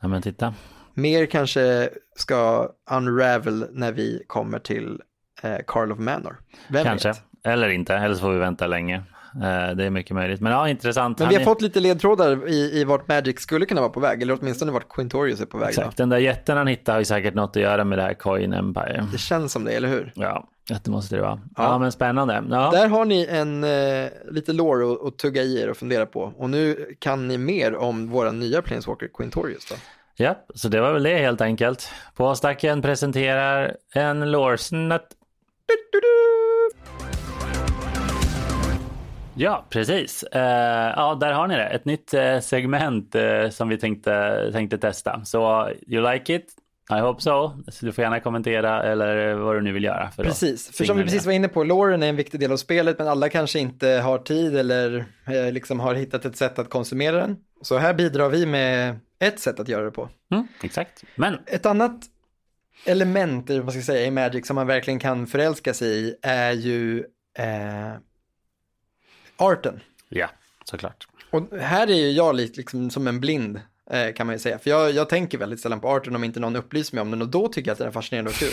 [0.00, 0.54] Ja, men titta.
[0.94, 5.02] Mer kanske ska unravel när vi kommer till
[5.42, 6.36] eh, Carl of Manor.
[6.68, 7.08] Vem Kanske.
[7.08, 7.22] vet?
[7.42, 9.02] Eller inte, eller så får vi vänta länge.
[9.42, 10.40] Eh, Det är mycket möjligt.
[10.40, 11.18] Men ja, intressant.
[11.18, 14.00] Men vi har är- fått lite ledtrådar i, i vart Magic skulle kunna vara på
[14.00, 15.66] väg, eller åtminstone vart Quintorius är på väg.
[15.66, 15.68] Då.
[15.80, 18.14] Exakt, den där jätten han hittade har ju säkert något att göra med det här
[18.14, 19.06] Coin Empire.
[19.12, 20.12] Det känns som det, eller hur?
[20.14, 20.48] Ja,
[20.84, 21.40] det måste det vara.
[21.56, 21.78] Ja, Ja.
[21.78, 22.44] men spännande.
[22.50, 22.70] Ja.
[22.72, 26.32] Där har ni en eh, lite lore att, att tugga i er och fundera på.
[26.36, 29.74] Och nu kan ni mer om våra nya Planeswalker Quintorius då.
[30.16, 31.88] ja, så det var väl det helt enkelt.
[32.16, 35.06] Påstacken presenterar en lårsnött.
[39.38, 40.22] Ja, precis.
[40.22, 41.66] Eh, ja, där har ni det.
[41.66, 45.24] Ett nytt eh, segment eh, som vi tänkte, tänkte testa.
[45.24, 46.46] Så you like it?
[46.90, 47.52] I hope so.
[47.68, 50.10] Så du får gärna kommentera eller vad du nu vill göra.
[50.10, 52.56] För Precis, för som vi precis var inne på, loren är en viktig del av
[52.56, 56.70] spelet, men alla kanske inte har tid eller eh, liksom har hittat ett sätt att
[56.70, 57.36] konsumera den.
[57.62, 60.08] Så här bidrar vi med ett sätt att göra det på.
[60.32, 61.04] Mm, exakt.
[61.14, 62.00] Men Ett annat
[62.84, 66.52] element, vad man ska säga, i Magic som man verkligen kan förälska sig i är
[66.52, 66.98] ju
[67.38, 67.94] eh,
[69.36, 69.80] arten.
[70.08, 70.28] ja,
[70.64, 71.08] såklart.
[71.30, 73.60] Och här är ju jag lite liksom som en blind
[73.90, 74.58] eh, kan man ju säga.
[74.58, 77.22] För jag, jag tänker väldigt sällan på arten om inte någon upplyser mig om den
[77.22, 78.52] och då tycker jag att den är fascinerande och kul.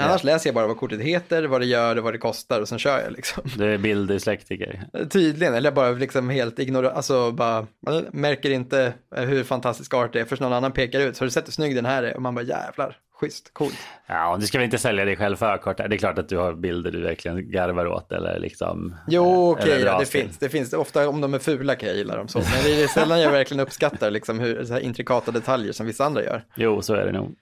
[0.00, 2.68] Annars läser jag bara vad kortet heter, vad det gör och vad det kostar och
[2.68, 3.42] sen kör jag liksom.
[3.56, 4.86] Du är bilddyslektikeer.
[5.10, 9.94] Tydligen, eller jag bara liksom helt ignorant, alltså bara, man märker inte eh, hur fantastisk
[9.94, 11.16] art det är förrän någon annan pekar ut.
[11.16, 12.16] Så har du sett hur snygg den här är?
[12.16, 13.78] Och man bara jävlar, schysst, coolt.
[14.06, 15.76] Ja, du ska väl inte sälja dig själv för kort.
[15.76, 18.94] Det är klart att du har bilder du verkligen garvar åt eller liksom.
[19.08, 20.38] Jo, eh, okej, eller ja, det finns.
[20.38, 20.72] Det finns.
[20.72, 22.38] Ofta om de är fula kan jag gilla dem så.
[22.38, 26.04] Men det är sällan jag verkligen uppskattar liksom hur, så här intrikata detaljer som vissa
[26.04, 26.44] andra gör.
[26.54, 27.34] Jo, så är det nog.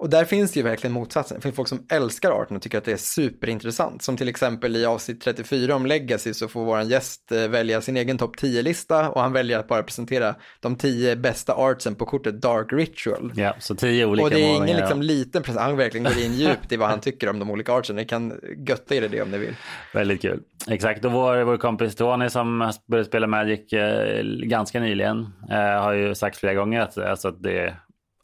[0.00, 1.36] Och där finns det ju verkligen motsatsen.
[1.36, 4.02] Det finns folk som älskar arten och tycker att det är superintressant.
[4.02, 7.96] Som till exempel i avsnitt 34 om Legacy så får vår gäst eh, välja sin
[7.96, 12.42] egen topp 10-lista och han väljer att bara presentera de 10 bästa artsen på kortet
[12.42, 13.32] Dark Ritual.
[13.36, 16.32] Ja, så tio olika Och det är ingen liksom liten present, han verkligen går in
[16.32, 17.96] djupt i vad han tycker om de olika artsen.
[17.96, 19.54] Ni kan götta er i det om ni vill.
[19.94, 20.40] Väldigt kul.
[20.68, 25.92] Exakt, och vår, vår kompis Tony som börjat spela Magic eh, ganska nyligen eh, har
[25.92, 27.74] ju sagt flera gånger att, alltså, att det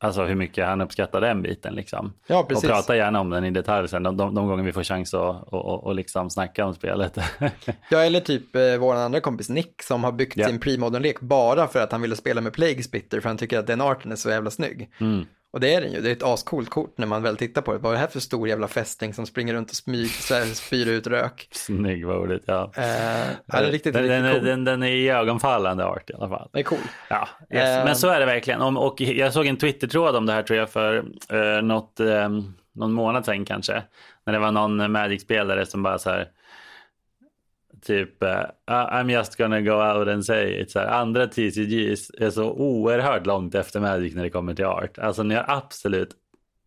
[0.06, 2.12] Alltså hur mycket han uppskattar den biten liksom.
[2.26, 2.70] Ja, Och precis.
[2.70, 5.20] prata gärna om den i detalj sen, de, de, de gånger vi får chans att
[5.20, 7.18] och, och, och liksom snacka om spelet.
[7.90, 10.46] Ja, eller typ eh, vår andra kompis Nick som har byggt Ja.
[10.46, 13.66] sin premodern-lek bara för att han ville spela med Plague Spitter för han tycker att
[13.66, 14.90] den arten är så jävla snygg.
[15.00, 15.26] Mm.
[15.56, 17.72] Och det är den ju, det är ett ascoolt kort när man väl tittar på
[17.72, 17.78] det.
[17.78, 20.10] Vad är det här för stor jävla fästing som springer runt och smyg,
[20.54, 21.48] spyr ut rök?
[21.50, 22.62] Snygg var ordet, ja.
[22.64, 22.82] Eh,
[23.46, 24.44] det är riktigt, den, riktigt den, cool.
[24.44, 26.48] den, den är iögonfallande art i alla fall.
[26.52, 26.78] Det är cool.
[27.08, 27.78] Ja, yes.
[27.78, 27.84] Eh.
[27.84, 28.60] men så är det verkligen.
[28.60, 32.28] Om, och jag såg en Twitter-tråd om det här tror jag för eh, något, eh,
[32.72, 33.82] någon månad sedan kanske.
[34.26, 36.28] När det var någon Magic-spelare som bara så här
[37.82, 40.70] typ uh, I'm just gonna go out and say it.
[40.70, 44.98] Så här, andra TCGs är så oerhört långt efter Magic när det kommer till art.
[44.98, 46.16] Alltså ni har absolut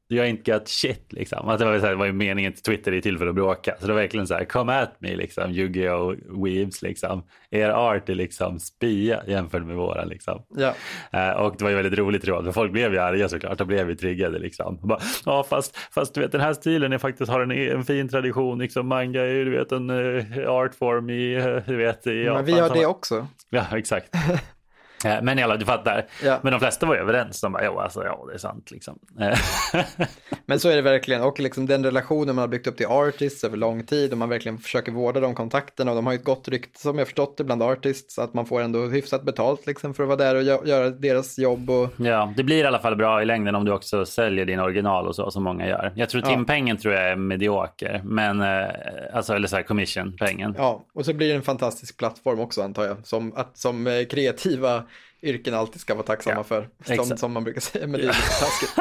[0.10, 1.49] you ain't got shit liksom.
[1.49, 3.36] Att det, var så här, det var ju meningen till Twitter är till för att
[3.36, 3.76] bråka.
[3.80, 6.43] Så det var verkligen så här, come at me liksom, Yu-Gi-Oh!
[6.43, 7.24] Weaves liksom.
[7.51, 10.41] Er art är liksom spya jämfört med våran liksom.
[10.55, 10.74] Ja.
[11.12, 13.68] Eh, och det var ju väldigt roligt tråd, för folk blev ju arga såklart, de
[13.68, 14.80] blev ju triggade liksom.
[14.84, 18.10] Bara, ja fast, fast du vet den här stilen är faktiskt har en, en fin
[18.10, 22.24] tradition, liksom manga är ju du vet en uh, artform i, uh, du vet i
[22.24, 23.28] Men vi har det också.
[23.49, 24.16] Ja, exakt.
[25.06, 26.06] Eh, Men alla, du fattar.
[26.24, 26.39] Ja.
[26.43, 27.41] Men de flesta var ju överens.
[27.41, 29.00] De bara, jo, alltså, ja, det är sant liksom.
[29.20, 29.38] Eh,
[30.45, 33.43] Men så är det verkligen, och liksom den relationen man har byggt upp till artists
[33.43, 36.26] över lång tid och man verkligen försöker vårda de kontakterna och de har ju ett
[36.26, 39.93] gott rykte som jag förstått det bland artists, att man får ändå hyfsat betalt liksom
[39.93, 42.80] för att vara där och gö- göra deras jobb och Ja, det blir i alla
[42.80, 45.91] fall bra i längden om du också säljer din original och så som många gör.
[45.95, 46.30] Jag tror Ja.
[46.30, 48.68] timpengen tror jag är medioker, men eh,
[49.14, 50.56] alltså eller så här commission-pengen.
[50.58, 54.84] ja, och så blir det en fantastisk plattform också antar jag, som, att, som kreativa
[55.22, 56.70] yrken alltid ska vara tacksamma Ja, för,
[57.05, 58.74] som, som man brukar säga, men det är lite taskigt.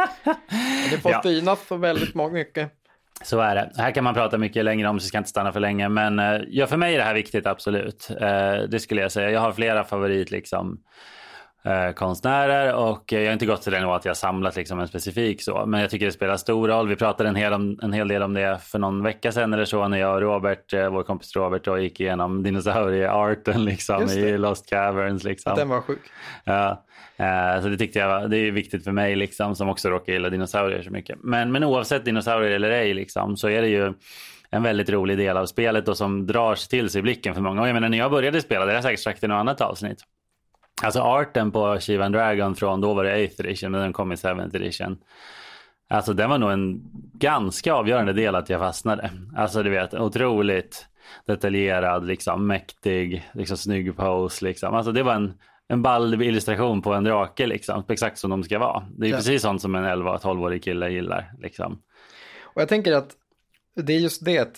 [0.54, 1.22] Men det får Ja.
[1.22, 2.70] synas så väldigt mycket.
[3.22, 3.72] Så är det.
[3.76, 5.88] Här kan man prata mycket längre om, så jag ska inte stanna för länge.
[5.88, 8.10] Men eh, ja, för mig är det här viktigt, absolut.
[8.20, 9.30] Eh, det skulle jag säga.
[9.30, 10.78] Jag har flera favorit liksom,
[11.64, 14.80] eh, konstnärer och jag har inte gått till den nivå att jag har samlat liksom,
[14.80, 15.66] en specifik så.
[15.66, 16.88] Men jag tycker det spelar stor roll.
[16.88, 19.64] Vi pratade en hel, om, en hel del om det för någon vecka sedan eller
[19.64, 24.38] så när jag och Robert, eh, vår kompis Robert, då, gick igenom dinosauriearten liksom, i
[24.38, 25.24] Lost Caverns.
[25.24, 25.56] Liksom.
[25.56, 26.02] Den var sjuk.
[26.44, 26.84] Ja,
[27.16, 30.12] eh, så det tyckte jag var, det är viktigt för mig liksom, som också råkar
[30.12, 31.18] gilla dinosaurier så mycket.
[31.22, 33.92] Men, men oavsett dinosaurier eller ej liksom, så är det ju
[34.50, 37.62] en väldigt rolig del av spelet och som drar till sig blicken för många.
[37.62, 39.60] Och jag menar när jag började spela, det har jag säkert sagt i något annat
[39.60, 40.04] avsnitt.
[40.82, 44.12] Alltså arten på Shiva and Dragon från, då var det 8th edition, men den kom
[44.12, 44.98] i 7th edition.
[45.90, 46.80] Alltså den var nog en
[47.14, 49.10] ganska avgörande del att jag fastnade.
[49.36, 50.86] Alltså du vet, otroligt
[51.26, 54.74] detaljerad, liksom mäktig, liksom snygg pose liksom.
[54.74, 55.34] Alltså det var en,
[55.68, 58.82] en ball illustration på en drake liksom, exakt som de ska vara.
[58.96, 59.16] Det är Ja.
[59.16, 61.82] precis sånt som en 11-12-årig kille gillar liksom.
[62.42, 63.10] Och jag tänker att
[63.76, 64.54] det är just det att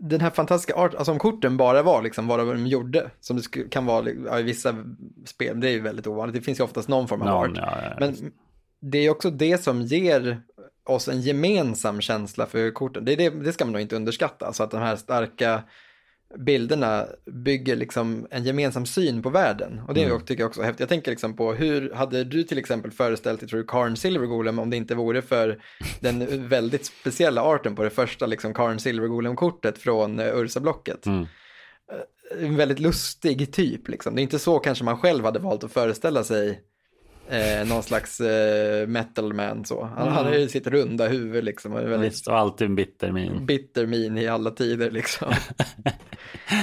[0.00, 3.70] den här fantastiska art, alltså om korten bara var liksom vad de gjorde, som det
[3.70, 4.76] kan vara ja, i vissa
[5.26, 7.56] spel, det är ju väldigt ovanligt, det finns ju oftast någon form av Någon, art.
[7.56, 8.32] ja, ja, Men
[8.80, 10.42] det är ju också det som ger
[10.84, 13.04] oss en gemensam känsla för korten.
[13.04, 15.62] Det, det, det ska man nog inte underskatta, alltså att de här starka
[16.38, 17.06] bilderna
[17.44, 19.80] bygger liksom en gemensam syn på världen.
[19.88, 20.20] Och det Mm.
[20.20, 20.80] tycker jag också är häftigt.
[20.80, 24.58] Jag tänker liksom på hur hade du till exempel föreställt dig, tror du, Karn Silvergolem
[24.58, 25.62] om det inte vore för
[26.00, 31.06] den väldigt speciella arten på det första liksom Karn Silvergolem-kortet från uh, Ursa-blocket.
[31.06, 31.26] Mm.
[32.40, 34.14] En väldigt lustig typ liksom.
[34.14, 36.60] Det är inte så kanske man själv hade valt att föreställa sig
[37.30, 39.84] eh, någon slags eh, metalman så.
[39.96, 41.72] Han, han har ju sitt runda huvud liksom.
[41.72, 43.46] Och väldigt Visst, och alltid en bitter min.
[43.46, 45.32] bitter min i alla tider liksom.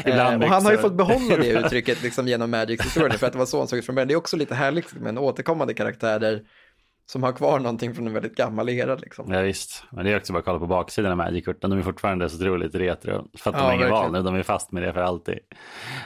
[0.05, 3.33] Eh, och han har ju fått behålla det uttrycket liksom, genom Magics historia för att
[3.33, 4.07] det var så han såg ut från början.
[4.07, 6.41] Det är också lite härligt med en återkommande karaktär där,
[7.11, 9.33] som har kvar någonting från en väldigt gammal era liksom.
[9.33, 11.69] Ja, visst, men det är också bara att kolla på baksidan av Magic-korten.
[11.69, 13.27] De är fortfarande så otroligt retro.
[13.37, 15.39] För att de Ja, har ingen val nu, de är fast med det för alltid.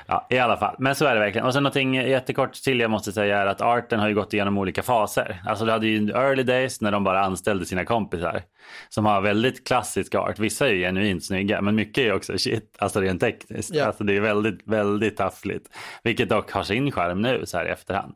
[0.08, 1.48] Ja, i alla fall, men så är det verkligen.
[1.48, 4.58] Och sen någonting jättekort till jag måste säga är att arten har ju gått igenom
[4.58, 5.42] olika faser.
[5.46, 8.42] Alltså du hade ju early days när de bara anställde sina kompisar.
[8.90, 10.40] Som har väldigt klassisk art.
[10.40, 13.76] Vissa är ju genuint snygga, men mycket är också shit, alltså rent tekniskt.
[13.76, 13.86] Ja.
[13.86, 15.70] Alltså det är väldigt, väldigt taffligt.
[16.04, 18.14] Vilket dock har sin charm nu så här i efterhand.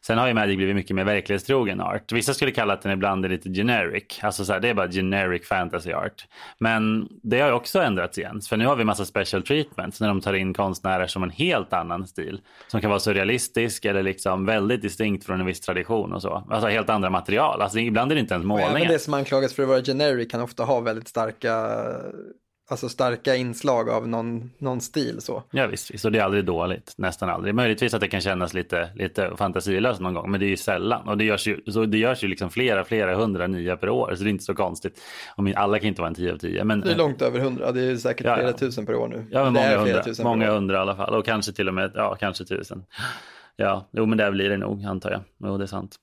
[0.00, 2.12] Sen har ju Magic blivit mycket mer verklighetstrogen art.
[2.24, 4.20] Vissa skulle kalla att den ibland är lite generic.
[4.22, 6.26] Alltså så här, det är bara generic fantasy art.
[6.58, 8.40] Men det har ju också ändrats igen.
[8.40, 11.72] För nu har vi massa special treatments när de tar in konstnärer som en helt
[11.72, 12.40] annan stil.
[12.68, 16.46] Som kan vara surrealistisk eller liksom väldigt distinkt från en viss tradition och så.
[16.50, 17.62] Alltså helt andra material.
[17.62, 18.76] Alltså ibland är det inte ens målningar.
[18.76, 21.52] även det som anklagas för att vara generic kan ofta ha väldigt starka,
[22.70, 25.42] alltså starka inslag av någon, någon stil så.
[25.50, 26.94] Ja visst, visst, och det är aldrig dåligt.
[26.96, 27.54] Nästan aldrig.
[27.54, 31.08] Möjligtvis att det kan kännas lite, lite fantasilöst någon gång, men det är ju sällan.
[31.08, 34.14] Och det görs ju, så det görs ju liksom flera, flera hundra nya per år,
[34.14, 35.00] så det är inte så konstigt.
[35.36, 36.64] Om alla kan inte vara en 10 av 10.
[36.64, 39.26] Men, Det är långt över hundra, det är säkert Ja, flera tusen per år nu.
[39.30, 41.14] Ja, men det många hundra, många hundra i alla fall.
[41.14, 42.84] Och kanske till och med, ja, kanske tusen.
[43.56, 45.20] Ja, jo, men där blir det nog, antar jag.
[45.38, 45.96] Jo, det är sant.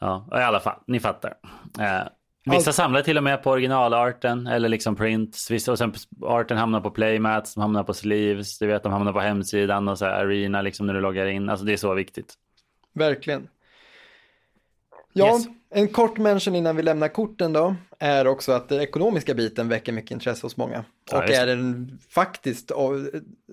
[0.00, 1.34] Ja, i alla fall, ni fattar.
[1.80, 2.08] Eh,
[2.54, 5.50] vissa samlar till och med på originalarten eller liksom prints.
[5.50, 9.12] Vissa, och sen arten hamnar på playmats, de hamnar på sleeves, du vet, de hamnar
[9.12, 11.48] på hemsidan och så här arena liksom när du loggar in.
[11.48, 12.34] Alltså det är så viktigt.
[12.94, 13.48] Verkligen.
[15.12, 15.46] Ja, Yes.
[15.70, 19.92] en kort mention innan vi lämnar korten då, är också att den ekonomiska biten väcker
[19.92, 20.84] mycket intresse hos många.
[21.10, 22.72] Ja, och är en faktiskt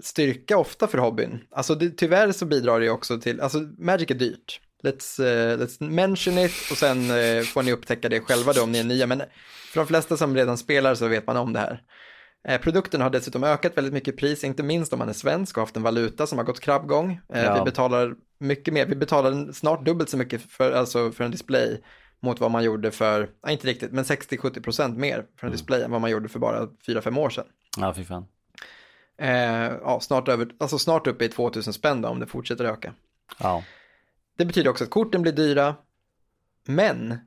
[0.02, 1.40] styrka ofta för hobbyn.
[1.52, 4.62] Alltså det, tyvärr så bidrar det också till, alltså Magic är dyrt.
[4.84, 8.72] Let's, eh, let's mention it och sen eh, får ni upptäcka det själva då om
[8.72, 9.08] ni är nya.
[9.08, 9.20] Men
[9.74, 11.82] för de flesta som redan spelar så vet man om det här.
[12.48, 15.58] Eh, Produkten har dessutom ökat väldigt mycket i pris, inte minst om man är svensk
[15.58, 17.20] och haft en valuta som har gått krabbgång.
[17.34, 17.56] Eh, Ja.
[17.56, 21.82] Vi betalar mycket mer, vi betalar snart dubbelt så mycket för, alltså för en display
[22.20, 25.92] mot vad man gjorde för, ja, inte riktigt, men 60-70% mer för en display än
[25.92, 27.46] vad man gjorde för bara 4-5 år sedan.
[27.78, 28.26] Ja, fy fan.
[29.22, 32.94] Eh, ja, snart, över, alltså snart uppe i 2000 spänn då, om det fortsätter öka.
[33.40, 33.64] Ja.
[34.38, 35.76] Det betyder också att korten blir dyra,
[36.68, 37.18] men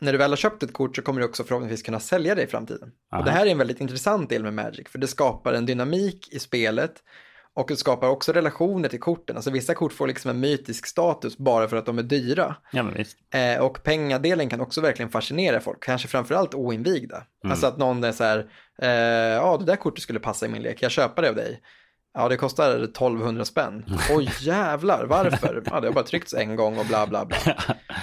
[0.00, 2.42] när du väl har köpt ett kort så kommer du också förhoppningsvis kunna sälja det
[2.42, 2.92] i framtiden.
[3.12, 3.20] Aha.
[3.20, 6.28] Och det här är en väldigt intressant del med Magic, för det skapar en dynamik
[6.32, 7.02] i spelet
[7.54, 9.36] och det skapar också relationer till korten.
[9.36, 12.56] Alltså vissa kort får liksom en mytisk status bara för att de är dyra.
[12.72, 13.38] ja.
[13.38, 17.22] Eh, och pengadelen kan också verkligen fascinera folk, kanske framförallt oinvigda.
[17.44, 18.88] Alltså att någon är så här, eh,
[19.34, 21.60] ja det där kortet skulle passa i min lek, jag köper det av dig.
[22.18, 23.84] Ja, det kostar 1200 spänn.
[24.10, 25.62] Oj jävlar, varför?
[25.66, 27.36] Ja, det har bara tryckts en gång och bla bla bla.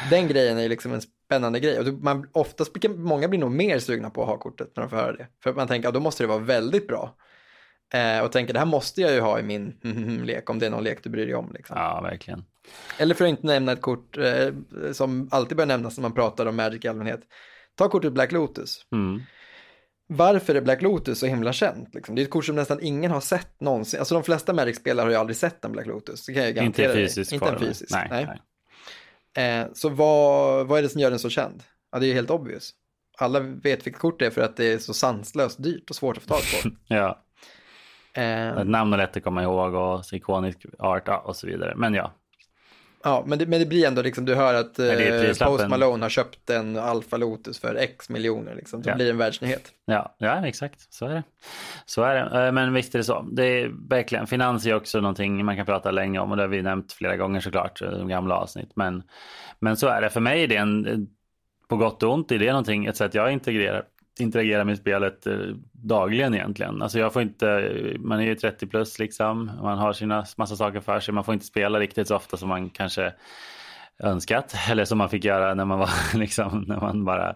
[0.10, 1.80] Den grejen är liksom en spännande grej.
[1.80, 4.98] Och man, oftast, många blir nog mer sugna på att ha kortet när de får
[4.98, 5.28] höra det.
[5.44, 7.16] För man tänker, ja, då måste det vara väldigt bra.
[7.94, 10.70] Eh, och tänker, det här måste jag ju ha i min lek, om det är
[10.70, 11.52] någon lek du bryr dig om.
[11.54, 11.78] Liksom.
[11.78, 12.46] Ja, verkligen.
[12.98, 14.50] Eller för att inte nämna ett kort eh,
[14.92, 17.22] som alltid bör nämnas när man pratar om Magic i allmänhet.
[17.76, 18.86] Ta kortet Black Lotus.
[18.92, 19.22] Mm.
[20.08, 21.96] Varför är Black Lotus så himla känt?
[21.96, 22.16] Liksom?
[22.16, 24.00] Det är ett kort som nästan ingen har sett någonsin.
[24.00, 26.26] Alltså de flesta Magic-spelare har ju aldrig sett en Black Lotus.
[26.26, 27.04] Det kan jag Inte garantera dig.
[27.08, 27.92] fysisk Inte en fysisk.
[27.92, 28.40] Nej, Nej.
[29.36, 29.60] nej.
[29.60, 31.64] Eh, så vad, vad är det som gör den så känd?
[31.92, 32.72] Ja, det är ju helt obvious.
[33.18, 36.18] Alla vet vilket kort det är för att det är så sanslöst dyrt och svårt
[36.18, 36.70] att få tag på.
[36.96, 37.20] Ja,
[38.18, 41.74] Eh, namn är lätt att komma ihåg och så ikonisk art och så vidare.
[41.76, 42.14] Men ja,
[43.04, 45.48] ja, men det, men det blir ändå liksom, du hör att det eh.
[45.48, 48.56] Post Malone har köpt en Alpha Lotus för X miljoner.
[48.56, 48.82] Liksom.
[48.82, 48.96] Då Ja.
[48.96, 49.72] blir det en världsnyhet.
[49.86, 50.94] Ja, ja, exakt.
[50.94, 51.24] Så är det.
[51.86, 52.46] Så är det.
[52.46, 53.22] Eh, Men visst är det så.
[53.32, 56.48] Det är verkligen, finans är också någonting man kan prata länge om och det har
[56.48, 58.72] vi nämnt flera gånger såklart, i de gamla avsnitt.
[58.76, 59.04] Men,
[59.60, 60.10] men så är det.
[60.10, 61.08] För mig är det en,
[61.70, 63.84] på gott och ont, är det någonting, ett sätt jag integrerar,
[64.20, 65.38] interagera med spelet eh,
[65.72, 66.82] dagligen egentligen.
[66.82, 70.56] Alltså jag får inte, eh, man är ju 30 plus liksom, man har sina massa
[70.56, 73.14] saker för sig, man får inte spela riktigt så ofta som man kanske
[74.04, 77.36] önskat eller som man fick göra när man var liksom när man bara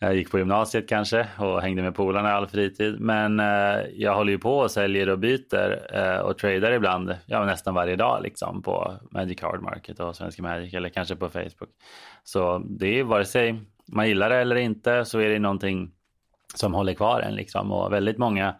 [0.00, 3.00] eh, gick på gymnasiet kanske och hängde med polarna i all fritid.
[3.00, 7.44] Men eh, jag håller ju på och säljer och byter eh, och tradar ibland, ja
[7.44, 11.70] nästan varje dag liksom på Magic Card Market och Svenska Magic eller kanske på Facebook.
[12.24, 13.60] Så det är vare sig
[13.92, 15.90] man gillar det eller inte så är det någonting
[16.54, 18.54] som håller kvar en liksom och väldigt många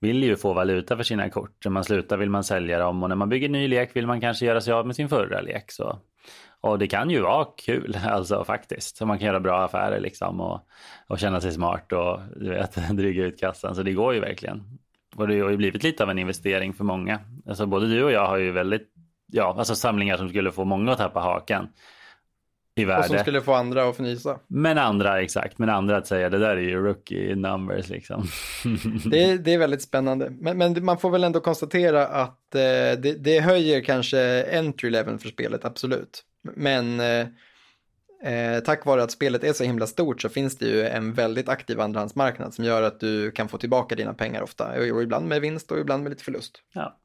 [0.00, 1.64] vill ju få valuta för sina kort.
[1.64, 4.20] När man slutar vill man sälja dem och när man bygger ny lek vill man
[4.20, 5.70] kanske göra sig av med sin förra lek.
[5.70, 5.98] Så.
[6.60, 8.96] Och det kan ju vara kul alltså faktiskt.
[8.96, 10.60] Så man kan göra bra affärer liksom och,
[11.06, 13.74] och känna sig smart och du vet, dryga ut kassan.
[13.74, 14.62] Så det går ju verkligen.
[15.16, 17.20] Och det har ju blivit lite av en investering för många.
[17.48, 18.88] Alltså både du och jag har ju väldigt,
[19.26, 21.68] ja, alltså samlingar som skulle få många att tappa hakan
[22.74, 23.18] i Och som värde.
[23.18, 24.38] skulle få andra att fnysa.
[24.46, 28.26] Men andra, exakt, men andra att säga det där är ju rookie numbers liksom.
[29.10, 30.30] Det är, det är väldigt spännande.
[30.30, 32.60] Men, men man får väl ändå konstatera att eh,
[32.98, 36.24] det, det höjer kanske entry level för spelet, absolut.
[36.42, 37.26] Men eh,
[38.32, 41.48] eh, tack vare att spelet är så himla stort så finns det ju en väldigt
[41.48, 44.72] aktiv andrahandsmarknad som gör att du kan få tillbaka dina pengar ofta.
[44.92, 46.62] Och, ibland med vinst och ibland med lite förlust.
[46.72, 46.98] ja.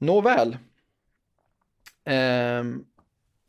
[0.00, 0.56] Nåväl.
[2.04, 2.84] Ehm,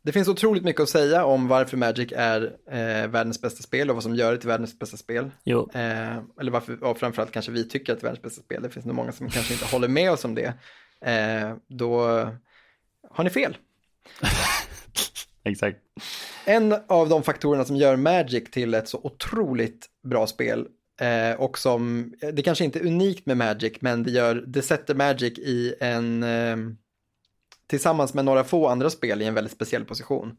[0.02, 3.96] det finns otroligt mycket att säga om varför Magic är eh, världens bästa spel och
[3.96, 5.30] vad som gör det till världens bästa spel.
[5.74, 8.62] Eh, eller varför, ja, framförallt kanske vi tycker att det är världens bästa spel.
[8.62, 10.54] Det finns nog många som kanske inte håller med oss om det.
[11.00, 12.00] Eh, då
[13.10, 13.56] har ni fel.
[15.44, 15.78] exakt.
[16.44, 20.66] En av de faktorerna som gör Magic till ett så otroligt bra spel
[21.00, 24.94] eh, och som, det kanske inte är unikt med Magic, men det, gör, det sätter
[24.94, 26.56] Magic i en, eh,
[27.70, 30.36] tillsammans med några få andra spel i en väldigt speciell position,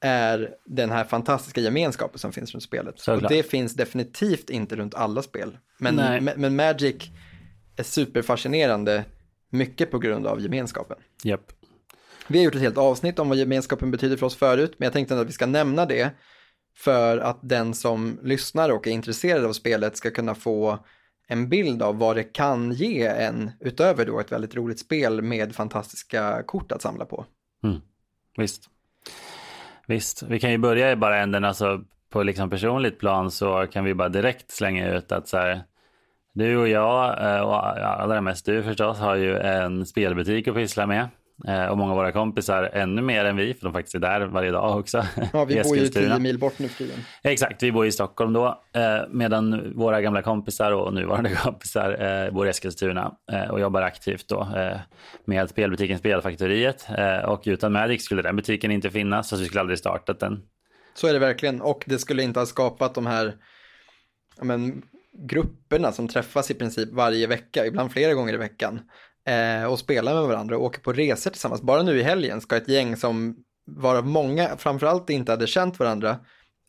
[0.00, 2.98] är den här fantastiska gemenskapen som finns runt spelet.
[2.98, 3.22] Såklart.
[3.22, 5.58] Och det finns definitivt inte runt alla spel.
[5.78, 6.96] Men, men, Magic
[7.76, 9.04] är superfascinerande,
[9.50, 10.96] mycket på grund av gemenskapen.
[11.22, 11.52] Japp.
[12.28, 14.92] Vi har gjort ett helt avsnitt om vad gemenskapen betyder för oss förut, men jag
[14.92, 16.10] tänkte att vi ska nämna det
[16.76, 20.84] för att den som lyssnar och är intresserad av spelet ska kunna få
[21.26, 25.54] en bild av vad det kan ge en utöver då ett väldigt roligt spel med
[25.54, 27.26] fantastiska kort att samla på.
[27.64, 27.80] Mm.
[28.36, 28.70] Visst.
[29.86, 33.84] Visst, vi kan ju börja i bara änden, alltså på liksom personligt plan så kan
[33.84, 35.62] vi bara direkt slänga ut att så här,
[36.32, 40.86] du och jag, eh, och allra mest du förstås, har ju en spelbutik att pyssla
[40.86, 41.08] med.
[41.48, 44.20] Eh, Och många av våra kompisar ännu mer än vi, för de faktiskt är där
[44.26, 45.06] varje dag också.
[45.32, 46.98] Ja, vi bor ju tio mil bort nu för tiden.
[47.22, 52.30] Exakt, vi bor i Stockholm då, eh, medan våra gamla kompisar och nuvarande kompisar eh,
[52.30, 53.14] bor i Eskilstuna
[53.50, 54.48] och jobbar aktivt då
[55.24, 56.86] med spelbutiken Spelfaktoriet.
[57.26, 60.42] Och utan Magic skulle den butiken inte finnas, så vi skulle aldrig startat den.
[60.94, 63.34] Så är det verkligen, och det skulle inte ha skapat de här
[64.42, 64.82] men,
[65.28, 68.80] grupperna som träffas i princip varje vecka, ibland flera gånger i veckan,
[69.26, 71.62] eh, och spelar med varandra och åker på resor tillsammans.
[71.62, 73.36] Bara nu i helgen ska ett gäng som
[73.66, 76.10] varav många framförallt inte hade känt varandra.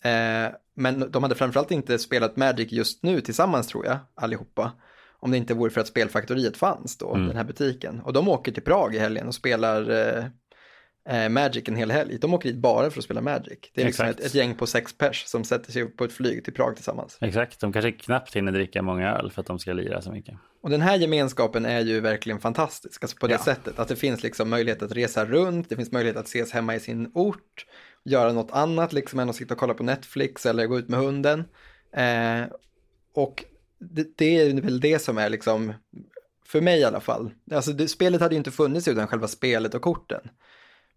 [0.03, 4.71] Eh, men de hade framförallt inte spelat Magic just nu tillsammans tror jag, allihopa.
[5.19, 8.01] Om det inte vore för att Spelfaktoriet fanns då, den här butiken.
[8.01, 10.25] Och de åker till Prag i helgen och spelar eh,
[11.09, 12.17] eh, Magic en hel helg.
[12.19, 13.59] De åker dit bara för att spela Magic.
[13.73, 16.43] Det är liksom ett, ett gäng på sex pers som sätter sig på ett flyg
[16.43, 17.17] till Prag tillsammans.
[17.21, 20.35] Exakt, de kanske knappt hinner dricka många öl för att de ska lira så mycket.
[20.61, 23.39] Och den här gemenskapen är ju verkligen fantastisk, alltså på det Ja.
[23.43, 23.79] sättet.
[23.79, 26.79] Att det finns liksom möjlighet att resa runt, det finns möjlighet att ses hemma i
[26.79, 27.65] sin ort,
[28.03, 30.99] göra något annat liksom än att sitta och kolla på Netflix eller gå ut med
[30.99, 31.39] hunden.
[31.95, 32.41] Eh,
[33.13, 33.43] och
[33.79, 35.73] det, det är väl det som är liksom,
[36.45, 39.73] för mig i alla fall, alltså det, spelet hade ju inte funnits utan själva spelet
[39.73, 40.21] och korten.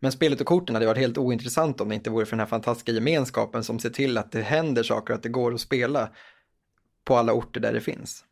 [0.00, 2.46] Men spelet och korten hade varit helt ointressant om det inte vore för den här
[2.46, 6.10] fantastiska gemenskapen som ser till att det händer saker och att det går att spela
[7.04, 8.24] på alla orter där det finns.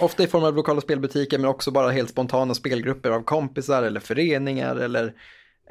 [0.00, 4.00] Ofta i form av lokala spelbutiker men också bara helt spontana spelgrupper av kompisar eller
[4.00, 5.14] föreningar eller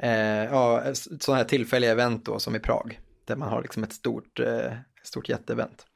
[0.00, 3.00] eh, ja, sådana här tillfälliga event då som i Prag.
[3.24, 5.86] Där man har liksom ett stort, eh, stort jätteevent.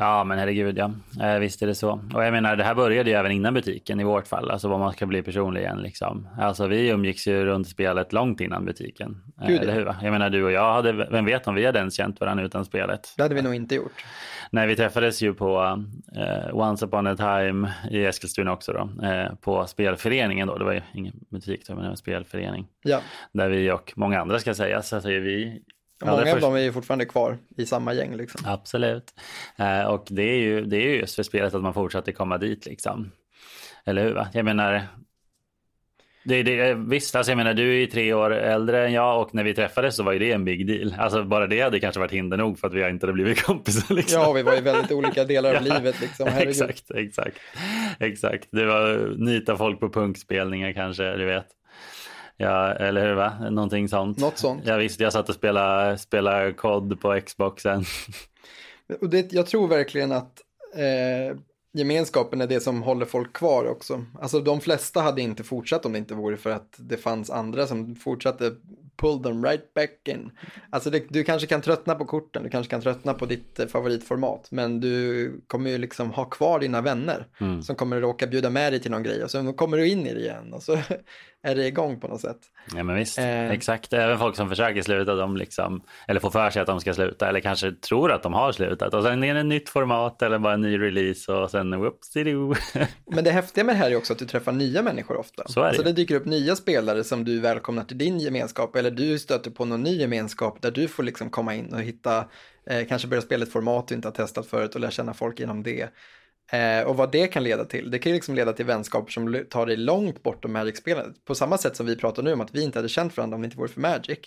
[0.00, 0.90] Ja, men herregud ja.
[1.22, 2.00] Eh, visst är det så.
[2.14, 4.50] Och jag menar, det här började ju även innan butiken i vårt fall.
[4.50, 6.28] Alltså vad man ska bli personlig igen liksom.
[6.40, 9.22] Alltså vi umgicks ju runt spelet långt innan butiken.
[9.40, 9.84] Eh, Gud, eller hur?
[9.84, 9.96] va?
[10.02, 12.64] Jag menar du och jag hade, vem vet om vi hade ens känt varandra utan
[12.64, 13.14] spelet.
[13.16, 14.04] Det hade vi nog inte gjort.
[14.50, 15.82] Nej, vi träffades ju på
[16.16, 19.06] eh, Once upon a time i Eskilstuna också då.
[19.06, 20.58] Eh, på spelföreningen då.
[20.58, 22.66] Det var ju ingen butik då, men en spelförening.
[22.82, 23.00] Ja,
[23.32, 24.92] Där vi och många andra ska sägas.
[24.92, 25.62] Alltså vi
[26.00, 28.40] många allra av dem är ju fortfarande kvar i samma gäng liksom.
[28.44, 29.14] Absolut.
[29.56, 32.38] Eh, och det är, ju, det är ju just för spelet att man fortsatte komma
[32.38, 33.10] dit liksom.
[33.84, 34.12] Eller hur?
[34.12, 34.28] Va?
[34.32, 34.86] Jag menar,
[36.24, 39.34] det, det, visst, alltså jag menar du är ju tre år äldre än jag och
[39.34, 40.94] när vi träffades så var ju det en big deal.
[40.98, 43.94] Alltså bara det hade kanske varit hinder nog för att vi inte hade blivit kompisar.
[43.94, 44.20] Liksom.
[44.20, 46.28] Ja, vi var i väldigt olika delar av Ja, livet liksom.
[46.28, 46.48] Herregud.
[46.48, 47.36] exakt, exakt,
[48.00, 48.48] exakt.
[48.52, 51.46] Det var nita folk på punkspelningar kanske, du vet.
[52.40, 53.50] Ja, eller hur va?
[53.50, 54.18] Någonting sånt.
[54.18, 54.62] Något sånt.
[54.66, 57.84] Ja visst, jag satt och spelade, spelade kod på Xboxen.
[59.00, 60.42] Och det, jag tror verkligen att
[60.74, 61.36] eh,
[61.72, 64.04] gemenskapen är det som håller folk kvar också.
[64.20, 67.66] Alltså de flesta hade inte fortsatt om det inte vore för att det fanns andra
[67.66, 68.54] som fortsatte
[69.00, 70.30] pull them right back in.
[70.70, 73.66] Alltså det, du kanske kan tröttna på korten, du kanske kan tröttna på ditt eh,
[73.66, 77.62] favoritformat, men du kommer ju liksom ha kvar dina vänner Mm.
[77.62, 80.14] som kommer råka bjuda med dig till någon grej och så kommer du in i
[80.14, 80.72] det igen och så
[81.42, 82.38] är det igång på något sätt.
[82.76, 83.50] Ja men visst, Eh.
[83.50, 83.92] exakt.
[83.92, 87.28] Även folk som försöker sluta, de liksom, eller får för sig att de ska sluta
[87.28, 90.38] eller kanske tror att de har slutat och sen är det ett nytt format eller
[90.38, 92.24] bara en ny release och sen whoopsie
[93.06, 95.48] Men det häftiga med det här är också att du träffar nya människor ofta.
[95.48, 98.76] Så är det alltså det dyker upp nya spelare som du välkomnar till din gemenskap
[98.76, 102.24] eller du stöter på någon ny gemenskap där du får liksom komma in och hitta,
[102.66, 105.40] eh, kanske börja spela ett format du inte har testat förut och lära känna folk
[105.40, 105.88] genom det.
[106.52, 109.44] Eh, och vad det kan leda till, det kan ju liksom leda till vänskaper som
[109.50, 111.24] tar dig långt bortom Magic-spelandet.
[111.24, 113.42] På samma sätt som vi pratar nu om att vi inte hade känt varandra om
[113.42, 114.18] det inte vore för Magic.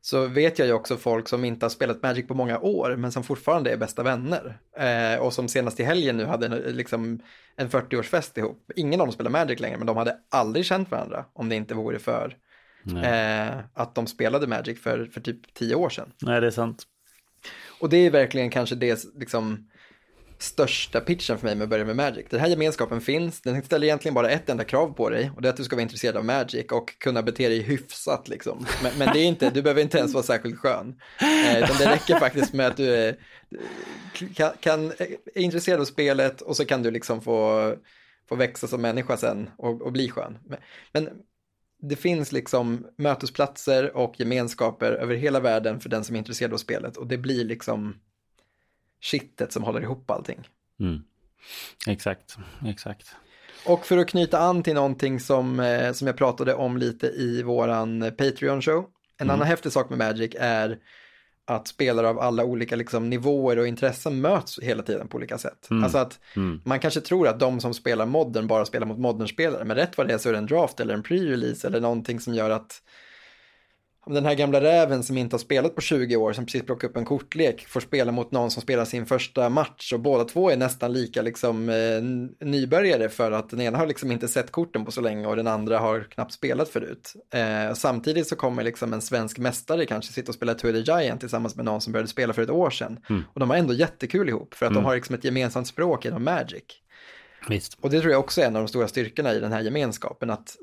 [0.00, 3.12] Så vet jag ju också folk som inte har spelat Magic på många år men
[3.12, 4.58] som fortfarande är bästa vänner.
[4.76, 7.20] Eh, och som senast i helgen nu hade en, liksom
[7.56, 8.72] en 40-årsfest ihop.
[8.76, 11.74] Ingen av dem spelar Magic längre men de hade aldrig känt varandra om det inte
[11.74, 12.36] vore för
[13.04, 16.12] eh, att de spelade Magic för, för typ tio år sedan.
[16.20, 16.86] Nej det är sant.
[17.80, 19.68] Och det är verkligen kanske det liksom
[20.42, 22.26] största pitchen för mig med att börja med Magic.
[22.30, 25.48] Den här gemenskapen finns, den ställer egentligen bara ett enda krav på dig och det
[25.48, 28.66] är att du ska vara intresserad av Magic och kunna bete dig hyfsat liksom.
[28.82, 31.00] Men, men det är inte, du behöver inte ens vara särskilt skön.
[31.20, 33.16] Eh, utan det räcker faktiskt med att du är,
[34.34, 34.92] kan, kan,
[35.34, 37.74] är intresserad av spelet och så kan du liksom få,
[38.28, 40.38] få växa som människa sen och, och bli skön.
[40.44, 40.58] Men,
[40.92, 41.08] men
[41.82, 46.56] det finns liksom mötesplatser och gemenskaper över hela världen för den som är intresserad av
[46.56, 47.94] spelet och det blir liksom
[49.00, 50.48] kittet som håller ihop allting.
[50.80, 51.02] Mm.
[51.86, 52.36] Exakt,
[52.66, 53.16] exakt.
[53.66, 57.42] Och för att knyta an till någonting som, eh, som jag pratade om lite i
[57.42, 58.86] våran Patreon-show.
[59.18, 60.78] En annan häftig sak med Magic är
[61.46, 65.68] att spelare av alla olika liksom, nivåer och intressen möts hela tiden på olika sätt.
[65.82, 66.20] Alltså att
[66.64, 70.08] man kanske tror att de som spelar modern bara spelar mot modern-spelare, men rätt vad
[70.08, 72.82] det är så är det en draft eller en pre-release eller någonting som gör att
[74.06, 76.96] den här gamla räven som inte har spelat på 20 år, som precis plockar upp
[76.96, 80.56] en kortlek, får spela mot någon som spelar sin första match och båda två är
[80.56, 84.92] nästan lika liksom, eh, nybörjare för att den ena har liksom inte sett korten på
[84.92, 87.12] så länge och den andra har knappt spelat förut.
[87.34, 91.20] Eh, samtidigt så kommer liksom en svensk mästare kanske sitta och spela Tour de Giant
[91.20, 92.98] tillsammans med någon som började spela för ett år sedan.
[93.34, 96.24] Och de har ändå jättekul ihop för att de har liksom ett gemensamt språk genom
[96.24, 96.64] Magic.
[97.48, 97.78] Visst.
[97.80, 100.30] Och det tror jag också är en av de stora styrkorna i den här gemenskapen,
[100.30, 100.56] att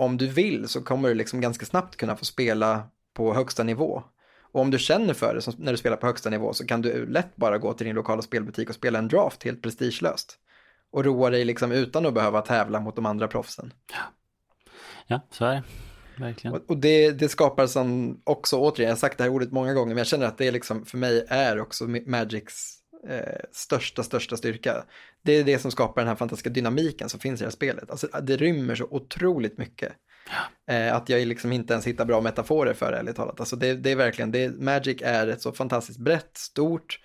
[0.00, 2.82] om du vill så kommer du liksom ganska snabbt kunna få spela
[3.14, 4.02] på högsta nivå.
[4.52, 7.06] Och om du känner för det när du spelar på högsta nivå så kan du
[7.06, 10.38] lätt bara gå till din lokala spelbutik och spela en draft helt prestigelöst.
[10.92, 13.72] Och roa dig liksom utan att behöva tävla mot de andra proffsen.
[15.06, 15.62] Ja, så är det.
[16.24, 16.56] verkligen.
[16.56, 19.74] Och, och det, det skapar som också, återigen, jag har sagt det här ordet många
[19.74, 24.36] gånger, men jag känner att det liksom, för mig är också Magics eh, största, största
[24.36, 24.84] styrka.
[25.22, 27.90] Det är det som skapar den här fantastiska dynamiken som finns i det här spelet.
[27.90, 29.92] Alltså det rymmer så otroligt mycket.
[30.68, 33.40] Eh, att jag liksom inte ens hittar bra metaforer för det, ärligt talat.
[33.40, 37.00] Alltså det, det är verkligen, det, Magic är ett så fantastiskt brett, stort,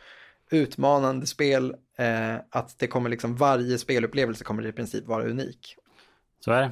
[0.51, 5.75] utmanande spel, eh, att det kommer liksom, varje spelupplevelse kommer i princip vara unik.
[6.39, 6.71] Så är det.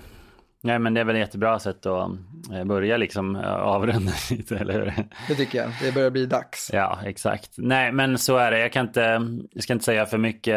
[0.66, 2.12] Nej, men det är väl ett jättebra sätt att
[2.52, 5.06] eh, börja liksom eh, avrunda lite, eller hur?
[5.28, 5.72] Det tycker jag.
[5.82, 6.70] Det börjar bli dags.
[6.74, 7.52] Ja, exakt.
[7.58, 8.60] Nej, men så är det.
[8.60, 10.56] Jag kan inte, jag ska inte säga för mycket.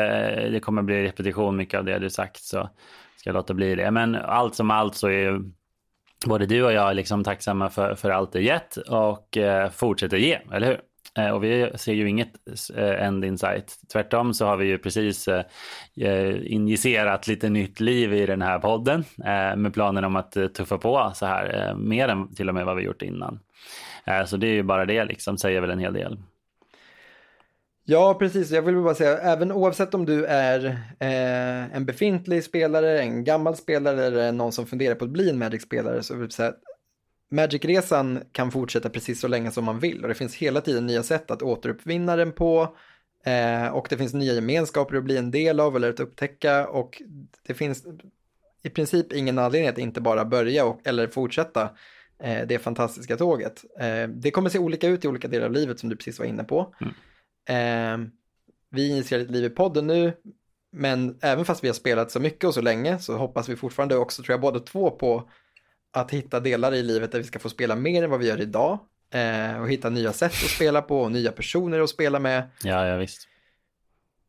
[0.53, 2.69] Det kommer bli repetition mycket av det du sagt, så
[3.17, 3.91] ska jag låta bli det.
[3.91, 5.41] Men allt som allt så är ju
[6.27, 10.39] både du och jag liksom tacksamma för, för allt det gett och eh, fortsätter ge,
[10.53, 10.81] eller hur?
[11.17, 12.33] Eh, och vi ser ju inget
[12.75, 13.79] eh, end in sight.
[13.93, 15.45] Tvärtom så har vi ju precis eh,
[16.53, 19.05] injicerat lite nytt liv i den här podden
[19.57, 22.83] med planen om att tuffa på så här mer än till och med vad vi
[22.83, 23.41] gjort innan.
[24.27, 26.19] Så det är ju bara det liksom, säger väl en hel del.
[27.89, 28.51] Ja, precis.
[28.51, 30.65] Jag vill bara säga, även oavsett om du är
[31.01, 35.39] eh, en befintlig spelare, en gammal spelare eller någon som funderar på att bli en
[35.39, 36.53] Magic-spelare så vill jag säga
[37.31, 41.03] Magic-resan kan fortsätta precis så länge som man vill och det finns hela tiden nya
[41.03, 42.77] sätt att återuppvinna den på
[43.25, 47.03] eh, och det finns nya gemenskaper att bli en del av eller att upptäcka och
[47.47, 47.85] det finns
[48.63, 51.71] i princip ingen anledning att inte bara börja och, eller fortsätta
[52.19, 53.65] eh, det fantastiska tåget.
[53.81, 56.27] Eh, det kommer se olika ut i olika delar av livet som du precis var
[56.27, 56.75] inne på.
[56.81, 58.05] Mm.
[58.05, 58.09] Eh,
[58.71, 60.13] vi initierar ett liv i podden nu,
[60.73, 63.97] men även fast vi har spelat så mycket och så länge så hoppas vi fortfarande
[63.97, 65.31] också, tror jag, båda två på
[65.97, 68.41] att hitta delar i livet där vi ska få spela mer än vad vi gör
[68.41, 68.79] idag.
[69.11, 72.51] Eh, och hitta nya sätt att spela på och nya personer att spela med.
[72.63, 73.29] Ja, ja visst.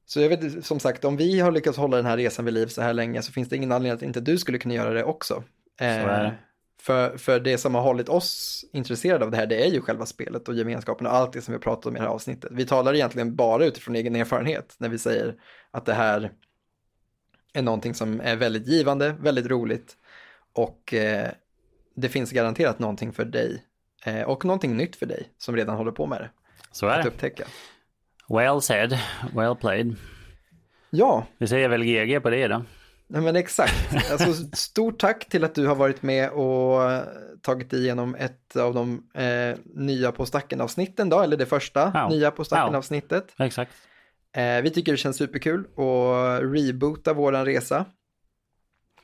[0.05, 2.67] Så jag vet som sagt, om vi har lyckats hålla den här resan vid liv
[2.67, 5.03] så här länge så finns det ingen anledning att inte du skulle kunna göra det
[5.03, 5.43] också.
[5.79, 6.31] Eh,
[6.81, 10.05] för, för det som har hållit oss intresserade av det här, det är ju själva
[10.05, 12.51] spelet och gemenskapen och allt det som vi har pratat om i det här avsnittet.
[12.53, 15.35] Vi talar egentligen bara utifrån egen erfarenhet när vi säger
[15.71, 16.31] att det här
[17.53, 19.97] är någonting som är väldigt givande, väldigt roligt
[20.53, 21.31] och eh,
[21.97, 23.63] det finns garanterat någonting för dig
[24.05, 26.29] eh, och någonting nytt för dig som redan håller på med det.
[26.71, 26.99] Så är det.
[26.99, 27.43] Att upptäcka.
[28.29, 28.99] Well said,
[29.35, 29.95] well played.
[30.89, 31.25] Ja.
[31.37, 32.63] Vi säger väl GG på det då.
[33.07, 34.11] Nej men exakt.
[34.11, 37.03] Alltså, stort tack till att du har varit med och
[37.41, 42.09] tagit igenom ett av de eh, nya På stacken-avsnitten då, eller det första ja.
[42.09, 43.33] nya På stacken-avsnittet.
[43.37, 43.45] Ja.
[43.45, 43.71] Exakt.
[44.35, 47.85] Eh, vi tycker det känns superkul att reboota våran resa.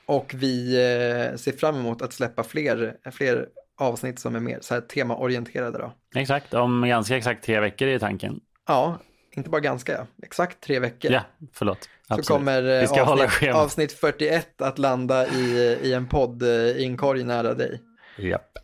[0.06, 3.48] Och vi eh, ser fram emot att släppa fler, fler
[3.78, 5.92] avsnitt som är mer så här temaorienterade då.
[6.20, 8.40] Exakt, om ganska exakt tre veckor är tanken.
[8.68, 8.98] Ja,
[9.36, 11.12] inte bara ganska, exakt tre veckor.
[11.12, 11.22] Ja,
[11.52, 11.88] förlåt.
[12.08, 12.26] Absolut.
[12.26, 16.96] Så kommer eh, avsnitt, avsnitt 41 att landa i, i en podd eh, i en
[16.96, 17.80] korg nära dig.
[18.18, 18.58] Japp.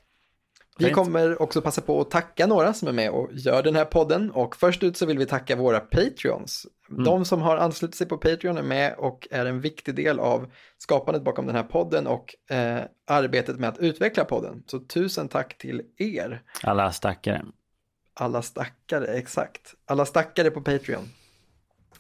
[0.88, 3.84] Vi kommer också passa på att tacka några som är med och gör den här
[3.84, 4.30] podden.
[4.30, 6.66] Och först ut så vill vi tacka våra Patreons.
[6.90, 7.04] Mm.
[7.04, 10.52] De som har anslutit sig på Patreon är med och är en viktig del av
[10.78, 14.62] skapandet bakom den här podden och eh, arbetet med att utveckla podden.
[14.66, 16.42] Så tusen tack till er.
[16.62, 17.44] Alla stackare.
[18.14, 19.74] Alla stackare, exakt.
[19.86, 21.08] Alla stackare på Patreon.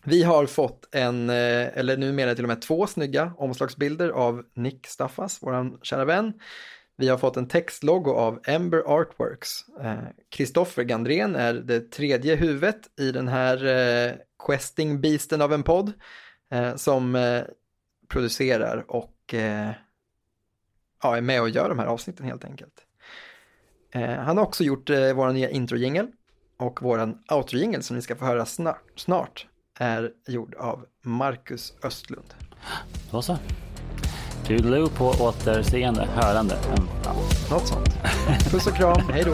[0.04, 4.86] Vi har fått en, eh, eller numera till och med två snygga omslagsbilder av Nick
[4.86, 6.32] Staffas, vår kära vän.
[7.00, 9.50] Vi har fått en textlogo av Ember Artworks.
[10.28, 14.12] Kristoffer eh, Gandrén är det tredje huvudet i den här eh,
[14.46, 15.92] questing beasten av en podd
[16.50, 17.42] eh, som eh,
[18.08, 19.70] producerar och eh,
[21.02, 22.74] ja, är med och gör de här avsnitten helt enkelt.
[23.92, 26.06] Eh, han har också gjort eh, vår nya introjingel
[26.56, 29.46] och vår outro som ni ska få höra snart, snart
[29.78, 32.34] är gjord av Marcus Östlund.
[33.10, 33.36] Då så.
[34.50, 36.58] Toodaloo på återseende, hörande.
[37.04, 37.12] Ja.
[37.50, 37.88] Något sånt.
[38.50, 39.32] Puss och kram, hej då.